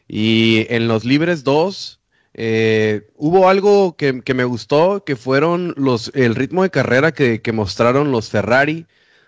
Y 0.08 0.66
en 0.70 0.88
los 0.88 1.04
libres 1.04 1.44
2 1.44 2.00
eh, 2.34 3.08
hubo 3.16 3.48
algo 3.48 3.96
que, 3.96 4.22
me 4.34 4.44
gustó, 4.44 5.04
que 5.04 5.16
fueron 5.16 5.74
los, 5.76 6.12
el 6.14 6.34
ritmo 6.34 6.62
de 6.62 6.70
carrera 6.70 7.12
que 7.12 7.52
mostraron 7.52 8.12
los 8.12 8.30
Ferrari, 8.30 8.86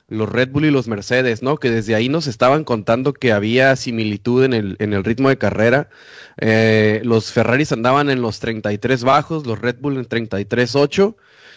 los 0.08 0.28
Red 0.28 0.50
Bull 0.50 0.64
y 0.64 0.70
los 0.70 0.88
Mercedes, 0.88 1.42
¿no? 1.42 1.58
Que 1.58 1.70
desde 1.70 1.94
ahí 1.94 2.08
nos 2.08 2.26
estaban 2.26 2.64
contando 2.64 3.12
que 3.12 3.32
había 3.32 3.76
similitud 3.76 4.42
en 4.42 4.54
el, 4.54 4.76
en 4.78 4.94
el 4.94 5.04
ritmo 5.04 5.28
de 5.28 5.38
carrera. 5.38 5.90
Eh, 6.38 7.02
los 7.04 7.30
Ferraris 7.30 7.72
andaban 7.72 8.08
en 8.08 8.22
los 8.22 8.40
33 8.40 9.04
bajos, 9.04 9.46
los 9.46 9.58
Red 9.58 9.76
Bull 9.80 9.98
en 9.98 10.08
33.8 10.08 11.14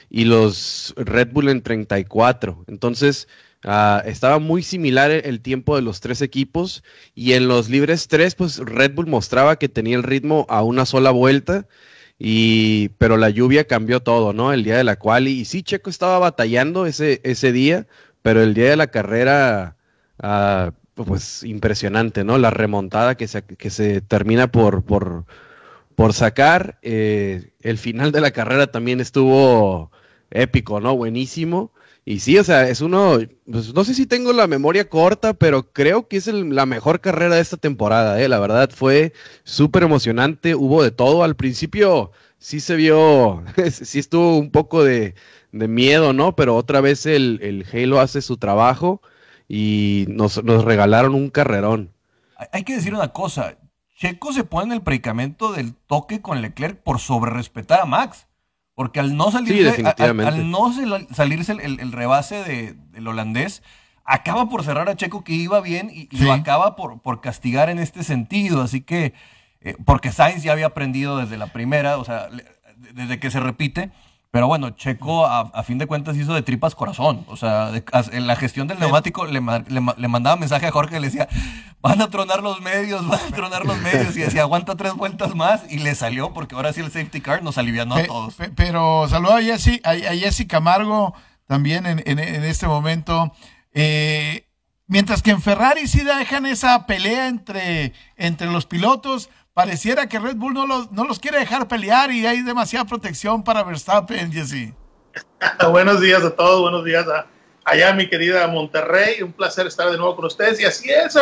y 0.09 0.25
los 0.25 0.93
Red 0.97 1.29
Bull 1.31 1.47
en 1.47 1.61
34. 1.61 2.65
Entonces, 2.67 3.29
ah, 3.63 4.03
estaba 4.05 4.39
muy 4.39 4.63
similar 4.63 5.11
el, 5.11 5.39
tiempo 5.39 5.77
de 5.77 5.81
los 5.81 6.01
tres 6.01 6.21
equipos 6.21 6.83
y 7.15 7.33
en 7.33 7.47
los 7.47 7.69
libres 7.69 8.09
3, 8.09 8.35
pues 8.35 8.57
Red 8.57 8.93
Bull 8.95 9.07
mostraba 9.07 9.55
que 9.57 9.69
tenía 9.69 9.95
el 9.95 10.03
ritmo 10.03 10.45
a 10.49 10.61
una 10.63 10.85
sola 10.85 11.11
vuelta. 11.11 11.67
Y, 12.23 12.89
pero 12.99 13.17
la 13.17 13.31
lluvia 13.31 13.65
cambió 13.65 14.01
todo, 14.01 14.31
¿no? 14.31 14.53
El 14.53 14.63
día 14.63 14.77
de 14.77 14.83
la 14.83 14.97
quali. 14.97 15.31
Y 15.39 15.45
sí, 15.45 15.63
Checo 15.63 15.89
estaba 15.89 16.19
batallando 16.19 16.85
ese, 16.85 17.19
ese 17.23 17.51
día, 17.51 17.87
pero 18.21 18.41
el 18.41 18.53
día 18.53 18.69
de 18.71 18.75
la 18.77 18.87
carrera, 18.87 19.77
ah, 20.19 20.73
pues 20.95 21.43
impresionante, 21.43 22.23
¿no? 22.23 22.37
La 22.37 22.51
remontada 22.51 23.15
que 23.15 23.27
se, 23.27 23.43
que 23.43 23.69
se 23.69 24.01
termina 24.01 24.51
por, 24.51 24.83
por, 24.83 25.25
por 25.95 26.13
sacar. 26.13 26.79
eh, 26.81 27.51
el 27.61 27.77
final 27.77 28.11
de 28.11 28.21
la 28.21 28.31
carrera 28.31 28.67
también 28.71 28.99
estuvo 29.01 29.91
épico, 30.31 30.79
¿no? 30.79 30.95
Buenísimo. 30.97 31.71
Y 32.03 32.19
sí, 32.19 32.37
o 32.39 32.43
sea, 32.43 32.67
es 32.67 32.81
uno, 32.81 33.19
pues 33.51 33.73
no 33.75 33.83
sé 33.83 33.93
si 33.93 34.07
tengo 34.07 34.33
la 34.33 34.47
memoria 34.47 34.89
corta, 34.89 35.33
pero 35.35 35.71
creo 35.71 36.07
que 36.07 36.17
es 36.17 36.27
la 36.27 36.65
mejor 36.65 36.99
carrera 36.99 37.35
de 37.35 37.41
esta 37.41 37.57
temporada, 37.57 38.19
¿eh? 38.21 38.27
La 38.27 38.39
verdad 38.39 38.71
fue 38.73 39.13
súper 39.43 39.83
emocionante, 39.83 40.55
hubo 40.55 40.81
de 40.83 40.91
todo. 40.91 41.23
Al 41.23 41.35
principio 41.35 42.11
sí 42.39 42.59
se 42.59 42.75
vio, 42.75 43.43
sí 43.71 43.99
estuvo 43.99 44.37
un 44.37 44.51
poco 44.51 44.83
de, 44.83 45.13
de 45.51 45.67
miedo, 45.67 46.13
¿no? 46.13 46.35
Pero 46.35 46.55
otra 46.55 46.81
vez 46.81 47.05
el, 47.05 47.39
el 47.41 47.65
Halo 47.71 47.99
hace 47.99 48.21
su 48.21 48.37
trabajo 48.37 49.01
y 49.47 50.05
nos, 50.09 50.43
nos 50.43 50.63
regalaron 50.63 51.13
un 51.15 51.29
carrerón. 51.29 51.91
Hay- 52.51 52.63
que 52.63 52.75
decir 52.75 52.93
una 52.95 53.09
cosa, 53.09 53.57
Checo 53.97 54.33
se 54.33 54.43
pone 54.43 54.67
en 54.67 54.71
el 54.71 54.81
predicamento 54.81 55.51
del 55.51 55.75
toque 55.75 56.21
con 56.21 56.41
Leclerc 56.41 56.77
por 56.81 56.99
sobrerespetar 56.99 57.81
a 57.81 57.85
Max. 57.85 58.27
Porque 58.73 58.99
al 59.01 59.15
no 59.17 59.29
salirse, 59.31 59.75
Sí, 59.75 59.83
a- 59.85 59.89
al- 59.99 60.49
no 60.49 60.73
sal- 60.73 61.07
salirse 61.13 61.51
el, 61.51 61.59
el- 61.59 61.79
el 61.81 61.91
rebase 61.91 62.43
de- 62.43 62.73
del 62.91 63.07
holandés, 63.07 63.61
acaba 64.05 64.49
por 64.49 64.63
cerrar 64.63 64.89
a 64.89 64.95
Checo 64.95 65.23
que 65.23 65.33
iba 65.33 65.59
bien 65.61 65.91
y, 65.93 66.07
y 66.09 66.17
Sí. 66.17 66.23
lo 66.23 66.31
acaba 66.33 66.75
por, 66.77 67.01
por 67.01 67.19
castigar 67.21 67.69
en 67.69 67.77
este 67.79 68.03
sentido. 68.03 68.61
Así 68.61 68.81
que, 68.81 69.13
eh, 69.59 69.75
porque 69.85 70.11
Sainz 70.11 70.41
ya 70.41 70.53
había 70.53 70.67
aprendido 70.67 71.17
desde 71.17 71.37
la 71.37 71.47
primera, 71.47 71.97
o 71.97 72.05
sea, 72.05 72.29
le- 72.29 72.45
desde 72.93 73.19
que 73.19 73.29
se 73.29 73.39
repite. 73.41 73.91
Pero 74.31 74.47
bueno, 74.47 74.69
Checo 74.69 75.25
a, 75.25 75.41
a 75.41 75.63
fin 75.63 75.77
de 75.77 75.87
cuentas 75.87 76.15
hizo 76.15 76.33
de 76.33 76.41
tripas 76.41 76.73
corazón. 76.73 77.25
O 77.27 77.35
sea, 77.35 77.69
de- 77.71 77.83
en 78.13 78.27
la 78.27 78.37
gestión 78.37 78.65
del 78.67 78.79
neumático 78.79 79.25
le, 79.25 79.33
le 79.33 79.41
ma- 79.41 79.95
le 79.97 80.07
mandaba 80.07 80.37
mensaje 80.37 80.67
a 80.67 80.71
Jorge, 80.71 81.01
le 81.01 81.07
decía, 81.07 81.27
van 81.81 82.01
a 82.01 82.09
tronar 82.09 82.41
los 82.41 82.61
medios, 82.61 83.05
van 83.05 83.19
a 83.19 83.35
tronar 83.35 83.65
los 83.65 83.77
medios. 83.79 84.15
Y 84.15 84.21
decía, 84.21 84.43
aguanta 84.43 84.75
tres 84.77 84.93
vueltas 84.93 85.35
más. 85.35 85.69
Y 85.69 85.79
le 85.79 85.95
salió 85.95 86.33
porque 86.33 86.55
ahora 86.55 86.71
sí 86.71 86.79
el 86.79 86.91
safety 86.93 87.19
car 87.19 87.43
nos 87.43 87.57
alivianó 87.57 87.95
a 87.95 88.03
todos. 88.05 88.35
pe- 88.35 88.49
pero 88.55 89.05
saludo 89.09 89.35
a 89.35 89.41
Jessy, 89.41 89.81
a, 89.83 89.89
a 89.91 90.15
Jessy 90.15 90.47
Camargo 90.47 91.13
también 91.45 91.85
en, 91.85 92.01
en- 92.05 92.19
en 92.19 92.43
este 92.45 92.67
momento. 92.67 93.33
Eh, 93.73 94.47
mientras 94.87 95.21
que 95.21 95.31
en 95.31 95.41
Ferrari 95.41 95.87
sí 95.87 96.01
dejan 96.05 96.45
esa 96.45 96.85
pelea 96.85 97.27
entre, 97.27 97.91
entre 98.15 98.47
los 98.47 98.65
pilotos, 98.65 99.29
pareciera 99.53 100.07
que 100.07 100.19
Red 100.19 100.35
Bull 100.35 100.53
no 100.53 100.65
los, 100.65 100.91
no 100.91 101.05
los 101.05 101.19
quiere 101.19 101.39
dejar 101.39 101.67
pelear 101.67 102.11
y 102.11 102.25
hay 102.25 102.41
demasiada 102.41 102.85
protección 102.85 103.43
para 103.43 103.63
Verstappen, 103.63 104.31
Jessy. 104.31 104.73
buenos 105.71 105.99
días 105.99 106.23
a 106.23 106.35
todos, 106.35 106.61
buenos 106.61 106.85
días 106.85 107.07
a, 107.07 107.27
allá 107.65 107.93
mi 107.93 108.09
querida 108.09 108.47
Monterrey, 108.47 109.21
un 109.21 109.33
placer 109.33 109.67
estar 109.67 109.89
de 109.89 109.97
nuevo 109.97 110.15
con 110.15 110.25
ustedes. 110.25 110.59
Y 110.59 110.65
así 110.65 110.89
es, 110.89 111.17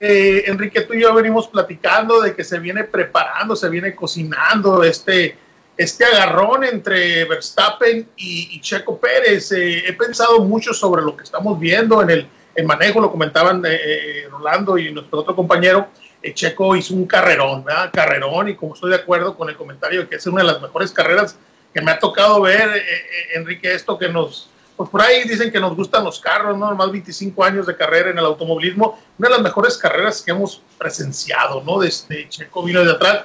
eh, 0.00 0.44
Enrique, 0.46 0.82
tú 0.82 0.94
y 0.94 1.00
yo 1.00 1.14
venimos 1.14 1.48
platicando 1.48 2.20
de 2.20 2.34
que 2.34 2.44
se 2.44 2.58
viene 2.58 2.84
preparando, 2.84 3.56
se 3.56 3.68
viene 3.68 3.94
cocinando 3.94 4.82
este, 4.82 5.36
este 5.76 6.04
agarrón 6.04 6.64
entre 6.64 7.24
Verstappen 7.24 8.08
y, 8.16 8.56
y 8.56 8.60
Checo 8.60 8.98
Pérez. 8.98 9.52
Eh, 9.52 9.84
he 9.86 9.92
pensado 9.94 10.40
mucho 10.40 10.74
sobre 10.74 11.02
lo 11.02 11.16
que 11.16 11.24
estamos 11.24 11.58
viendo 11.58 12.02
en 12.02 12.10
el, 12.10 12.28
el 12.54 12.66
manejo, 12.66 13.00
lo 13.00 13.10
comentaban 13.10 13.64
eh, 13.64 13.80
eh, 13.84 14.28
Rolando 14.30 14.76
y 14.78 14.92
nuestro 14.92 15.20
otro 15.20 15.34
compañero. 15.34 15.88
Eh, 16.22 16.34
Checo 16.34 16.76
hizo 16.76 16.94
un 16.94 17.06
carrerón, 17.06 17.64
¿verdad? 17.64 17.90
Carrerón, 17.92 18.48
y 18.48 18.54
como 18.54 18.74
estoy 18.74 18.90
de 18.90 18.96
acuerdo 18.96 19.36
con 19.36 19.48
el 19.48 19.56
comentario 19.56 20.02
de 20.02 20.08
que 20.08 20.16
es 20.16 20.26
una 20.26 20.42
de 20.42 20.48
las 20.48 20.62
mejores 20.62 20.92
carreras 20.92 21.36
que 21.74 21.80
me 21.80 21.90
ha 21.90 21.98
tocado 21.98 22.40
ver, 22.42 22.68
eh, 22.76 22.80
eh, 22.80 23.26
Enrique, 23.34 23.74
esto 23.74 23.98
que 23.98 24.08
nos, 24.08 24.48
pues 24.76 24.88
por 24.90 25.02
ahí 25.02 25.24
dicen 25.24 25.50
que 25.50 25.58
nos 25.58 25.74
gustan 25.74 26.04
los 26.04 26.20
carros, 26.20 26.56
¿no? 26.56 26.74
Más 26.74 26.92
25 26.92 27.42
años 27.42 27.66
de 27.66 27.76
carrera 27.76 28.10
en 28.10 28.18
el 28.18 28.24
automovilismo, 28.24 28.98
una 29.18 29.28
de 29.28 29.34
las 29.34 29.42
mejores 29.42 29.76
carreras 29.76 30.22
que 30.22 30.30
hemos 30.30 30.62
presenciado, 30.78 31.62
¿no? 31.62 31.80
Desde 31.80 32.28
Checo 32.28 32.62
vino 32.62 32.84
de 32.84 32.92
atrás. 32.92 33.24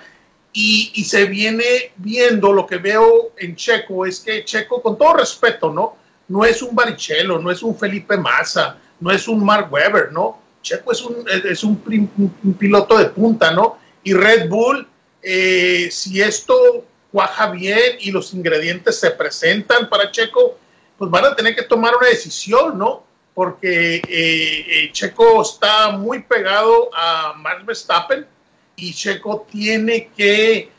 Y, 0.54 0.92
y 0.96 1.04
se 1.04 1.26
viene 1.26 1.92
viendo, 1.98 2.52
lo 2.52 2.66
que 2.66 2.78
veo 2.78 3.32
en 3.38 3.56
Checo 3.56 4.06
es 4.06 4.22
que 4.22 4.44
Checo, 4.44 4.82
con 4.82 4.98
todo 4.98 5.14
respeto, 5.14 5.72
¿no? 5.72 5.98
No 6.30 6.46
es 6.46 6.62
un 6.62 6.76
Barichelo, 6.76 7.38
no 7.38 7.52
es 7.52 7.62
un 7.62 7.78
Felipe 7.78 8.18
Massa, 8.18 8.78
no 9.00 9.12
es 9.12 9.28
un 9.28 9.46
Mark 9.46 9.72
Webber, 9.72 10.12
¿no? 10.12 10.47
Checo 10.68 10.92
es 10.92 11.02
un, 11.02 11.26
es 11.30 11.64
un, 11.64 11.78
piloto 12.60 12.98
de 12.98 13.06
punta, 13.06 13.52
¿no? 13.52 13.78
Y 14.04 14.14
Red 14.14 14.50
Bull, 14.50 14.86
eh, 15.22 15.88
si 15.90 16.22
esto 16.22 16.84
cuaja 17.10 17.52
bien 17.52 17.96
y 18.02 18.12
los 18.12 18.34
ingredientes 18.34 19.00
se 19.00 19.12
presentan 19.12 19.88
para 19.88 20.12
Checo, 20.12 20.58
pues 20.98 21.10
van 21.10 21.24
a 21.24 21.36
tener 21.36 21.56
que 21.56 21.64
tomar 21.64 21.96
una 21.96 22.08
decisión, 22.08 22.78
¿no? 22.78 23.06
Porque 23.34 23.96
eh, 23.96 24.02
eh, 24.08 24.90
Checo 24.92 25.42
está 25.42 25.92
muy 25.92 26.24
pegado 26.24 26.90
a 26.94 27.34
Max 27.38 27.66
Verstappen 27.66 28.26
y 28.76 28.94
Checo 28.94 29.48
tiene 29.50 30.10
que, 30.18 30.70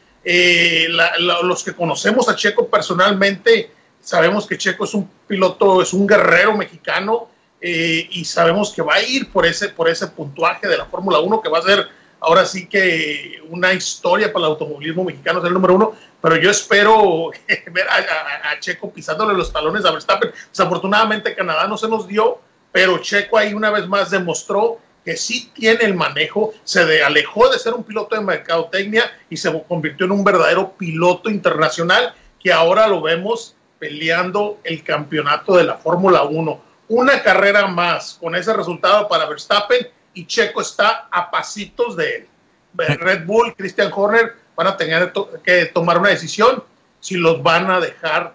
los 1.18 1.64
que 1.64 1.74
conocemos 1.74 2.28
a 2.28 2.36
Checo 2.36 2.68
personalmente, 2.68 3.70
sabemos 4.02 4.46
que 4.46 4.58
Checo 4.58 4.84
es 4.84 4.92
un 4.92 5.08
piloto, 5.26 5.80
es 5.80 5.94
un 5.94 6.06
guerrero 6.06 6.54
mexicano 6.54 7.30
eh, 7.60 8.06
y 8.10 8.24
sabemos 8.24 8.72
que 8.72 8.82
va 8.82 8.94
a 8.94 9.02
ir 9.02 9.30
por 9.30 9.44
ese, 9.44 9.68
por 9.68 9.88
ese 9.88 10.06
puntuaje 10.08 10.68
de 10.68 10.78
la 10.78 10.86
Fórmula 10.86 11.18
1 11.18 11.40
que 11.40 11.48
va 11.48 11.58
a 11.58 11.62
ser 11.62 11.88
ahora 12.20 12.44
sí 12.44 12.66
que 12.66 13.40
una 13.48 13.72
historia 13.72 14.32
para 14.32 14.46
el 14.46 14.52
automovilismo 14.52 15.04
mexicano, 15.04 15.40
es 15.40 15.46
el 15.46 15.54
número 15.54 15.74
uno, 15.74 15.92
pero 16.20 16.36
yo 16.36 16.50
espero 16.50 17.30
ver 17.72 17.86
a, 17.88 18.58
Checo 18.60 18.90
pisándole 18.92 19.34
los 19.34 19.52
talones 19.52 19.84
a 19.84 19.92
Verstappen. 19.92 20.30
Desafortunadamente 20.50 21.34
Canadá 21.34 21.66
no 21.66 21.76
se 21.76 21.88
nos 21.88 22.06
dio, 22.08 22.40
pero 22.72 22.98
Checo 22.98 23.38
ahí 23.38 23.54
una 23.54 23.70
vez 23.70 23.86
más 23.86 24.10
demostró 24.10 24.78
que 25.04 25.16
sí 25.16 25.50
tiene 25.54 25.84
el 25.84 25.94
manejo, 25.94 26.52
se 26.64 27.02
alejó 27.02 27.48
de 27.48 27.58
ser 27.58 27.72
un 27.72 27.84
piloto 27.84 28.14
de 28.14 28.20
mercadotecnia 28.20 29.10
y 29.30 29.36
se 29.36 29.50
convirtió 29.66 30.06
en 30.06 30.12
un 30.12 30.24
verdadero 30.24 30.72
piloto 30.72 31.30
internacional 31.30 32.14
que 32.40 32.52
ahora 32.52 32.88
lo 32.88 33.00
vemos 33.00 33.54
peleando 33.78 34.58
el 34.64 34.82
campeonato 34.82 35.56
de 35.56 35.64
la 35.64 35.76
Fórmula 35.76 36.24
1. 36.24 36.67
Una 36.88 37.22
carrera 37.22 37.66
más 37.66 38.18
con 38.20 38.34
ese 38.34 38.52
resultado 38.54 39.08
para 39.08 39.26
Verstappen 39.26 39.88
y 40.14 40.26
Checo 40.26 40.60
está 40.60 41.08
a 41.10 41.30
pasitos 41.30 41.96
de 41.96 42.16
él. 42.16 42.28
Red 42.74 43.26
Bull, 43.26 43.54
Christian 43.56 43.90
Horner 43.94 44.36
van 44.56 44.66
a 44.68 44.76
tener 44.76 45.12
que 45.44 45.66
tomar 45.66 45.98
una 45.98 46.08
decisión 46.08 46.64
si 47.00 47.16
los 47.16 47.42
van 47.42 47.70
a 47.70 47.80
dejar 47.80 48.34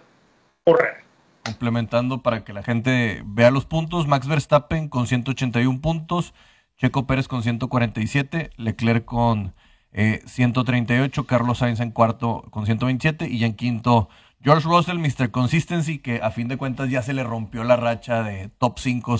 correr. 0.63 1.03
Complementando 1.43 2.21
para 2.21 2.43
que 2.43 2.53
la 2.53 2.63
gente 2.63 3.21
vea 3.25 3.51
los 3.51 3.65
puntos, 3.65 4.07
Max 4.07 4.27
Verstappen 4.27 4.87
con 4.87 5.07
181 5.07 5.81
puntos, 5.81 6.33
Checo 6.77 7.05
Pérez 7.05 7.27
con 7.27 7.43
147, 7.43 8.51
Leclerc 8.55 9.03
con 9.03 9.53
138, 9.93 11.21
eh, 11.21 11.25
Carlos 11.25 11.57
Sainz 11.59 11.79
en 11.79 11.91
cuarto 11.91 12.45
con 12.49 12.65
127 12.65 13.27
y 13.27 13.43
en 13.43 13.55
quinto 13.55 14.09
George 14.43 14.67
Russell, 14.67 14.99
Mr. 14.99 15.31
Consistency, 15.31 15.99
que 15.99 16.19
a 16.21 16.31
fin 16.31 16.47
de 16.47 16.57
cuentas 16.57 16.89
ya 16.89 17.01
se 17.01 17.13
le 17.13 17.23
rompió 17.23 17.63
la 17.63 17.77
racha 17.77 18.23
de 18.23 18.49
top 18.57 18.77
5 18.77 19.17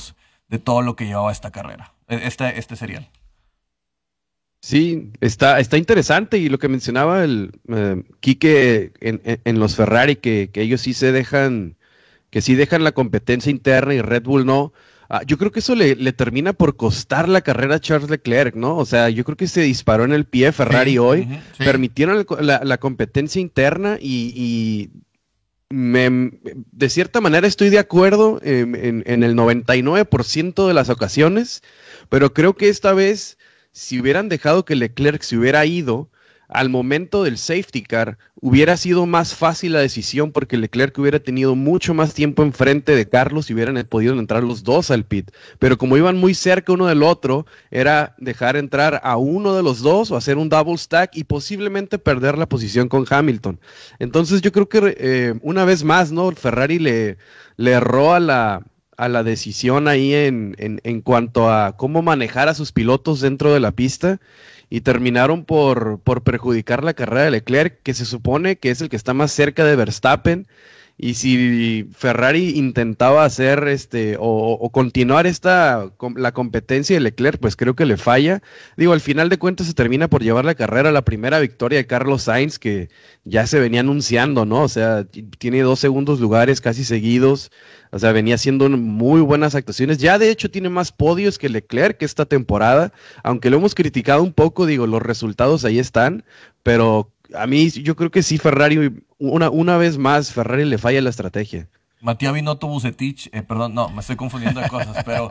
de 0.50 0.60
todo 0.60 0.82
lo 0.82 0.96
que 0.96 1.06
llevaba 1.06 1.32
esta 1.32 1.52
carrera, 1.52 1.94
este, 2.08 2.60
este 2.60 2.76
serial. 2.76 3.10
Sí, 4.64 5.12
está, 5.20 5.60
está 5.60 5.78
interesante 5.78 6.38
y 6.38 6.48
lo 6.48 6.58
que 6.58 6.70
mencionaba 6.70 7.26
el 7.26 7.52
uh, 7.68 8.02
Quique 8.22 8.94
en, 9.02 9.60
los 9.60 9.76
Ferrari, 9.76 10.16
que, 10.16 10.50
ellos 10.54 10.80
sí 10.80 10.94
se 10.94 11.12
dejan, 11.12 11.76
que 12.30 12.42
sí 12.42 12.56
dejan 12.56 12.86
la 12.86 12.94
competencia 12.94 13.50
interna 13.50 13.94
y 13.94 14.02
Red 14.02 14.24
Bull 14.24 14.46
no. 14.46 14.72
Ah, 15.10 15.22
yo 15.28 15.38
creo 15.38 15.52
que 15.52 15.60
eso 15.60 15.76
le, 15.76 15.96
termina 16.14 16.54
por 16.54 16.78
costar 16.78 17.28
la 17.28 17.42
carrera 17.42 17.76
a 17.76 17.80
Charles 17.82 18.10
Leclerc, 18.10 18.56
¿no? 18.56 18.78
O 18.78 18.86
sea, 18.86 19.10
yo 19.10 19.26
creo 19.26 19.36
que 19.36 19.48
se 19.48 19.62
disparó 19.62 20.06
en 20.06 20.14
el 20.14 20.24
pie 20.24 20.54
Ferrari 20.54 20.98
hoy, 20.98 21.28
permitieron 21.58 22.26
la, 22.40 22.78
competencia 22.78 23.42
interna 23.42 23.98
y, 24.00 24.92
de 25.70 26.90
cierta 26.90 27.20
manera 27.20 27.48
estoy 27.48 27.70
de 27.70 27.80
acuerdo 27.80 28.40
en, 28.44 29.04
en 29.06 29.24
el 29.24 29.36
99% 29.36 30.68
de 30.68 30.74
las 30.74 30.90
ocasiones, 30.90 31.64
pero 32.10 32.34
creo 32.34 32.56
que 32.56 32.70
esta 32.70 32.94
vez 32.94 33.38
si 33.74 34.00
hubieran 34.00 34.30
dejado 34.30 34.66
que 34.66 34.76
Leclerc 34.76 35.22
se 35.24 35.38
hubiera 35.38 35.66
ido, 35.66 36.10
al 36.54 36.70
momento 36.70 37.24
del 37.24 37.38
safety 37.38 37.82
car 37.82 38.18
hubiera 38.40 38.78
sido 38.78 39.06
más 39.06 39.36
fácil 39.36 39.74
la 39.74 39.80
decisión 39.80 40.32
porque 40.32 40.58
Leclerc 40.58 40.98
hubiera 41.00 41.20
tenido 41.20 41.56
mucho 41.56 41.94
más 41.94 42.14
tiempo 42.14 42.44
enfrente 42.44 42.96
de 42.96 43.10
Carlos 43.10 43.50
y 43.50 43.54
hubieran 43.54 43.84
podido 43.88 44.18
entrar 44.20 44.44
los 44.44 44.64
dos 44.64 44.92
al 44.92 45.04
pit. 45.04 45.32
Pero 45.60 45.78
como 45.78 45.98
iban 45.98 46.18
muy 46.18 46.34
cerca 46.34 46.74
uno 46.74 46.86
del 46.86 47.04
otro, 47.04 47.46
era 47.72 48.16
dejar 48.20 48.56
entrar 48.56 49.02
a 49.04 49.18
uno 49.18 49.56
de 49.56 49.64
los 49.64 49.82
dos 49.82 50.12
o 50.12 50.16
hacer 50.16 50.38
un 50.38 50.50
double 50.50 50.78
stack 50.78 51.18
y 51.18 51.24
posiblemente 51.24 51.98
perder 51.98 52.38
la 52.38 52.48
posición 52.48 52.88
con 52.88 53.06
Hamilton. 53.10 53.60
Entonces 54.00 54.42
yo 54.42 54.52
creo 54.52 54.70
que 54.70 54.96
eh, 55.00 55.34
una 55.42 55.66
vez 55.66 55.84
más, 55.84 56.12
¿no? 56.12 56.32
Ferrari 56.32 56.80
le, 56.80 57.18
le 57.58 57.72
erró 57.72 58.14
a 58.14 58.20
la, 58.20 58.64
a 58.98 59.10
la 59.10 59.24
decisión 59.24 59.88
ahí 59.88 60.14
en, 60.14 60.56
en, 60.58 61.02
cuanto 61.02 61.52
a 61.52 61.76
cómo 61.78 62.02
manejar 62.02 62.50
a 62.50 62.54
sus 62.54 62.72
pilotos 62.72 63.22
dentro 63.22 63.54
de 63.54 63.60
la 63.60 63.72
pista 63.72 64.20
y 64.74 64.82
terminaron 64.82 65.46
por, 65.46 66.00
por 66.00 66.24
perjudicar 66.24 66.84
la 66.84 66.96
carrera 66.96 67.26
de 67.26 67.30
Leclerc, 67.30 67.84
que 67.84 67.94
se 67.94 68.06
supone 68.06 68.56
que 68.56 68.72
es 68.72 68.82
el 68.82 68.90
que 68.90 68.96
está 68.96 69.14
más 69.14 69.32
cerca 69.32 69.64
de 69.66 69.76
Verstappen 69.76 70.48
y 70.98 71.16
si 71.16 71.90
Ferrari 71.92 72.52
intentaba 72.52 73.26
hacer 73.26 73.68
este 73.68 74.16
o, 74.20 74.70
continuar 74.72 75.26
esta 75.26 75.92
la 76.16 76.32
competencia 76.34 76.96
de 76.96 77.00
Leclerc, 77.00 77.40
pues 77.40 77.56
creo 77.56 77.76
que 77.76 77.86
le 77.86 77.98
falla. 77.98 78.44
Digo, 78.78 78.94
al 78.94 79.02
final 79.02 79.30
de 79.30 79.40
cuentas 79.40 79.68
se 79.68 79.74
termina 79.74 80.08
por 80.08 80.22
llevar 80.22 80.46
la 80.46 80.56
carrera 80.56 80.92
la 80.92 81.04
primera 81.04 81.40
victoria 81.40 81.80
de 81.80 81.88
Carlos 81.88 82.24
Sainz 82.24 82.60
que 82.60 82.90
ya 83.26 83.48
se 83.48 83.60
venía 83.60 83.80
anunciando, 83.80 84.46
¿no? 84.46 84.62
O 84.62 84.70
sea, 84.70 85.06
tiene 85.40 85.62
dos 85.62 85.80
segundos 85.80 86.20
lugares 86.20 86.62
casi 86.62 86.84
seguidos. 86.84 87.52
O 87.92 88.00
sea, 88.00 88.12
venía 88.12 88.36
haciendo 88.36 88.70
muy 88.70 89.22
buenas 89.22 89.56
actuaciones. 89.56 89.98
Ya 89.98 90.18
de 90.20 90.30
hecho 90.30 90.50
tiene 90.52 90.70
más 90.70 90.92
podios 90.92 91.38
que 91.38 91.50
Leclerc 91.50 92.02
esta 92.02 92.26
temporada, 92.26 92.92
aunque 93.24 93.50
lo 93.50 93.58
hemos 93.58 93.76
criticado 93.76 94.24
un 94.24 94.34
poco, 94.34 94.66
digo, 94.66 94.88
los 94.88 95.02
resultados 95.02 95.66
ahí 95.66 95.80
están, 95.80 96.24
pero 96.64 97.13
a 97.34 97.48
mí 97.48 97.70
yo 97.70 97.96
creo 97.96 98.12
que 98.12 98.24
sí, 98.24 98.38
Ferrari, 98.38 99.04
una, 99.18 99.50
una 99.50 99.78
vez 99.78 99.98
más, 99.98 100.32
Ferrari 100.32 100.66
le 100.66 100.78
falla 100.78 101.02
la 101.02 101.10
estrategia. 101.10 101.68
Matías 102.04 102.34
Binotto 102.34 102.68
Bucetich, 102.68 103.30
eh, 103.32 103.44
perdón, 103.44 103.74
no, 103.74 103.88
me 103.88 104.02
estoy 104.02 104.18
confundiendo 104.18 104.60
de 104.60 104.68
cosas, 104.68 105.04
pero 105.06 105.30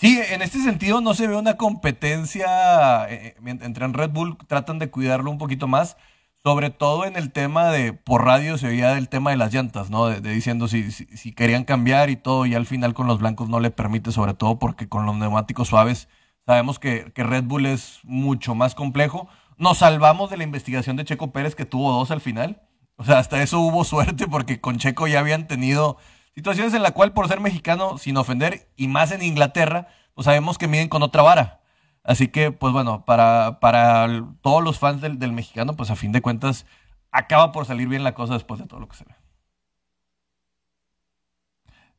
sí, 0.00 0.20
en 0.30 0.42
este 0.42 0.62
sentido 0.62 1.00
no 1.00 1.12
se 1.12 1.26
ve 1.26 1.34
una 1.34 1.56
competencia 1.56 3.06
eh, 3.10 3.34
eh, 3.36 3.58
entre 3.62 3.84
en 3.84 3.94
Red 3.94 4.10
Bull, 4.10 4.38
tratan 4.46 4.78
de 4.78 4.90
cuidarlo 4.90 5.28
un 5.28 5.38
poquito 5.38 5.66
más, 5.66 5.96
sobre 6.44 6.70
todo 6.70 7.04
en 7.04 7.16
el 7.16 7.32
tema 7.32 7.70
de, 7.72 7.92
por 7.92 8.24
radio 8.24 8.58
se 8.58 8.68
veía 8.68 8.96
el 8.96 9.08
tema 9.08 9.30
de 9.30 9.38
las 9.38 9.52
llantas, 9.52 9.90
¿no? 9.90 10.06
De, 10.06 10.20
diciendo 10.20 10.68
si, 10.68 10.92
si, 10.92 11.32
querían 11.32 11.64
cambiar 11.64 12.10
y 12.10 12.16
todo, 12.16 12.46
y 12.46 12.54
al 12.54 12.64
final 12.64 12.94
con 12.94 13.08
los 13.08 13.18
blancos 13.18 13.48
no 13.48 13.58
le 13.58 13.72
permite, 13.72 14.12
sobre 14.12 14.34
todo 14.34 14.60
porque 14.60 14.88
con 14.88 15.04
los 15.04 15.16
neumáticos 15.16 15.66
suaves 15.66 16.08
sabemos 16.46 16.78
que, 16.78 17.10
que 17.12 17.24
Red 17.24 17.42
Bull 17.42 17.66
es 17.66 17.98
mucho 18.04 18.54
más 18.54 18.76
complejo 18.76 19.28
nos 19.58 19.78
salvamos 19.78 20.30
de 20.30 20.36
la 20.36 20.44
investigación 20.44 20.96
de 20.96 21.04
Checo 21.04 21.32
Pérez 21.32 21.54
que 21.54 21.66
tuvo 21.66 21.92
dos 21.92 22.10
al 22.10 22.20
final. 22.20 22.62
O 22.96 23.04
sea, 23.04 23.18
hasta 23.18 23.42
eso 23.42 23.60
hubo 23.60 23.84
suerte 23.84 24.26
porque 24.26 24.60
con 24.60 24.78
Checo 24.78 25.06
ya 25.06 25.20
habían 25.20 25.46
tenido 25.46 25.98
situaciones 26.34 26.72
en 26.74 26.82
la 26.82 26.92
cual 26.92 27.12
por 27.12 27.28
ser 27.28 27.40
mexicano, 27.40 27.98
sin 27.98 28.16
ofender, 28.16 28.70
y 28.76 28.88
más 28.88 29.10
en 29.10 29.22
Inglaterra, 29.22 29.88
pues 30.14 30.24
sabemos 30.24 30.56
que 30.56 30.68
miden 30.68 30.88
con 30.88 31.02
otra 31.02 31.22
vara. 31.22 31.60
Así 32.04 32.28
que, 32.28 32.52
pues 32.52 32.72
bueno, 32.72 33.04
para, 33.04 33.58
para 33.60 34.24
todos 34.40 34.62
los 34.62 34.78
fans 34.78 35.00
del, 35.00 35.18
del 35.18 35.32
mexicano, 35.32 35.74
pues 35.74 35.90
a 35.90 35.96
fin 35.96 36.12
de 36.12 36.22
cuentas, 36.22 36.64
acaba 37.10 37.52
por 37.52 37.66
salir 37.66 37.88
bien 37.88 38.04
la 38.04 38.14
cosa 38.14 38.34
después 38.34 38.60
de 38.60 38.66
todo 38.66 38.80
lo 38.80 38.88
que 38.88 38.96
se 38.96 39.04
ve. 39.04 39.14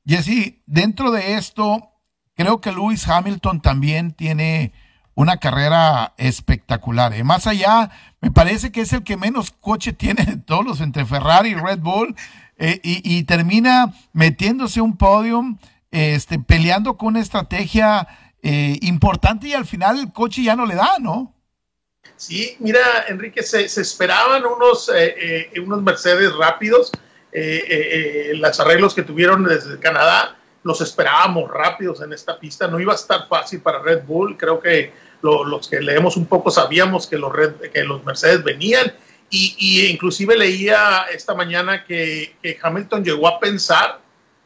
Jesse, 0.06 0.62
dentro 0.66 1.12
de 1.12 1.36
esto, 1.36 1.92
creo 2.34 2.62
que 2.62 2.72
Lewis 2.72 3.08
Hamilton 3.08 3.62
también 3.62 4.14
tiene 4.14 4.72
una 5.20 5.36
carrera 5.36 6.14
espectacular. 6.16 7.14
¿eh? 7.14 7.26
Más 7.26 7.46
allá, 7.46 7.92
me 8.22 8.32
parece 8.32 8.72
que 8.72 8.80
es 8.80 8.94
el 8.94 9.04
que 9.04 9.18
menos 9.18 9.52
coche 9.52 9.92
tiene 9.92 10.24
de 10.24 10.38
todos 10.38 10.64
los 10.64 10.80
entre 10.80 11.06
Ferrari 11.06 11.50
y 11.50 11.56
Red 11.56 11.80
Bull 11.80 12.16
eh, 12.58 12.80
y, 12.82 13.24
termina 13.24 13.94
metiéndose 14.14 14.80
un 14.80 14.96
podium, 14.96 15.58
este, 15.92 16.40
peleando 16.40 16.96
con 16.96 17.10
una 17.10 17.20
estrategia 17.20 18.08
eh, 18.42 18.78
importante 18.82 19.50
y 19.50 19.54
al 19.54 19.66
final 19.66 20.00
el 20.00 20.14
coche 20.14 20.42
ya 20.42 20.56
no 20.56 20.66
le 20.66 20.76
da, 20.76 21.00
¿no? 21.00 21.36
Sí, 22.16 22.56
mira, 22.60 22.80
Enrique, 23.10 23.44
se, 23.44 23.66
esperaban 23.66 24.46
unos, 24.46 24.90
unos 25.62 25.84
Mercedes 25.84 26.34
rápidos, 26.34 26.94
los 28.36 28.60
arreglos 28.62 28.94
que 28.94 29.04
tuvieron 29.04 29.44
desde 29.44 29.80
Canadá 29.80 30.38
los 30.64 30.82
esperábamos 30.82 31.50
rápidos 31.50 32.02
en 32.02 32.14
esta 32.14 32.38
pista. 32.40 32.68
No 32.68 32.80
iba 32.80 32.94
a 32.94 32.96
estar 32.96 33.28
fácil 33.28 33.62
para 33.62 33.80
Red 33.80 34.04
Bull. 34.04 34.38
Creo 34.38 34.60
que 34.60 34.92
los 35.22 35.68
que 35.68 35.82
leemos 35.82 36.18
un 36.18 36.26
poco 36.26 36.52
sabíamos 36.52 37.08
que 37.08 37.18
los, 37.18 37.34
que 37.74 37.84
los 37.84 38.04
Mercedes 38.04 38.44
venían 38.44 38.94
y, 39.30 39.88
inclusive 39.88 40.36
leía 40.36 41.06
esta 41.14 41.36
mañana 41.36 41.84
que, 41.86 42.36
Hamilton 42.62 43.04
llegó 43.04 43.28
a 43.28 43.40
pensar 43.40 44.00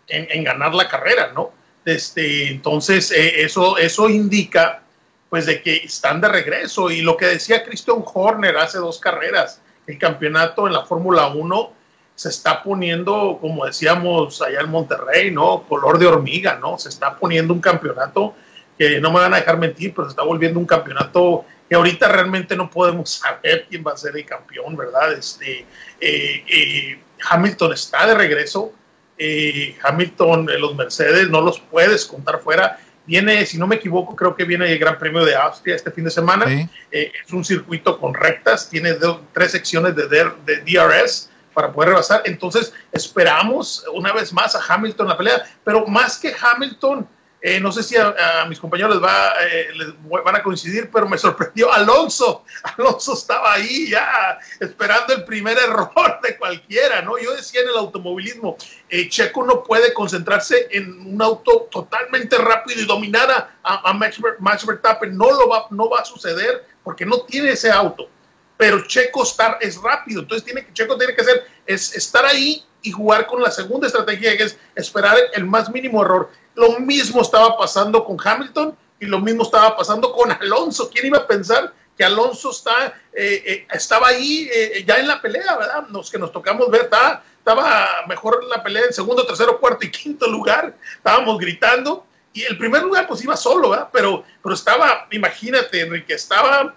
en, 0.07 0.43
ganar 0.43 0.73
la 0.75 0.87
carrera, 0.87 1.31
¿no? 1.33 1.51
Este, 1.85 2.49
entonces 2.49 3.11
eh, 3.11 3.43
eso, 3.43 3.77
eso 3.77 4.09
indica 4.09 4.83
pues 5.29 5.45
de 5.47 5.61
que 5.61 5.77
están 5.77 6.21
de 6.21 6.29
regreso 6.29 6.91
y 6.91 7.01
lo 7.01 7.17
que 7.17 7.25
decía 7.25 7.63
Christian 7.63 8.03
Horner 8.05 8.55
hace 8.57 8.77
dos 8.77 8.99
carreras, 8.99 9.59
el 9.87 9.97
campeonato 9.97 10.67
en 10.67 10.73
la 10.73 10.85
Fórmula 10.85 11.27
1 11.27 11.73
se 12.15 12.29
está 12.29 12.61
poniendo, 12.61 13.39
como 13.41 13.65
decíamos 13.65 14.41
allá 14.41 14.61
en 14.61 14.69
Monterrey, 14.69 15.31
¿no? 15.31 15.63
Color 15.63 15.97
de 15.97 16.05
hormiga, 16.05 16.59
¿no? 16.61 16.77
Se 16.77 16.89
está 16.89 17.17
poniendo 17.17 17.53
un 17.53 17.61
campeonato 17.61 18.35
que 18.77 18.99
no 18.99 19.11
me 19.11 19.19
van 19.19 19.33
a 19.33 19.37
dejar 19.37 19.57
mentir, 19.57 19.93
pero 19.93 20.07
se 20.07 20.11
está 20.11 20.23
volviendo 20.23 20.59
un 20.59 20.65
campeonato 20.65 21.45
que 21.69 21.75
ahorita 21.75 22.07
realmente 22.07 22.55
no 22.55 22.69
podemos 22.69 23.09
saber 23.19 23.65
quién 23.69 23.83
va 23.85 23.93
a 23.93 23.97
ser 23.97 24.15
el 24.15 24.25
campeón, 24.25 24.75
¿verdad? 24.75 25.13
Este, 25.13 25.65
eh, 25.99 26.43
eh, 26.47 26.99
Hamilton 27.29 27.73
está 27.73 28.07
de 28.07 28.15
regreso. 28.15 28.73
Eh, 29.17 29.77
Hamilton, 29.83 30.47
los 30.59 30.75
Mercedes, 30.75 31.29
no 31.29 31.41
los 31.41 31.59
puedes 31.59 32.05
contar 32.05 32.41
fuera. 32.41 32.79
Viene, 33.05 33.45
si 33.45 33.57
no 33.57 33.67
me 33.67 33.75
equivoco, 33.75 34.15
creo 34.15 34.35
que 34.35 34.45
viene 34.45 34.71
el 34.71 34.79
Gran 34.79 34.97
Premio 34.97 35.25
de 35.25 35.35
Austria 35.35 35.75
este 35.75 35.91
fin 35.91 36.05
de 36.05 36.11
semana. 36.11 36.45
es 36.89 37.33
un 37.33 37.43
circuito 37.43 37.99
con 37.99 38.13
rectas, 38.13 38.69
tiene 38.69 38.95
tres 39.33 39.51
secciones 39.51 39.93
de, 39.95 40.07
de 40.07 40.61
DRS 40.65 41.29
para 41.53 41.71
poder 41.71 41.89
rebasar. 41.89 42.23
Entonces, 42.25 42.73
esperamos 42.91 43.85
una 43.93 44.11
vez 44.13 44.33
más 44.33 44.55
a 44.55 44.73
Hamilton 44.73 45.07
la 45.07 45.17
pelea, 45.17 45.43
pero 45.63 45.85
más 45.85 46.17
que 46.17 46.33
Hamilton, 46.39 47.07
eh, 47.45 47.59
no 47.59 47.73
sé 47.73 47.83
si 47.83 47.97
a, 47.97 48.45
mis 48.47 48.57
compañeros 48.57 48.95
les, 48.95 49.03
va, 49.03 49.33
eh, 49.45 49.67
les 49.75 50.23
van 50.23 50.37
a 50.37 50.41
coincidir, 50.41 50.89
pero 50.89 51.09
me 51.09 51.17
sorprendió 51.19 51.73
Alonso. 51.73 52.45
Alonso 52.63 53.15
estaba 53.15 53.51
ahí 53.51 53.89
ya 53.89 54.39
esperando 54.61 55.13
el 55.13 55.25
primer 55.25 55.57
error 55.57 56.19
de 56.23 56.37
cualquiera, 56.37 57.01
¿no? 57.01 57.17
Yo 57.17 57.35
decía 57.35 57.59
en 57.59 57.67
el 57.67 57.75
automovilismo, 57.75 58.55
eh, 58.87 59.09
Checo 59.09 59.43
no 59.43 59.61
puede 59.61 59.93
concentrarse 59.93 60.69
en 60.71 61.05
un 61.05 61.21
auto 61.21 61.67
totalmente 61.69 62.37
rápido 62.37 62.81
y 62.81 62.85
dominar 62.85 63.29
a, 63.61 63.89
a 63.89 63.93
Max, 63.93 64.65
Verstappen. 64.65 65.17
No, 65.17 65.29
lo 65.29 65.49
va, 65.49 65.67
no 65.69 65.89
va 65.89 65.99
a 65.99 66.05
suceder 66.05 66.65
porque 66.81 67.05
no 67.05 67.23
tiene 67.23 67.49
ese 67.49 67.69
auto. 67.69 68.07
Pero 68.55 68.87
Checo 68.87 69.23
estar, 69.23 69.57
es 69.59 69.81
rápido, 69.81 70.21
entonces 70.21 70.45
tiene, 70.45 70.65
Checo 70.71 70.97
tiene 70.97 71.13
que 71.13 71.21
hacer 71.21 71.45
es 71.65 71.93
estar 71.95 72.25
ahí 72.25 72.63
y 72.81 72.91
jugar 72.91 73.27
con 73.27 73.41
la 73.41 73.51
segunda 73.51 73.87
estrategia, 73.87 74.37
que 74.37 74.43
es 74.43 74.57
esperar 74.75 75.17
el 75.33 75.45
más 75.45 75.69
mínimo 75.69 76.01
error. 76.03 76.29
Lo 76.55 76.79
mismo 76.79 77.21
estaba 77.21 77.57
pasando 77.57 78.03
con 78.03 78.17
Hamilton 78.23 78.75
y 78.99 79.05
lo 79.05 79.19
mismo 79.19 79.43
estaba 79.43 79.75
pasando 79.75 80.11
con 80.11 80.31
Alonso. 80.31 80.89
¿Quién 80.89 81.07
iba 81.07 81.17
a 81.17 81.27
pensar 81.27 81.73
que 81.97 82.03
Alonso 82.03 82.51
está, 82.51 82.87
eh, 83.13 83.43
eh, 83.45 83.67
estaba 83.71 84.07
ahí 84.07 84.49
eh, 84.51 84.83
ya 84.87 84.97
en 84.97 85.07
la 85.07 85.21
pelea, 85.21 85.57
¿verdad? 85.57 85.87
Los 85.89 86.09
que 86.09 86.17
nos 86.17 86.31
tocamos 86.31 86.69
ver, 86.71 86.83
estaba, 86.83 87.23
estaba 87.37 87.87
mejor 88.07 88.43
la 88.45 88.63
pelea 88.63 88.85
en 88.85 88.93
segundo, 88.93 89.25
tercero, 89.25 89.59
cuarto 89.59 89.85
y 89.85 89.91
quinto 89.91 90.27
lugar. 90.27 90.75
Estábamos 90.95 91.37
gritando. 91.37 92.05
Y 92.35 92.43
el 92.43 92.57
primer 92.57 92.81
lugar 92.81 93.07
pues 93.07 93.23
iba 93.23 93.37
solo, 93.37 93.69
¿verdad? 93.69 93.89
Pero, 93.93 94.23
pero 94.41 94.55
estaba, 94.55 95.07
imagínate, 95.11 95.81
Enrique, 95.81 96.15
estaba 96.15 96.73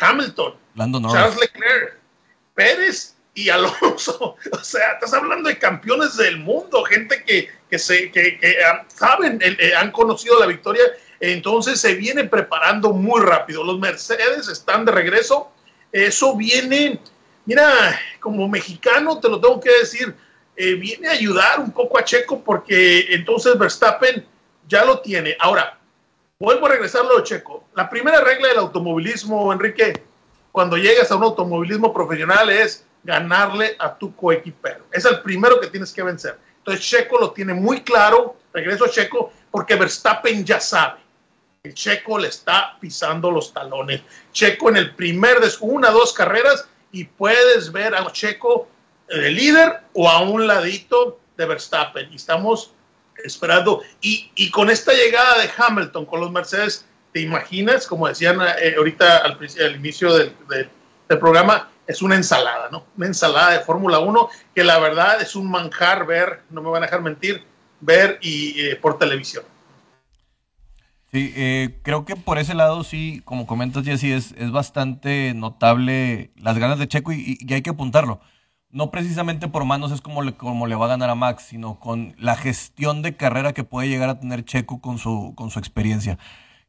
Hamilton, 0.00 0.54
Charles 1.12 1.38
Leclerc, 1.38 1.98
Pérez 2.54 3.17
y 3.38 3.50
Alonso. 3.50 4.36
O 4.52 4.64
sea, 4.64 4.92
estás 4.92 5.14
hablando 5.14 5.48
de 5.48 5.58
campeones 5.58 6.16
del 6.16 6.38
mundo, 6.38 6.82
gente 6.84 7.22
que, 7.24 7.48
que, 7.70 7.78
se, 7.78 8.10
que, 8.10 8.38
ah, 8.66 8.84
saben, 8.88 9.38
eh, 9.40 9.74
han 9.76 9.92
conocido 9.92 10.38
la 10.40 10.46
victoria, 10.46 10.82
entonces 11.20 11.80
se 11.80 11.94
vienen 11.94 12.28
preparando 12.28 12.92
muy 12.92 13.20
rápido. 13.20 13.62
Los 13.62 13.78
Mercedes 13.78 14.48
están 14.48 14.84
de 14.84 14.92
regreso. 14.92 15.50
Eso 15.92 16.36
viene, 16.36 16.98
mira, 17.44 17.98
como 18.20 18.48
mexicano 18.48 19.20
te 19.20 19.28
lo 19.28 19.40
tengo 19.40 19.60
que 19.60 19.70
decir, 19.70 20.14
eh, 20.56 20.74
viene 20.74 21.08
a 21.08 21.12
ayudar 21.12 21.60
un 21.60 21.70
poco 21.70 21.98
a 21.98 22.04
Checo 22.04 22.42
porque 22.42 23.06
entonces 23.10 23.56
Verstappen 23.56 24.26
ya 24.66 24.84
lo 24.84 25.00
tiene. 25.00 25.36
Ahora, 25.38 25.78
vuelvo 26.38 26.66
a 26.66 26.70
regresarlo 26.70 27.18
a 27.18 27.22
Checo. 27.22 27.64
La 27.74 27.88
primera 27.88 28.20
regla 28.20 28.48
del 28.48 28.58
automovilismo, 28.58 29.52
Enrique, 29.52 30.02
cuando 30.50 30.76
llegas 30.76 31.10
a 31.10 31.16
un 31.16 31.22
automovilismo 31.22 31.92
profesional 31.92 32.50
es 32.50 32.84
ganarle 33.08 33.74
a 33.78 33.96
tu 33.96 34.14
coequipero. 34.14 34.84
Es 34.92 35.06
el 35.06 35.22
primero 35.22 35.58
que 35.58 35.68
tienes 35.68 35.94
que 35.94 36.02
vencer. 36.02 36.38
Entonces 36.58 36.84
Checo 36.84 37.18
lo 37.18 37.30
tiene 37.30 37.54
muy 37.54 37.80
claro, 37.80 38.36
regreso 38.52 38.84
a 38.84 38.90
Checo, 38.90 39.32
porque 39.50 39.76
Verstappen 39.76 40.44
ya 40.44 40.60
sabe. 40.60 41.00
El 41.62 41.72
Checo 41.72 42.18
le 42.18 42.28
está 42.28 42.76
pisando 42.78 43.30
los 43.30 43.54
talones. 43.54 44.02
Checo 44.32 44.68
en 44.68 44.76
el 44.76 44.94
primer 44.94 45.40
de 45.40 45.50
una, 45.60 45.88
dos 45.90 46.12
carreras 46.12 46.68
y 46.92 47.04
puedes 47.04 47.72
ver 47.72 47.94
a 47.94 48.12
Checo 48.12 48.68
de 49.08 49.30
líder 49.30 49.80
o 49.94 50.06
a 50.10 50.20
un 50.20 50.46
ladito 50.46 51.18
de 51.38 51.46
Verstappen. 51.46 52.12
Y 52.12 52.16
estamos 52.16 52.72
esperando. 53.24 53.82
Y, 54.02 54.50
con 54.50 54.68
esta 54.68 54.92
llegada 54.92 55.38
de 55.38 55.48
Hamilton 55.56 56.04
con 56.04 56.20
los 56.20 56.30
Mercedes, 56.30 56.84
¿te 57.14 57.20
imaginas? 57.20 57.86
Como 57.86 58.06
decían 58.06 58.38
eh, 58.60 58.74
ahorita 58.76 59.16
al, 59.18 59.76
inicio 59.76 60.14
del 60.14 60.68
programa, 61.18 61.70
es 61.88 62.02
una 62.02 62.14
ensalada, 62.14 62.68
¿no? 62.70 62.84
Una 62.96 63.06
ensalada 63.06 63.52
de 63.52 63.60
Fórmula 63.60 63.98
1 63.98 64.28
que 64.54 64.62
la 64.62 64.78
verdad 64.78 65.20
es 65.20 65.34
un 65.34 65.50
manjar 65.50 66.06
ver, 66.06 66.42
no 66.50 66.62
me 66.62 66.68
van 66.68 66.82
a 66.82 66.86
dejar 66.86 67.00
mentir, 67.00 67.42
ver 67.80 68.18
y 68.20 68.60
eh, 68.60 68.76
por 68.76 68.98
televisión. 68.98 69.42
Sí, 71.10 71.32
eh, 71.34 71.80
creo 71.82 72.04
que 72.04 72.16
por 72.16 72.38
ese 72.38 72.54
lado 72.54 72.84
sí, 72.84 73.22
como 73.24 73.46
comentas 73.46 73.84
Jesse, 73.84 74.04
es, 74.04 74.34
es 74.36 74.50
bastante 74.50 75.32
notable 75.34 76.30
las 76.36 76.58
ganas 76.58 76.78
de 76.78 76.86
Checo 76.86 77.12
y, 77.12 77.38
hay 77.50 77.62
que 77.62 77.70
apuntarlo. 77.70 78.20
No 78.70 78.90
precisamente 78.90 79.48
por 79.48 79.64
manos 79.64 79.90
es 79.90 80.02
como 80.02 80.20
le, 80.20 80.34
como 80.34 80.66
le 80.66 80.74
va 80.74 80.84
a 80.84 80.90
ganar 80.90 81.08
a 81.08 81.14
Max, 81.14 81.44
sino 81.48 81.80
con 81.80 82.14
la 82.18 82.36
gestión 82.36 83.00
de 83.00 83.16
carrera 83.16 83.54
que 83.54 83.64
puede 83.64 83.88
llegar 83.88 84.10
a 84.10 84.20
tener 84.20 84.44
Checo 84.44 84.82
con 84.82 84.98
su, 84.98 85.32
con 85.34 85.48
su 85.48 85.58
experiencia. 85.58 86.18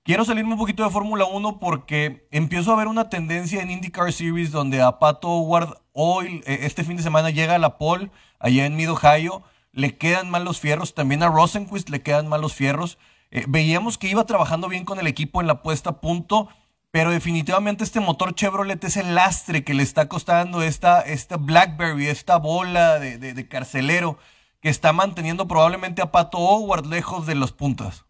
Quiero 0.09 0.25
salirme 0.25 0.53
un 0.53 0.57
poquito 0.57 0.83
de 0.83 0.89
Fórmula 0.89 1.25
1 1.25 1.59
porque 1.59 2.27
empiezo 2.31 2.73
a 2.73 2.75
ver 2.75 2.87
una 2.87 3.09
tendencia 3.09 3.61
en 3.61 3.69
IndyCar 3.69 4.11
Series 4.11 4.49
donde 4.49 4.81
a 4.81 4.97
Pato 4.97 5.29
Howard 5.29 5.83
hoy, 5.93 6.41
eh, 6.47 6.61
este 6.63 6.83
fin 6.83 6.97
de 6.97 7.03
semana, 7.03 7.29
llega 7.29 7.53
a 7.53 7.59
la 7.59 7.77
pole 7.77 8.09
allá 8.39 8.65
en 8.65 8.75
Mid 8.75 8.89
Ohio. 8.89 9.43
Le 9.71 9.99
quedan 9.99 10.31
mal 10.31 10.45
los 10.45 10.59
fierros. 10.59 10.95
También 10.95 11.21
a 11.21 11.27
Rosenquist 11.27 11.89
le 11.89 12.01
quedan 12.01 12.27
mal 12.27 12.41
los 12.41 12.55
fierros. 12.55 12.97
Eh, 13.29 13.45
veíamos 13.47 13.99
que 13.99 14.09
iba 14.09 14.25
trabajando 14.25 14.67
bien 14.67 14.83
con 14.83 14.99
el 14.99 15.05
equipo 15.05 15.41
en 15.41 15.47
la 15.47 15.61
puesta 15.61 15.91
a 15.91 16.01
punto, 16.01 16.49
pero 16.89 17.11
definitivamente 17.11 17.83
este 17.83 17.99
motor 17.99 18.33
Chevrolet 18.33 18.83
es 18.83 18.97
el 18.97 19.13
lastre 19.13 19.63
que 19.63 19.75
le 19.75 19.83
está 19.83 20.07
costando 20.07 20.63
esta, 20.63 21.01
esta 21.01 21.37
Blackberry, 21.37 22.07
esta 22.07 22.37
bola 22.37 22.97
de, 22.97 23.19
de 23.19 23.47
carcelero 23.47 24.17
que 24.59 24.69
está 24.69 24.91
manteniendo 24.91 25.47
probablemente 25.47 26.01
a 26.01 26.11
Pato 26.11 26.39
Howard 26.39 26.87
lejos 26.87 27.27
de 27.27 27.35
las 27.35 27.51
puntas. 27.51 28.08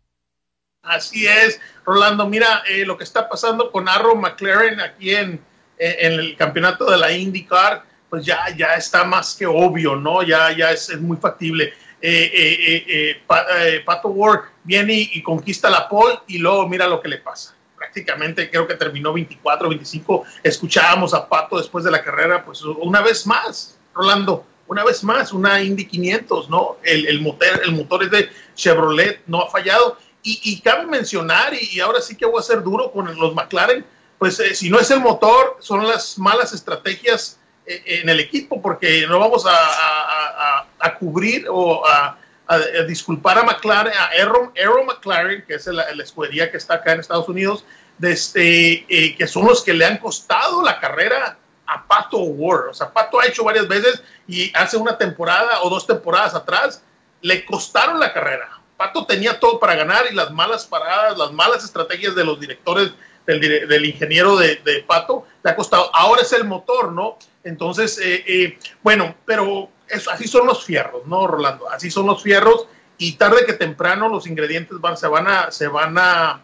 Así 0.83 1.27
es, 1.27 1.59
Rolando. 1.85 2.25
Mira 2.27 2.63
eh, 2.67 2.85
lo 2.85 2.97
que 2.97 3.03
está 3.03 3.27
pasando 3.27 3.71
con 3.71 3.89
Arrow 3.89 4.15
McLaren 4.15 4.79
aquí 4.79 5.13
en, 5.13 5.41
en, 5.77 6.13
el 6.13 6.35
campeonato 6.37 6.89
de 6.89 6.97
la 6.97 7.11
IndyCar, 7.11 7.83
pues 8.09 8.25
ya, 8.25 8.39
ya 8.55 8.75
está 8.75 9.03
más 9.03 9.35
que 9.35 9.45
obvio, 9.45 9.95
¿no? 9.95 10.23
Ya, 10.23 10.55
ya 10.55 10.71
es, 10.71 10.97
muy 10.99 11.17
factible. 11.17 11.73
Eh, 12.01 13.21
eh, 13.27 13.81
Pato 13.85 14.07
Ward 14.07 14.45
viene 14.63 15.09
y, 15.11 15.21
conquista 15.21 15.69
la 15.69 15.89
pole 15.89 16.19
y 16.27 16.37
luego 16.37 16.67
mira 16.67 16.87
lo 16.87 17.01
que 17.01 17.09
le 17.09 17.17
pasa. 17.17 17.55
Prácticamente 17.75 18.49
creo 18.49 18.65
que 18.65 18.75
terminó 18.75 19.11
24, 19.11 19.67
25. 19.67 20.23
Escuchábamos 20.43 21.13
a 21.13 21.27
Pato 21.27 21.57
después 21.57 21.83
de 21.83 21.91
la 21.91 22.01
carrera, 22.01 22.43
pues 22.45 22.61
una 22.63 23.01
vez 23.01 23.27
más, 23.27 23.77
Rolando, 23.93 24.45
una 24.67 24.85
vez 24.85 25.03
más, 25.03 25.33
una 25.33 25.61
Indy 25.61 25.85
500, 25.85 26.49
¿no? 26.49 26.77
El, 26.83 27.05
el, 27.07 27.21
motor, 27.21 27.61
el 27.65 27.73
motor 27.73 28.03
es 28.03 28.11
de 28.11 28.29
Chevrolet, 28.55 29.21
no 29.27 29.43
ha 29.43 29.49
fallado 29.49 29.97
y, 30.21 30.59
cabe 30.61 30.85
mencionar, 30.85 31.53
y, 31.53 31.79
ahora 31.79 32.01
sí 32.01 32.15
que 32.15 32.25
voy 32.25 32.39
a 32.39 32.43
ser 32.43 32.61
duro 32.61 32.91
con 32.91 33.17
los 33.17 33.33
McLaren, 33.33 33.85
pues 34.17 34.39
eh, 34.39 34.53
si 34.53 34.69
no 34.69 34.79
es 34.79 34.91
el 34.91 34.99
motor, 34.99 35.57
son 35.59 35.87
las 35.87 36.17
malas 36.17 36.51
estrategias 36.53 37.39
eh, 37.65 37.81
en 37.85 38.09
el 38.09 38.19
equipo, 38.19 38.61
porque 38.61 39.05
no 39.07 39.17
vamos 39.17 39.45
a, 39.45 40.67
a, 40.79 40.95
cubrir 40.97 41.45
o 41.49 41.87
a, 41.87 42.17
disculpar 42.87 43.37
a 43.37 43.43
McLaren, 43.43 43.93
a 43.93 44.07
Aero, 44.07 44.83
McLaren, 44.85 45.45
que 45.47 45.53
es 45.53 45.67
la, 45.67 45.83
escudería 45.83 46.51
que 46.51 46.57
está 46.57 46.75
acá 46.75 46.93
en 46.93 46.99
Estados 46.99 47.29
Unidos, 47.29 47.63
este, 48.01 48.85
eh, 48.89 49.15
que 49.15 49.27
son 49.27 49.45
los 49.45 49.63
que 49.63 49.73
le 49.73 49.85
han 49.85 49.97
costado 49.97 50.61
la 50.63 50.79
carrera 50.79 51.37
a 51.65 51.87
Pato 51.87 52.17
Ward. 52.17 52.69
O 52.69 52.73
sea, 52.73 52.91
Pato 52.91 53.19
ha 53.19 53.27
hecho 53.27 53.43
varias 53.43 53.67
veces 53.67 54.01
y 54.27 54.51
hace 54.55 54.77
una 54.77 54.97
temporada 54.97 55.61
o 55.61 55.69
dos 55.69 55.85
temporadas 55.85 56.33
atrás 56.33 56.81
le 57.21 57.45
costaron 57.45 57.99
la 57.99 58.11
carrera 58.11 58.58
Pato 58.79 59.05
tenía 59.05 59.37
todo 59.41 59.59
para 59.59 59.75
ganar 59.75 60.05
y 60.09 60.15
las 60.15 60.31
malas 60.31 60.65
paradas, 60.65 61.17
las 61.17 61.33
malas 61.33 61.65
estrategias 61.65 62.15
de 62.15 62.23
los 62.23 62.39
directores, 62.39 62.93
del, 63.25 63.85
ingeniero 63.85 64.37
de, 64.37 64.85
Pato, 64.87 65.27
le 65.43 65.51
ha 65.51 65.55
costado. 65.57 65.93
Ahora 65.93 66.21
es 66.21 66.31
el 66.31 66.45
motor, 66.45 66.93
¿no? 66.93 67.17
Entonces, 67.43 67.99
eh, 68.01 68.23
eh, 68.25 68.57
bueno, 68.81 69.15
pero 69.25 69.69
así 70.09 70.29
son 70.29 70.47
los 70.47 70.63
fierros, 70.63 71.05
¿no, 71.07 71.27
Rolando? 71.27 71.69
Así 71.69 71.91
son 71.91 72.05
los 72.05 72.23
fierros 72.23 72.67
y 72.97 73.17
tarde 73.17 73.45
que 73.45 73.51
temprano 73.51 74.07
los 74.07 74.25
ingredientes 74.27 74.79
van, 74.79 74.95
se 74.95 75.07
van 75.07 75.27
a, 75.27 75.51
se 75.51 75.67
van 75.67 75.97
a, 75.97 76.41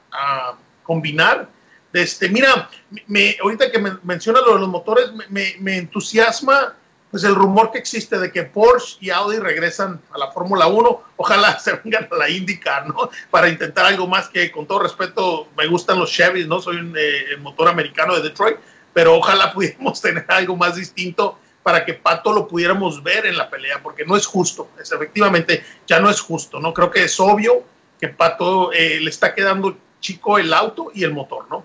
combinar. 0.83 1.47
Este, 1.93 2.27
mira, 2.27 2.69
me, 3.07 3.37
ahorita 3.41 3.71
que 3.71 3.79
me, 3.79 3.91
menciona 4.03 4.41
lo 4.41 4.55
de 4.55 4.59
los 4.59 4.67
motores, 4.67 5.09
me, 5.29 5.55
me 5.61 5.77
entusiasma 5.77 6.75
pues 7.15 7.23
el 7.23 7.35
rumor 7.35 7.71
que 7.71 7.77
existe 7.77 8.19
de 8.19 8.29
que 8.29 8.43
Porsche 8.43 8.97
y 8.99 9.09
Audi 9.09 9.39
regresan 9.39 10.01
a 10.11 10.17
la 10.17 10.33
Fórmula 10.33 10.67
1, 10.67 11.03
ojalá 11.15 11.57
se 11.61 11.71
vengan 11.77 12.09
a 12.11 12.15
la 12.17 12.29
IndyCar, 12.29 12.89
¿no? 12.89 13.09
Para 13.31 13.47
intentar 13.47 13.85
algo 13.85 14.05
más 14.05 14.27
que, 14.27 14.51
con 14.51 14.67
todo 14.67 14.79
respeto, 14.79 15.47
me 15.55 15.65
gustan 15.65 15.97
los 15.97 16.11
Chevys, 16.11 16.45
¿no? 16.45 16.59
Soy 16.59 16.75
un 16.75 16.93
eh, 16.99 17.37
motor 17.39 17.69
americano 17.69 18.17
de 18.17 18.21
Detroit, 18.21 18.57
pero 18.91 19.15
ojalá 19.15 19.53
pudiéramos 19.53 20.01
tener 20.01 20.25
algo 20.27 20.57
más 20.57 20.75
distinto 20.75 21.39
para 21.63 21.85
que 21.85 21.93
Pato 21.93 22.33
lo 22.33 22.49
pudiéramos 22.49 23.01
ver 23.01 23.25
en 23.27 23.37
la 23.37 23.49
pelea, 23.49 23.81
porque 23.81 24.03
no 24.03 24.17
es 24.17 24.25
justo, 24.25 24.67
es, 24.77 24.91
efectivamente 24.91 25.63
ya 25.87 26.01
no 26.01 26.09
es 26.09 26.19
justo, 26.19 26.59
¿no? 26.59 26.73
Creo 26.73 26.91
que 26.91 27.05
es 27.05 27.17
obvio 27.21 27.63
que 27.97 28.09
Pato 28.09 28.73
eh, 28.73 28.99
le 28.99 29.09
está 29.09 29.33
quedando 29.33 29.77
chico 30.01 30.37
el 30.37 30.53
auto 30.53 30.91
y 30.93 31.05
el 31.05 31.13
motor, 31.13 31.49
¿no? 31.49 31.63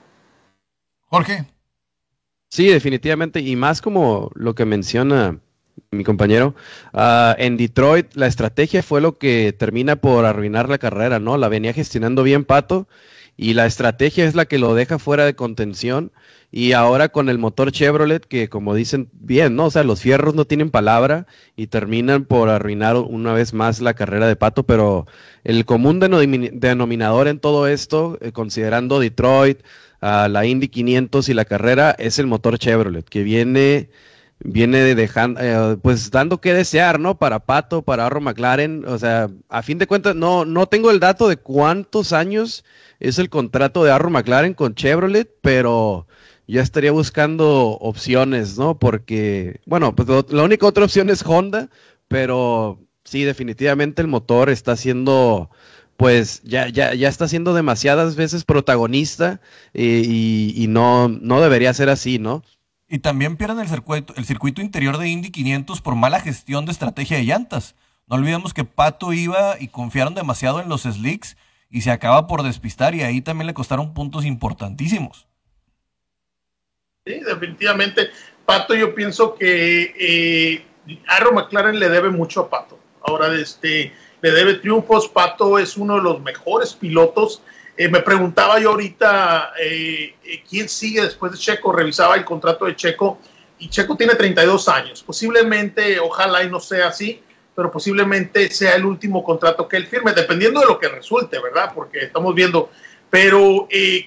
Jorge. 1.09 1.45
Sí, 2.51 2.67
definitivamente, 2.67 3.41
y 3.41 3.55
más 3.55 3.81
como 3.81 4.31
lo 4.35 4.55
que 4.57 4.65
menciona 4.65 5.39
mi 5.93 6.03
compañero, 6.05 6.55
ah, 6.93 7.35
en 7.39 7.57
Detroit 7.57 8.15
la 8.15 8.27
estrategia 8.27 8.83
fue 8.83 9.01
lo 9.01 9.19
que 9.19 9.53
termina 9.53 9.97
por 9.97 10.25
arruinar 10.25 10.69
la 10.69 10.79
carrera, 10.79 11.21
¿no? 11.21 11.39
La 11.39 11.49
venía 11.49 11.73
gestionando 11.73 12.25
bien 12.25 12.45
Pato 12.45 12.89
y 13.37 13.55
la 13.55 13.67
estrategia 13.67 14.25
es 14.27 14.35
la 14.35 14.47
que 14.47 14.59
lo 14.59 14.75
deja 14.75 14.99
fuera 14.99 15.25
de 15.25 15.37
contención. 15.37 16.13
Y 16.53 16.73
ahora 16.73 17.11
con 17.11 17.29
el 17.29 17.39
motor 17.39 17.71
Chevrolet, 17.71 18.27
que 18.27 18.49
como 18.49 18.75
dicen 18.75 19.09
bien, 19.13 19.55
¿no? 19.55 19.67
O 19.67 19.71
sea, 19.71 19.85
los 19.85 20.01
fierros 20.01 20.35
no 20.35 20.45
tienen 20.47 20.71
palabra 20.71 21.27
y 21.57 21.69
terminan 21.69 22.25
por 22.25 22.49
arruinar 22.49 22.97
una 22.97 23.33
vez 23.33 23.55
más 23.55 23.81
la 23.81 23.95
carrera 23.95 24.27
de 24.27 24.35
Pato, 24.37 24.65
pero 24.65 25.07
el 25.45 25.65
común 25.65 26.01
denominador 26.01 27.29
en 27.29 27.39
todo 27.39 27.69
esto, 27.69 28.19
eh, 28.21 28.33
considerando 28.33 28.99
Detroit, 28.99 29.61
a 30.01 30.29
la 30.29 30.47
Indy 30.47 30.69
500 30.69 31.29
y 31.29 31.35
la 31.35 31.45
carrera, 31.45 31.95
es 31.99 32.19
el 32.19 32.27
motor 32.27 32.59
Chevrolet, 32.59 33.09
que 33.09 33.23
viene 33.23 33.91
viene 34.43 34.95
dejando, 34.95 35.41
eh, 35.43 35.77
pues 35.83 36.11
dando 36.11 36.41
que 36.41 36.55
desear, 36.55 36.99
¿no? 36.99 37.19
Para 37.19 37.41
Pato, 37.41 37.83
para 37.83 38.07
Arro 38.07 38.21
McLaren, 38.21 38.85
o 38.87 38.99
sea, 38.99 39.31
a 39.49 39.63
fin 39.63 39.79
de 39.79 39.87
cuentas, 39.87 40.17
no, 40.17 40.45
no 40.45 40.67
tengo 40.67 40.91
el 40.91 41.01
dato 41.01 41.29
de 41.29 41.37
cuántos 41.37 42.13
años 42.13 42.65
es 43.01 43.19
el 43.19 43.29
contrato 43.29 43.85
de 43.85 43.91
Arro 43.91 44.11
McLaren 44.11 44.55
con 44.55 44.75
Chevrolet, 44.75 45.31
pero 45.43 46.07
ya 46.47 46.63
estaría 46.63 46.93
buscando 46.93 47.79
opciones, 47.81 48.59
¿no? 48.59 48.79
Porque, 48.79 49.61
bueno, 49.67 49.95
pues 49.95 50.09
la 50.31 50.43
única 50.43 50.67
otra 50.67 50.85
opción 50.85 51.11
es 51.11 51.25
Honda, 51.25 51.69
pero 52.09 52.81
sí, 53.05 53.25
definitivamente 53.25 54.03
el 54.03 54.09
motor 54.09 54.51
está 54.51 54.77
siendo, 54.77 55.51
pues 56.01 56.43
ya, 56.45 56.67
ya, 56.69 56.95
ya 56.95 57.09
está 57.11 57.29
siendo 57.29 57.53
demasiadas 57.53 58.17
veces 58.17 58.47
protagonista 58.47 59.39
eh, 59.75 60.03
y, 60.03 60.67
no, 60.67 61.09
no 61.09 61.43
debería 61.43 61.75
ser 61.75 61.91
así, 61.91 62.19
¿no? 62.19 62.43
Y 62.89 63.01
también 63.01 63.37
pierden 63.37 63.59
el 63.59 63.69
circuito, 63.69 64.15
el 64.17 64.25
circuito 64.25 64.63
interior 64.63 64.97
de 64.97 65.09
Indy 65.09 65.31
500 65.31 65.83
por 65.83 65.97
mala 65.97 66.19
gestión 66.21 66.65
de 66.65 66.73
estrategia 66.73 67.19
de 67.19 67.25
llantas. 67.25 67.75
No 68.07 68.17
olvidemos 68.17 68.55
que 68.55 68.65
Pato 68.65 69.13
iba 69.13 69.61
y 69.61 69.69
confiaron 69.69 70.15
demasiado 70.15 70.63
en 70.63 70.71
los 70.71 70.85
slicks 70.85 71.37
y 71.69 71.83
se 71.83 71.91
acaba 71.91 72.27
por 72.27 72.45
despistar 72.45 72.95
y 72.95 73.03
ahí 73.03 73.21
también 73.21 73.47
le 73.47 73.53
costaron 73.53 73.93
puntos 73.93 74.25
importantísimos. 74.25 75.29
Sí, 77.05 77.21
definitivamente. 77.21 78.09
Pato, 78.47 78.75
yo 78.75 78.95
pienso 78.95 79.35
que 79.35 79.95
eh, 80.01 80.65
Arrow 81.09 81.35
McLaren 81.35 81.79
le 81.79 81.91
debe 81.91 82.09
mucho 82.09 82.41
a 82.41 82.49
Pato. 82.49 82.81
Ahora, 83.03 83.35
este, 83.35 83.93
le 84.21 84.31
debe 84.31 84.55
triunfos. 84.55 85.09
Pato 85.09 85.59
es 85.59 85.77
uno 85.77 85.97
de 85.97 86.03
los 86.03 86.21
mejores 86.21 86.75
pilotos. 86.75 87.43
Eh, 87.77 87.89
me 87.89 88.01
preguntaba 88.01 88.59
yo 88.61 88.71
ahorita 88.71 89.53
eh, 89.61 90.15
eh, 90.25 90.43
quién 90.49 90.69
sigue 90.69 91.03
después 91.03 91.33
de 91.33 91.39
Checo. 91.39 91.73
Revisaba 91.73 92.17
el 92.17 92.25
contrato 92.25 92.67
de 92.67 92.77
Checo 92.77 93.19
y 93.59 93.69
Checo 93.69 93.97
tiene 93.97 94.15
32 94.15 94.69
años. 94.69 95.03
Posiblemente, 95.03 95.99
ojalá 96.01 96.43
y 96.43 96.51
no 96.51 96.61
sea 96.61 96.89
así, 96.89 97.23
pero 97.55 97.71
posiblemente 97.71 98.51
sea 98.51 98.75
el 98.75 98.85
último 98.85 99.23
contrato 99.23 99.69
que 99.69 99.77
él 99.77 99.87
firme, 99.87 100.13
dependiendo 100.13 100.61
de 100.61 100.67
lo 100.67 100.79
que 100.79 100.89
resulte, 100.89 101.39
¿verdad? 101.41 101.73
Porque 101.75 102.01
estamos 102.01 102.35
viendo. 102.35 102.71
Pero, 103.11 103.67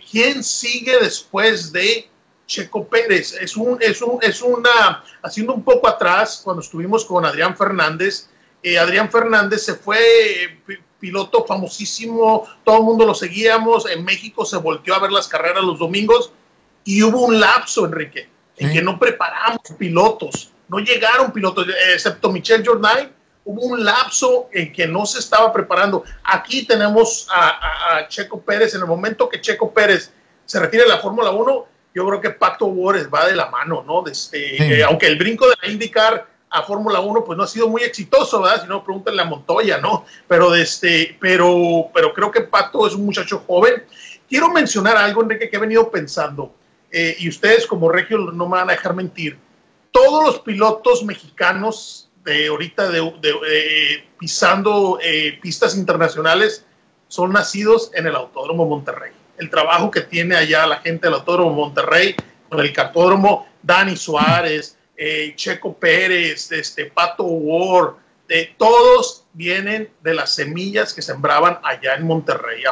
¿quién 0.10 0.44
sigue 0.44 0.98
después 1.00 1.74
de 1.74 2.08
Checo 2.46 2.88
Pérez. 2.88 3.34
Es, 3.40 3.58
un, 3.58 3.78
es, 3.82 4.02
un, 4.02 4.20
es 4.22 4.42
una, 4.42 5.04
haciendo 5.22 5.54
un 5.54 5.64
poco 5.64 5.88
atrás, 5.88 6.42
cuando 6.44 6.62
estuvimos 6.62 7.06
con 7.06 7.26
Adrián 7.26 7.56
Fernández, 7.56 8.30
eh, 8.64 8.80
Adrián 8.80 9.12
Fernández 9.12 9.64
se 9.64 9.76
fue 9.76 10.00
eh, 10.00 10.80
piloto 11.00 11.46
famosísimo, 11.46 12.48
todo 12.64 12.78
el 12.78 12.84
mundo 12.84 13.06
lo 13.06 13.14
seguíamos, 13.14 13.90
en 13.90 14.04
México 14.06 14.46
se 14.46 14.58
volteó 14.58 14.96
a 14.96 15.00
ver 15.00 15.12
las 15.12 15.28
carreras 15.28 15.64
los 15.64 15.78
domingos 15.78 16.32
y 16.86 17.04
hubo 17.04 17.26
un 17.26 17.40
lapso, 17.40 17.86
Enrique, 17.86 18.30
en 18.58 18.72
que 18.72 18.82
no 18.82 18.98
preparamos 18.98 19.62
pilotos, 19.78 20.52
no 20.70 20.80
llegaron 20.80 21.32
pilotos, 21.32 21.68
excepto 21.94 22.32
Michel 22.32 22.66
Jordan, 22.66 23.12
hubo 23.46 23.62
un 23.62 23.84
lapso 23.84 24.48
en 24.54 24.72
que 24.72 24.88
no 24.88 25.06
se 25.06 25.20
estaba 25.20 25.52
preparando. 25.52 26.04
Aquí 26.24 26.66
tenemos 26.66 27.28
a, 27.30 27.98
a 27.98 28.08
Checo 28.08 28.42
Pérez, 28.42 28.74
en 28.74 28.82
el 28.82 28.88
momento 28.88 29.28
que 29.28 29.42
Checo 29.42 29.74
Pérez 29.74 30.12
se 30.46 30.60
retire 30.60 30.84
de 30.84 30.90
la 30.90 31.00
Fórmula 31.00 31.32
1, 31.32 31.68
yo 31.94 32.08
creo 32.08 32.22
que 32.22 32.32
Pato 32.32 32.66
Wars 32.68 33.08
va 33.14 33.28
de 33.28 33.36
la 33.36 33.50
mano, 33.50 33.84
¿no? 33.86 34.06
Este, 34.08 34.84
aunque 34.84 35.08
el 35.08 35.18
brinco 35.18 35.48
de 35.48 35.56
la 35.62 35.68
IndyCar 35.68 36.28
a 36.54 36.62
Fórmula 36.64 37.00
1 37.00 37.26
pues 37.26 37.36
no 37.38 37.44
ha 37.44 37.48
sido 37.48 37.68
muy 37.68 37.82
exitoso, 37.82 38.42
¿verdad? 38.42 38.62
Si 38.62 38.68
no, 38.68 38.84
pregúntenle 38.84 39.24
a 39.24 39.26
Montoya, 39.26 39.80
¿no? 39.80 40.06
Pero, 40.28 40.54
este, 40.54 41.18
pero, 41.20 41.90
pero 41.94 42.14
creo 42.14 42.32
que 42.32 42.42
Pato 42.42 42.86
es 42.86 42.94
un 42.94 43.06
muchacho 43.06 43.44
joven. 43.48 43.84
Quiero 44.30 44.50
mencionar 44.50 44.96
algo, 44.96 45.24
Enrique, 45.24 45.50
que 45.50 45.58
he 45.58 45.60
venido 45.60 45.90
pensando, 45.90 46.54
eh, 46.92 47.16
y 47.20 47.28
ustedes 47.28 47.66
como 47.66 47.90
Regio 47.90 48.18
no 48.18 48.48
me 48.48 48.58
van 48.58 48.70
a 48.70 48.74
dejar 48.74 48.94
mentir. 48.94 49.38
Todos 49.92 50.24
los 50.24 50.40
pilotos 50.40 51.04
mexicanos 51.04 52.10
de 52.24 52.48
ahorita 52.48 52.90
de, 52.90 54.04
pisando 54.20 55.00
eh, 55.02 55.40
pistas 55.42 55.76
internacionales 55.76 56.66
son 57.08 57.34
nacidos 57.34 57.92
en 57.96 58.08
el 58.08 58.16
Autódromo 58.16 58.66
Monterrey 58.66 59.12
el 59.38 59.50
trabajo 59.50 59.92
que 59.92 60.02
tiene 60.02 60.36
allá 60.36 60.66
la 60.66 60.78
gente 60.78 61.08
del 61.08 61.16
Autódromo 61.16 61.52
Monterrey, 61.52 62.16
con 62.50 62.60
el 62.60 62.72
cartódromo 62.72 63.48
Dani 63.62 63.96
Suárez, 63.96 64.78
eh, 64.96 65.34
Checo 65.36 65.76
Pérez, 65.78 66.52
este, 66.52 66.86
Pato 66.86 67.24
Ward, 67.24 67.96
de, 68.28 68.54
todos 68.58 69.26
vienen 69.34 69.90
de 70.02 70.14
las 70.14 70.36
semillas 70.36 70.94
que 70.94 71.02
sembraban 71.02 71.60
allá 71.64 71.96
en 71.96 72.06
Monterrey. 72.06 72.64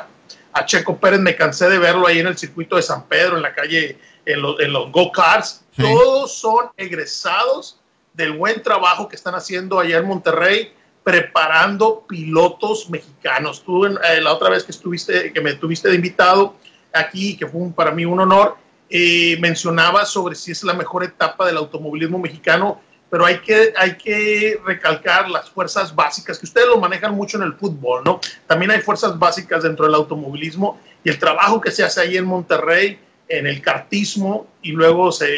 A, 0.53 0.65
Checo 0.65 0.97
Pérez 0.97 1.19
me 1.19 1.35
cansé 1.35 1.69
de 1.69 1.79
verlo 1.79 2.07
ahí 2.07 2.19
en 2.19 2.27
el 2.27 2.37
circuito 2.37 2.75
de 2.75 2.81
San 2.81 3.07
Pedro, 3.07 3.37
en 3.37 3.41
la 3.41 3.53
calle, 3.53 3.97
en, 4.25 4.41
los 4.41 4.91
go-karts. 4.91 5.63
Todos 5.75 6.33
son 6.37 6.69
egresados 6.77 7.79
del 8.13 8.33
buen 8.33 8.61
trabajo 8.61 9.07
que 9.07 9.15
están 9.15 9.35
haciendo 9.35 9.79
allá 9.79 9.97
en 9.97 10.05
Monterrey 10.05 10.73
preparando 11.03 12.05
pilotos 12.07 12.89
mexicanos. 12.89 13.63
Tú 13.63 13.85
eh, 13.85 14.21
la 14.21 14.33
otra 14.33 14.49
vez 14.49 14.63
que 14.63 14.71
estuviste, 14.71 15.33
que 15.33 15.41
me 15.41 15.53
tuviste 15.53 15.89
de 15.89 15.95
invitado 15.95 16.55
aquí, 16.93 17.35
que 17.35 17.47
fue 17.47 17.69
para 17.71 17.91
mí 17.91 18.05
un 18.05 18.19
honor, 18.19 18.57
eh, 18.93 19.37
mencionaba 19.39 20.05
sobre 20.05 20.35
si 20.35 20.51
es 20.51 20.65
la 20.65 20.73
mejor 20.73 21.05
etapa 21.05 21.47
del 21.47 21.55
automovilismo 21.55 22.19
mexicano, 22.19 22.81
pero 23.09 23.25
hay 23.25 23.39
que, 23.39 23.73
hay 23.77 23.97
que 23.97 24.59
recalcar 24.65 25.29
las 25.29 25.49
fuerzas 25.49 25.95
básicas, 25.95 26.37
que 26.37 26.45
ustedes 26.45 26.67
lo 26.67 26.77
manejan 26.77 27.15
mucho 27.15 27.37
en 27.37 27.43
el 27.43 27.53
fútbol, 27.53 28.03
¿no? 28.03 28.19
También 28.47 28.71
hay 28.71 28.81
fuerzas 28.81 29.17
básicas 29.17 29.63
dentro 29.63 29.85
del 29.85 29.95
automovilismo 29.95 30.77
y 31.05 31.09
el 31.09 31.17
trabajo 31.19 31.61
que 31.61 31.71
se 31.71 31.85
hace 31.85 32.01
ahí 32.01 32.17
en 32.17 32.25
Monterrey, 32.25 32.99
en 33.29 33.47
el 33.47 33.61
cartismo, 33.61 34.47
y 34.61 34.73
luego 34.73 35.13
se 35.13 35.37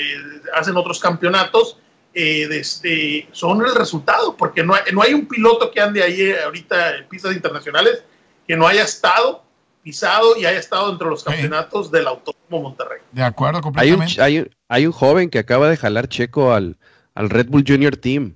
hacen 0.56 0.76
otros 0.76 0.99
campeonatos, 0.99 1.78
eh, 2.16 2.47
este, 2.51 3.28
son 3.34 3.64
el 3.64 3.76
resultado, 3.76 4.36
porque 4.36 4.64
no 4.64 4.74
hay, 4.74 4.82
no 4.91 5.04
hay 5.04 5.14
un 5.14 5.28
piloto 5.28 5.70
que 5.70 5.80
ande 5.80 6.01
ahí 6.01 6.32
ahorita 6.32 6.97
en 6.97 7.08
pistas 7.08 7.36
internacionales 7.36 8.04
que 8.47 8.56
no 8.56 8.66
haya 8.66 8.82
estado 8.82 9.43
pisado 9.84 10.38
y 10.38 10.45
haya 10.45 10.59
estado 10.59 10.91
entre 10.91 11.07
los 11.07 11.23
campeonatos 11.23 11.91
del 11.91 12.07
Autódromo 12.07 12.69
Monterrey. 12.69 13.01
De 13.11 13.23
acuerdo, 13.23 13.61
completamente. 13.61 14.21
Hay 14.21 14.39
un, 14.39 14.49
hay, 14.69 14.86
un 14.86 14.91
joven 14.91 15.29
que 15.29 15.39
acaba 15.39 15.69
de 15.69 15.77
jalar 15.77 16.07
Checo 16.07 16.53
al, 16.53 16.77
al 17.13 17.29
Red 17.29 17.49
Bull 17.49 17.65
Junior 17.67 17.97
Team. 17.97 18.36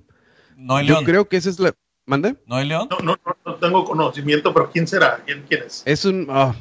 No, 0.56 0.80
Yo 0.82 1.02
creo 1.04 1.28
que 1.28 1.36
esa 1.36 1.50
es 1.50 1.58
la, 1.58 1.72
¿Mande? 2.08 2.36
¿No 2.46 2.56
hay 2.56 2.66
León? 2.66 2.88
No, 2.90 2.98
no, 3.00 3.18
no, 3.44 3.54
tengo 3.56 3.84
conocimiento, 3.84 4.54
pero 4.54 4.70
¿quién 4.70 4.86
será? 4.86 5.22
¿Quién, 5.26 5.44
quién 5.46 5.64
es? 5.66 5.82
Es 5.84 6.06
un. 6.06 6.26
Ah, 6.30 6.54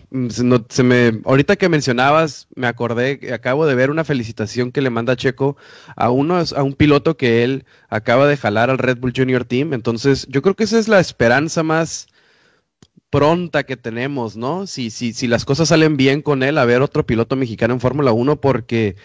se, 0.67 0.83
me, 0.83 1.21
ahorita 1.23 1.55
que 1.55 1.69
mencionabas, 1.69 2.49
me 2.53 2.67
acordé, 2.67 3.17
que 3.17 3.33
acabo 3.33 3.65
de 3.65 3.73
ver 3.73 3.89
una 3.89 4.03
felicitación 4.03 4.73
que 4.73 4.81
le 4.81 4.89
manda 4.89 5.15
Checo 5.15 5.55
a, 5.95 6.09
uno, 6.09 6.35
a 6.35 6.63
un 6.63 6.73
piloto 6.73 7.15
que 7.15 7.45
él 7.45 7.63
acaba 7.87 8.27
de 8.27 8.35
jalar 8.35 8.69
al 8.69 8.77
Red 8.77 8.97
Bull 8.97 9.13
Junior 9.15 9.45
Team. 9.45 9.71
Entonces, 9.71 10.27
yo 10.29 10.41
creo 10.41 10.53
que 10.53 10.65
esa 10.65 10.79
es 10.79 10.89
la 10.89 10.99
esperanza 10.99 11.63
más 11.63 12.07
pronta 13.09 13.63
que 13.63 13.77
tenemos, 13.77 14.37
¿no? 14.37 14.67
Si, 14.67 14.89
si, 14.89 15.13
si 15.13 15.27
las 15.27 15.45
cosas 15.45 15.69
salen 15.69 15.97
bien 15.97 16.21
con 16.21 16.43
él, 16.43 16.57
a 16.57 16.65
ver 16.65 16.81
otro 16.81 17.05
piloto 17.05 17.35
mexicano 17.35 17.73
en 17.73 17.79
Fórmula 17.79 18.11
1, 18.11 18.41
porque 18.41 18.95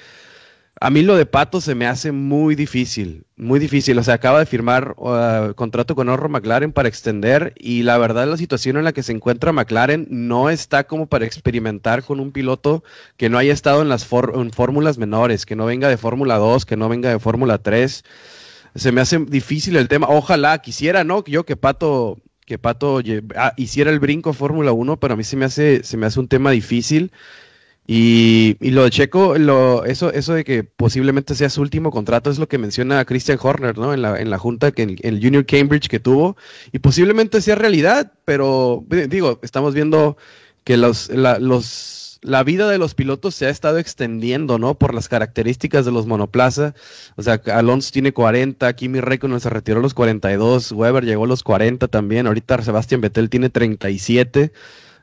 a 0.80 0.90
mí 0.90 1.03
lo 1.03 1.16
de 1.16 1.26
Pato 1.26 1.61
se 1.61 1.76
me 1.76 1.86
hace 1.86 2.11
muy 2.11 2.57
difícil, 2.57 3.24
muy 3.36 3.61
difícil. 3.61 3.96
O 3.98 4.03
sea, 4.03 4.14
acaba 4.14 4.40
de 4.40 4.46
firmar 4.46 4.96
uh, 4.96 5.55
contrato 5.55 5.94
con 5.94 6.09
Orro 6.09 6.28
McLaren 6.28 6.72
para 6.72 6.88
extender 6.88 7.55
y 7.57 7.84
la 7.84 7.98
verdad 7.98 8.26
la 8.26 8.36
situación 8.36 8.76
en 8.76 8.84
la 8.84 8.92
que 8.92 9.05
se 9.05 9.12
encuentra 9.12 9.53
McLaren 9.53 10.09
no 10.11 10.50
está 10.50 10.84
como 10.84 11.07
para 11.07 11.24
experimentar 11.24 12.03
con 12.03 12.18
un 12.18 12.32
piloto 12.32 12.82
que 13.16 13.28
no 13.28 13.38
haya 13.38 13.53
estado 13.53 13.82
en 13.82 13.88
las 13.88 14.07
fórmulas 14.07 14.98
menores, 14.98 15.46
que 15.46 15.55
no 15.57 15.66
venga 15.66 15.88
de 15.88 15.98
Fórmula 15.98 16.36
2, 16.38 16.66
que 16.66 16.76
no 16.76 16.88
venga 16.88 17.11
de 17.11 17.20
Fórmula 17.20 17.59
3. 17.59 18.05
Se 18.74 18.90
me 18.92 19.03
hace 19.03 19.18
difícil 19.18 19.76
el 19.76 19.86
tema. 19.86 20.09
Ojalá 20.11 20.59
quisiera, 20.62 21.05
¿no? 21.05 21.22
Yo 21.24 21.44
que 21.44 21.57
Pato 21.57 22.18
que 22.47 22.59
Pato 22.59 23.01
ah, 23.36 23.53
hiciera 23.57 23.90
el 23.90 24.01
brinco 24.01 24.32
Fórmula 24.32 24.72
1, 24.72 24.99
pero 24.99 25.14
a 25.14 25.16
mí 25.16 25.24
se 25.24 25.36
me 25.36 25.45
hace 25.45 25.82
se 25.84 25.97
me 25.97 26.07
hace 26.07 26.20
un 26.20 26.28
tema 26.28 26.51
difícil. 26.51 27.12
Y, 27.86 28.57
lo 28.61 28.84
de 28.84 28.90
Checo, 28.90 29.36
lo, 29.38 29.84
eso, 29.84 30.12
eso 30.12 30.34
de 30.34 30.45
que 30.45 30.62
posiblemente 30.62 31.34
sea 31.34 31.51
su 31.51 31.61
último 31.62 31.90
contrato 31.90 32.30
es 32.30 32.38
lo 32.38 32.49
que 32.49 32.57
menciona 32.57 33.05
Christian 33.05 33.38
Horner, 33.43 33.76
¿no? 33.76 33.93
En 33.93 34.03
la, 34.03 34.20
en 34.20 34.30
la 34.30 34.38
junta, 34.38 34.70
que 34.70 34.82
en, 34.82 34.97
el 35.03 35.20
Junior 35.20 35.45
Cambridge 35.45 35.88
que 35.88 35.99
tuvo, 35.99 36.36
y 36.70 36.78
posiblemente 36.78 37.40
sea 37.40 37.57
realidad, 37.57 38.12
pero 38.24 38.84
digo, 39.09 39.40
estamos 39.43 39.74
viendo 39.74 40.16
que 40.64 40.76
los, 40.76 41.11
los, 41.11 42.01
la 42.22 42.44
vida 42.44 42.68
de 42.70 42.78
los 42.78 42.94
pilotos 42.94 43.34
se 43.34 43.46
ha 43.46 43.50
estado 43.50 43.78
extendiendo, 43.78 44.58
¿no? 44.58 44.78
Por 44.78 44.94
las 44.94 45.08
características 45.08 45.84
de 45.84 45.92
los 45.92 46.06
monoplaza. 46.06 46.74
O 47.16 47.22
sea, 47.22 47.42
Alonso 47.52 47.90
tiene 47.92 48.12
40, 48.12 48.72
Kimi 48.74 49.00
Räikkönen 49.00 49.40
se 49.40 49.50
retiró 49.50 49.80
a 49.80 49.82
los 49.82 49.92
42, 49.92 50.72
Weber 50.72 51.04
llegó 51.04 51.24
a 51.24 51.28
los 51.28 51.42
40 51.42 51.88
también, 51.88 52.26
ahorita 52.28 52.62
Sebastián 52.62 53.00
Vettel 53.00 53.28
tiene 53.28 53.50
37. 53.50 54.52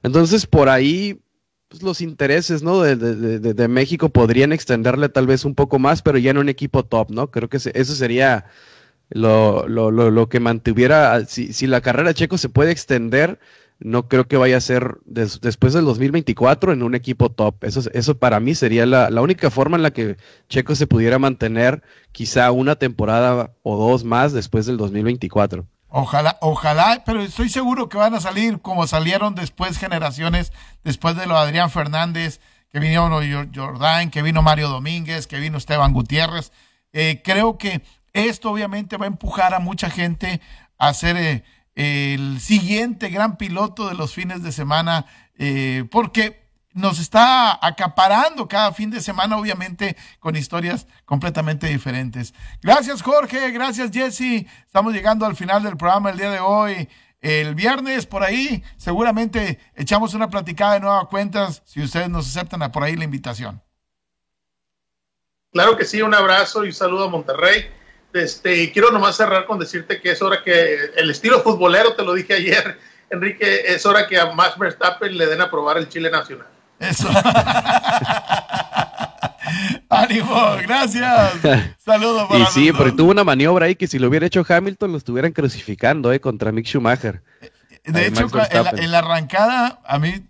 Entonces, 0.01 0.47
por 0.47 0.69
ahí 0.69 1.19
pues, 1.67 1.83
los 1.83 2.01
intereses, 2.01 2.63
¿no? 2.63 2.81
De, 2.81 2.95
de, 2.95 3.39
de, 3.39 3.53
de, 3.53 3.67
México 3.67 4.09
podrían 4.09 4.53
extenderle 4.53 5.09
tal 5.09 5.27
vez 5.27 5.43
un 5.43 5.55
poco 5.55 5.77
más, 5.77 6.01
pero 6.01 6.17
ya 6.17 6.31
en 6.31 6.37
un 6.37 6.49
equipo 6.49 6.85
top, 6.85 7.11
¿no? 7.11 7.31
Creo 7.31 7.49
que 7.49 7.57
eso 7.57 7.95
sería 7.95 8.45
lo, 9.09 9.67
lo, 9.67 9.91
lo, 9.91 10.11
lo 10.11 10.29
que 10.29 10.39
mantuviera, 10.39 11.25
si, 11.25 11.53
si, 11.53 11.67
la 11.67 11.81
carrera 11.81 12.13
Checo 12.13 12.37
se 12.37 12.49
puede 12.49 12.71
extender, 12.71 13.39
no 13.79 14.07
creo 14.07 14.27
que 14.27 14.37
vaya 14.37 14.57
a 14.57 14.61
ser 14.61 14.97
des, 15.05 15.41
después 15.41 15.73
del 15.73 15.85
2024 15.85 16.73
en 16.73 16.83
un 16.83 16.95
equipo 16.95 17.29
top. 17.29 17.63
Eso, 17.63 17.81
eso 17.93 18.17
para 18.17 18.39
mí 18.39 18.55
sería 18.55 18.85
la, 18.85 19.09
la, 19.09 19.21
única 19.21 19.49
forma 19.49 19.77
en 19.77 19.83
la 19.83 19.91
que 19.91 20.17
Checo 20.49 20.75
se 20.75 20.87
pudiera 20.87 21.17
mantener 21.17 21.81
quizá 22.11 22.51
una 22.51 22.75
temporada 22.75 23.51
o 23.63 23.77
dos 23.77 24.03
más 24.03 24.33
después 24.33 24.65
del 24.65 24.77
2024. 24.77 25.65
Ojalá, 25.91 26.37
ojalá, 26.41 27.03
pero 27.05 27.21
estoy 27.21 27.49
seguro 27.49 27.89
que 27.89 27.97
van 27.97 28.13
a 28.13 28.19
salir 28.19 28.59
como 28.61 28.85
salieron 28.85 29.33
después 29.33 29.77
generaciones, 29.77 30.53
después 30.83 31.15
de 31.15 31.25
lo 31.25 31.33
de 31.33 31.41
Adrián 31.41 31.71
Fernández, 31.71 32.41
que 32.71 32.79
vino 32.79 33.09
Jordán, 33.55 34.11
que 34.11 34.21
vino 34.21 34.43
Mario 34.43 34.69
Domínguez, 34.69 35.25
que 35.25 35.39
vino 35.39 35.57
Esteban 35.57 35.93
Gutiérrez. 35.93 36.51
Eh, 36.93 37.21
creo 37.23 37.57
que 37.57 37.81
esto 38.13 38.51
obviamente 38.51 38.97
va 38.97 39.05
a 39.05 39.07
empujar 39.07 39.55
a 39.55 39.59
mucha 39.59 39.89
gente 39.89 40.41
a 40.77 40.93
ser 40.93 41.17
eh, 41.17 41.43
el 41.79 42.41
siguiente 42.41 43.07
gran 43.07 43.37
piloto 43.37 43.87
de 43.87 43.95
los 43.95 44.13
fines 44.13 44.43
de 44.43 44.51
semana, 44.51 45.05
eh, 45.37 45.85
porque 45.89 46.45
nos 46.73 46.99
está 46.99 47.57
acaparando 47.65 48.49
cada 48.49 48.73
fin 48.73 48.89
de 48.89 48.99
semana, 48.99 49.37
obviamente, 49.37 49.95
con 50.19 50.35
historias 50.35 50.87
completamente 51.05 51.67
diferentes. 51.67 52.33
Gracias, 52.61 53.01
Jorge. 53.01 53.51
Gracias, 53.51 53.91
Jesse. 53.91 54.45
Estamos 54.65 54.91
llegando 54.91 55.25
al 55.25 55.37
final 55.37 55.63
del 55.63 55.77
programa 55.77 56.09
el 56.09 56.17
día 56.17 56.31
de 56.31 56.41
hoy. 56.41 56.89
El 57.21 57.55
viernes, 57.55 58.05
por 58.05 58.23
ahí, 58.23 58.61
seguramente 58.75 59.57
echamos 59.73 60.13
una 60.13 60.29
platicada 60.29 60.73
de 60.73 60.79
nueva 60.81 61.07
cuentas, 61.07 61.61
si 61.63 61.81
ustedes 61.81 62.09
nos 62.09 62.27
aceptan 62.27 62.69
por 62.73 62.83
ahí 62.83 62.97
la 62.97 63.05
invitación. 63.05 63.63
Claro 65.53 65.77
que 65.77 65.85
sí, 65.85 66.01
un 66.01 66.13
abrazo 66.13 66.65
y 66.65 66.67
un 66.67 66.73
saludo 66.73 67.05
a 67.05 67.09
Monterrey. 67.09 67.78
Este, 68.13 68.71
quiero 68.71 68.91
nomás 68.91 69.17
cerrar 69.17 69.45
con 69.45 69.59
decirte 69.59 70.01
que 70.01 70.11
es 70.11 70.21
hora 70.21 70.41
que 70.43 70.91
el 70.95 71.11
estilo 71.11 71.41
futbolero, 71.41 71.93
te 71.93 72.03
lo 72.03 72.13
dije 72.13 72.33
ayer, 72.33 72.79
Enrique, 73.09 73.63
es 73.65 73.85
hora 73.85 74.07
que 74.07 74.19
a 74.19 74.31
Max 74.33 74.57
Verstappen 74.57 75.17
le 75.17 75.25
den 75.27 75.41
a 75.41 75.49
probar 75.49 75.77
el 75.77 75.89
Chile 75.89 76.09
Nacional. 76.11 76.47
Eso. 76.79 77.09
Ánimo, 79.89 80.57
gracias. 80.61 81.33
Saludos 81.83 82.27
para 82.27 82.39
Y 82.41 82.45
sí, 82.47 82.71
porque 82.71 82.91
tuvo 82.91 83.11
una 83.11 83.23
maniobra 83.23 83.65
ahí 83.65 83.75
que 83.75 83.87
si 83.87 83.97
lo 83.99 84.07
hubiera 84.07 84.27
hecho 84.27 84.45
Hamilton 84.47 84.91
lo 84.91 84.97
estuvieran 84.97 85.31
crucificando 85.31 86.13
eh, 86.13 86.21
contra 86.21 86.51
Mick 86.51 86.67
Schumacher. 86.67 87.23
De 87.83 88.07
hecho, 88.07 88.21
en 88.25 88.31
la, 88.31 88.69
en 88.77 88.91
la, 88.91 88.99
arrancada, 88.99 89.81
a 89.85 89.97
mí 89.97 90.23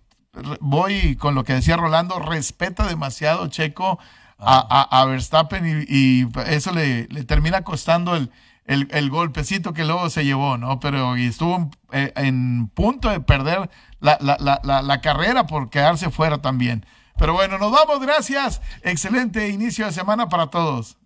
voy 0.59 1.15
con 1.17 1.36
lo 1.36 1.43
que 1.43 1.53
decía 1.53 1.75
Rolando, 1.75 2.19
respeta 2.19 2.88
demasiado 2.88 3.47
Checo 3.47 3.99
a, 4.39 5.01
a, 5.01 5.05
Verstappen 5.05 5.85
y, 5.87 6.27
eso 6.47 6.71
le, 6.71 7.07
le, 7.09 7.23
termina 7.23 7.63
costando 7.63 8.15
el, 8.15 8.31
el, 8.65 9.09
golpecito 9.09 9.73
que 9.73 9.83
luego 9.83 10.09
se 10.09 10.23
llevó, 10.23 10.57
¿no? 10.57 10.79
Pero 10.79 11.15
estuvo 11.15 11.55
en, 11.55 11.71
eh, 11.91 12.13
en 12.15 12.67
punto 12.69 13.09
de 13.09 13.19
perder 13.19 13.69
la, 13.99 14.17
la, 14.21 14.37
la, 14.63 14.81
la, 14.81 15.01
carrera 15.01 15.45
por 15.47 15.69
quedarse 15.69 16.09
fuera 16.09 16.41
también. 16.41 16.85
Pero 17.17 17.33
bueno, 17.33 17.57
nos 17.57 17.71
vamos, 17.71 17.99
gracias. 17.99 18.61
Excelente 18.81 19.49
inicio 19.49 19.85
de 19.85 19.91
semana 19.91 20.29
para 20.29 20.47
todos. 20.47 20.97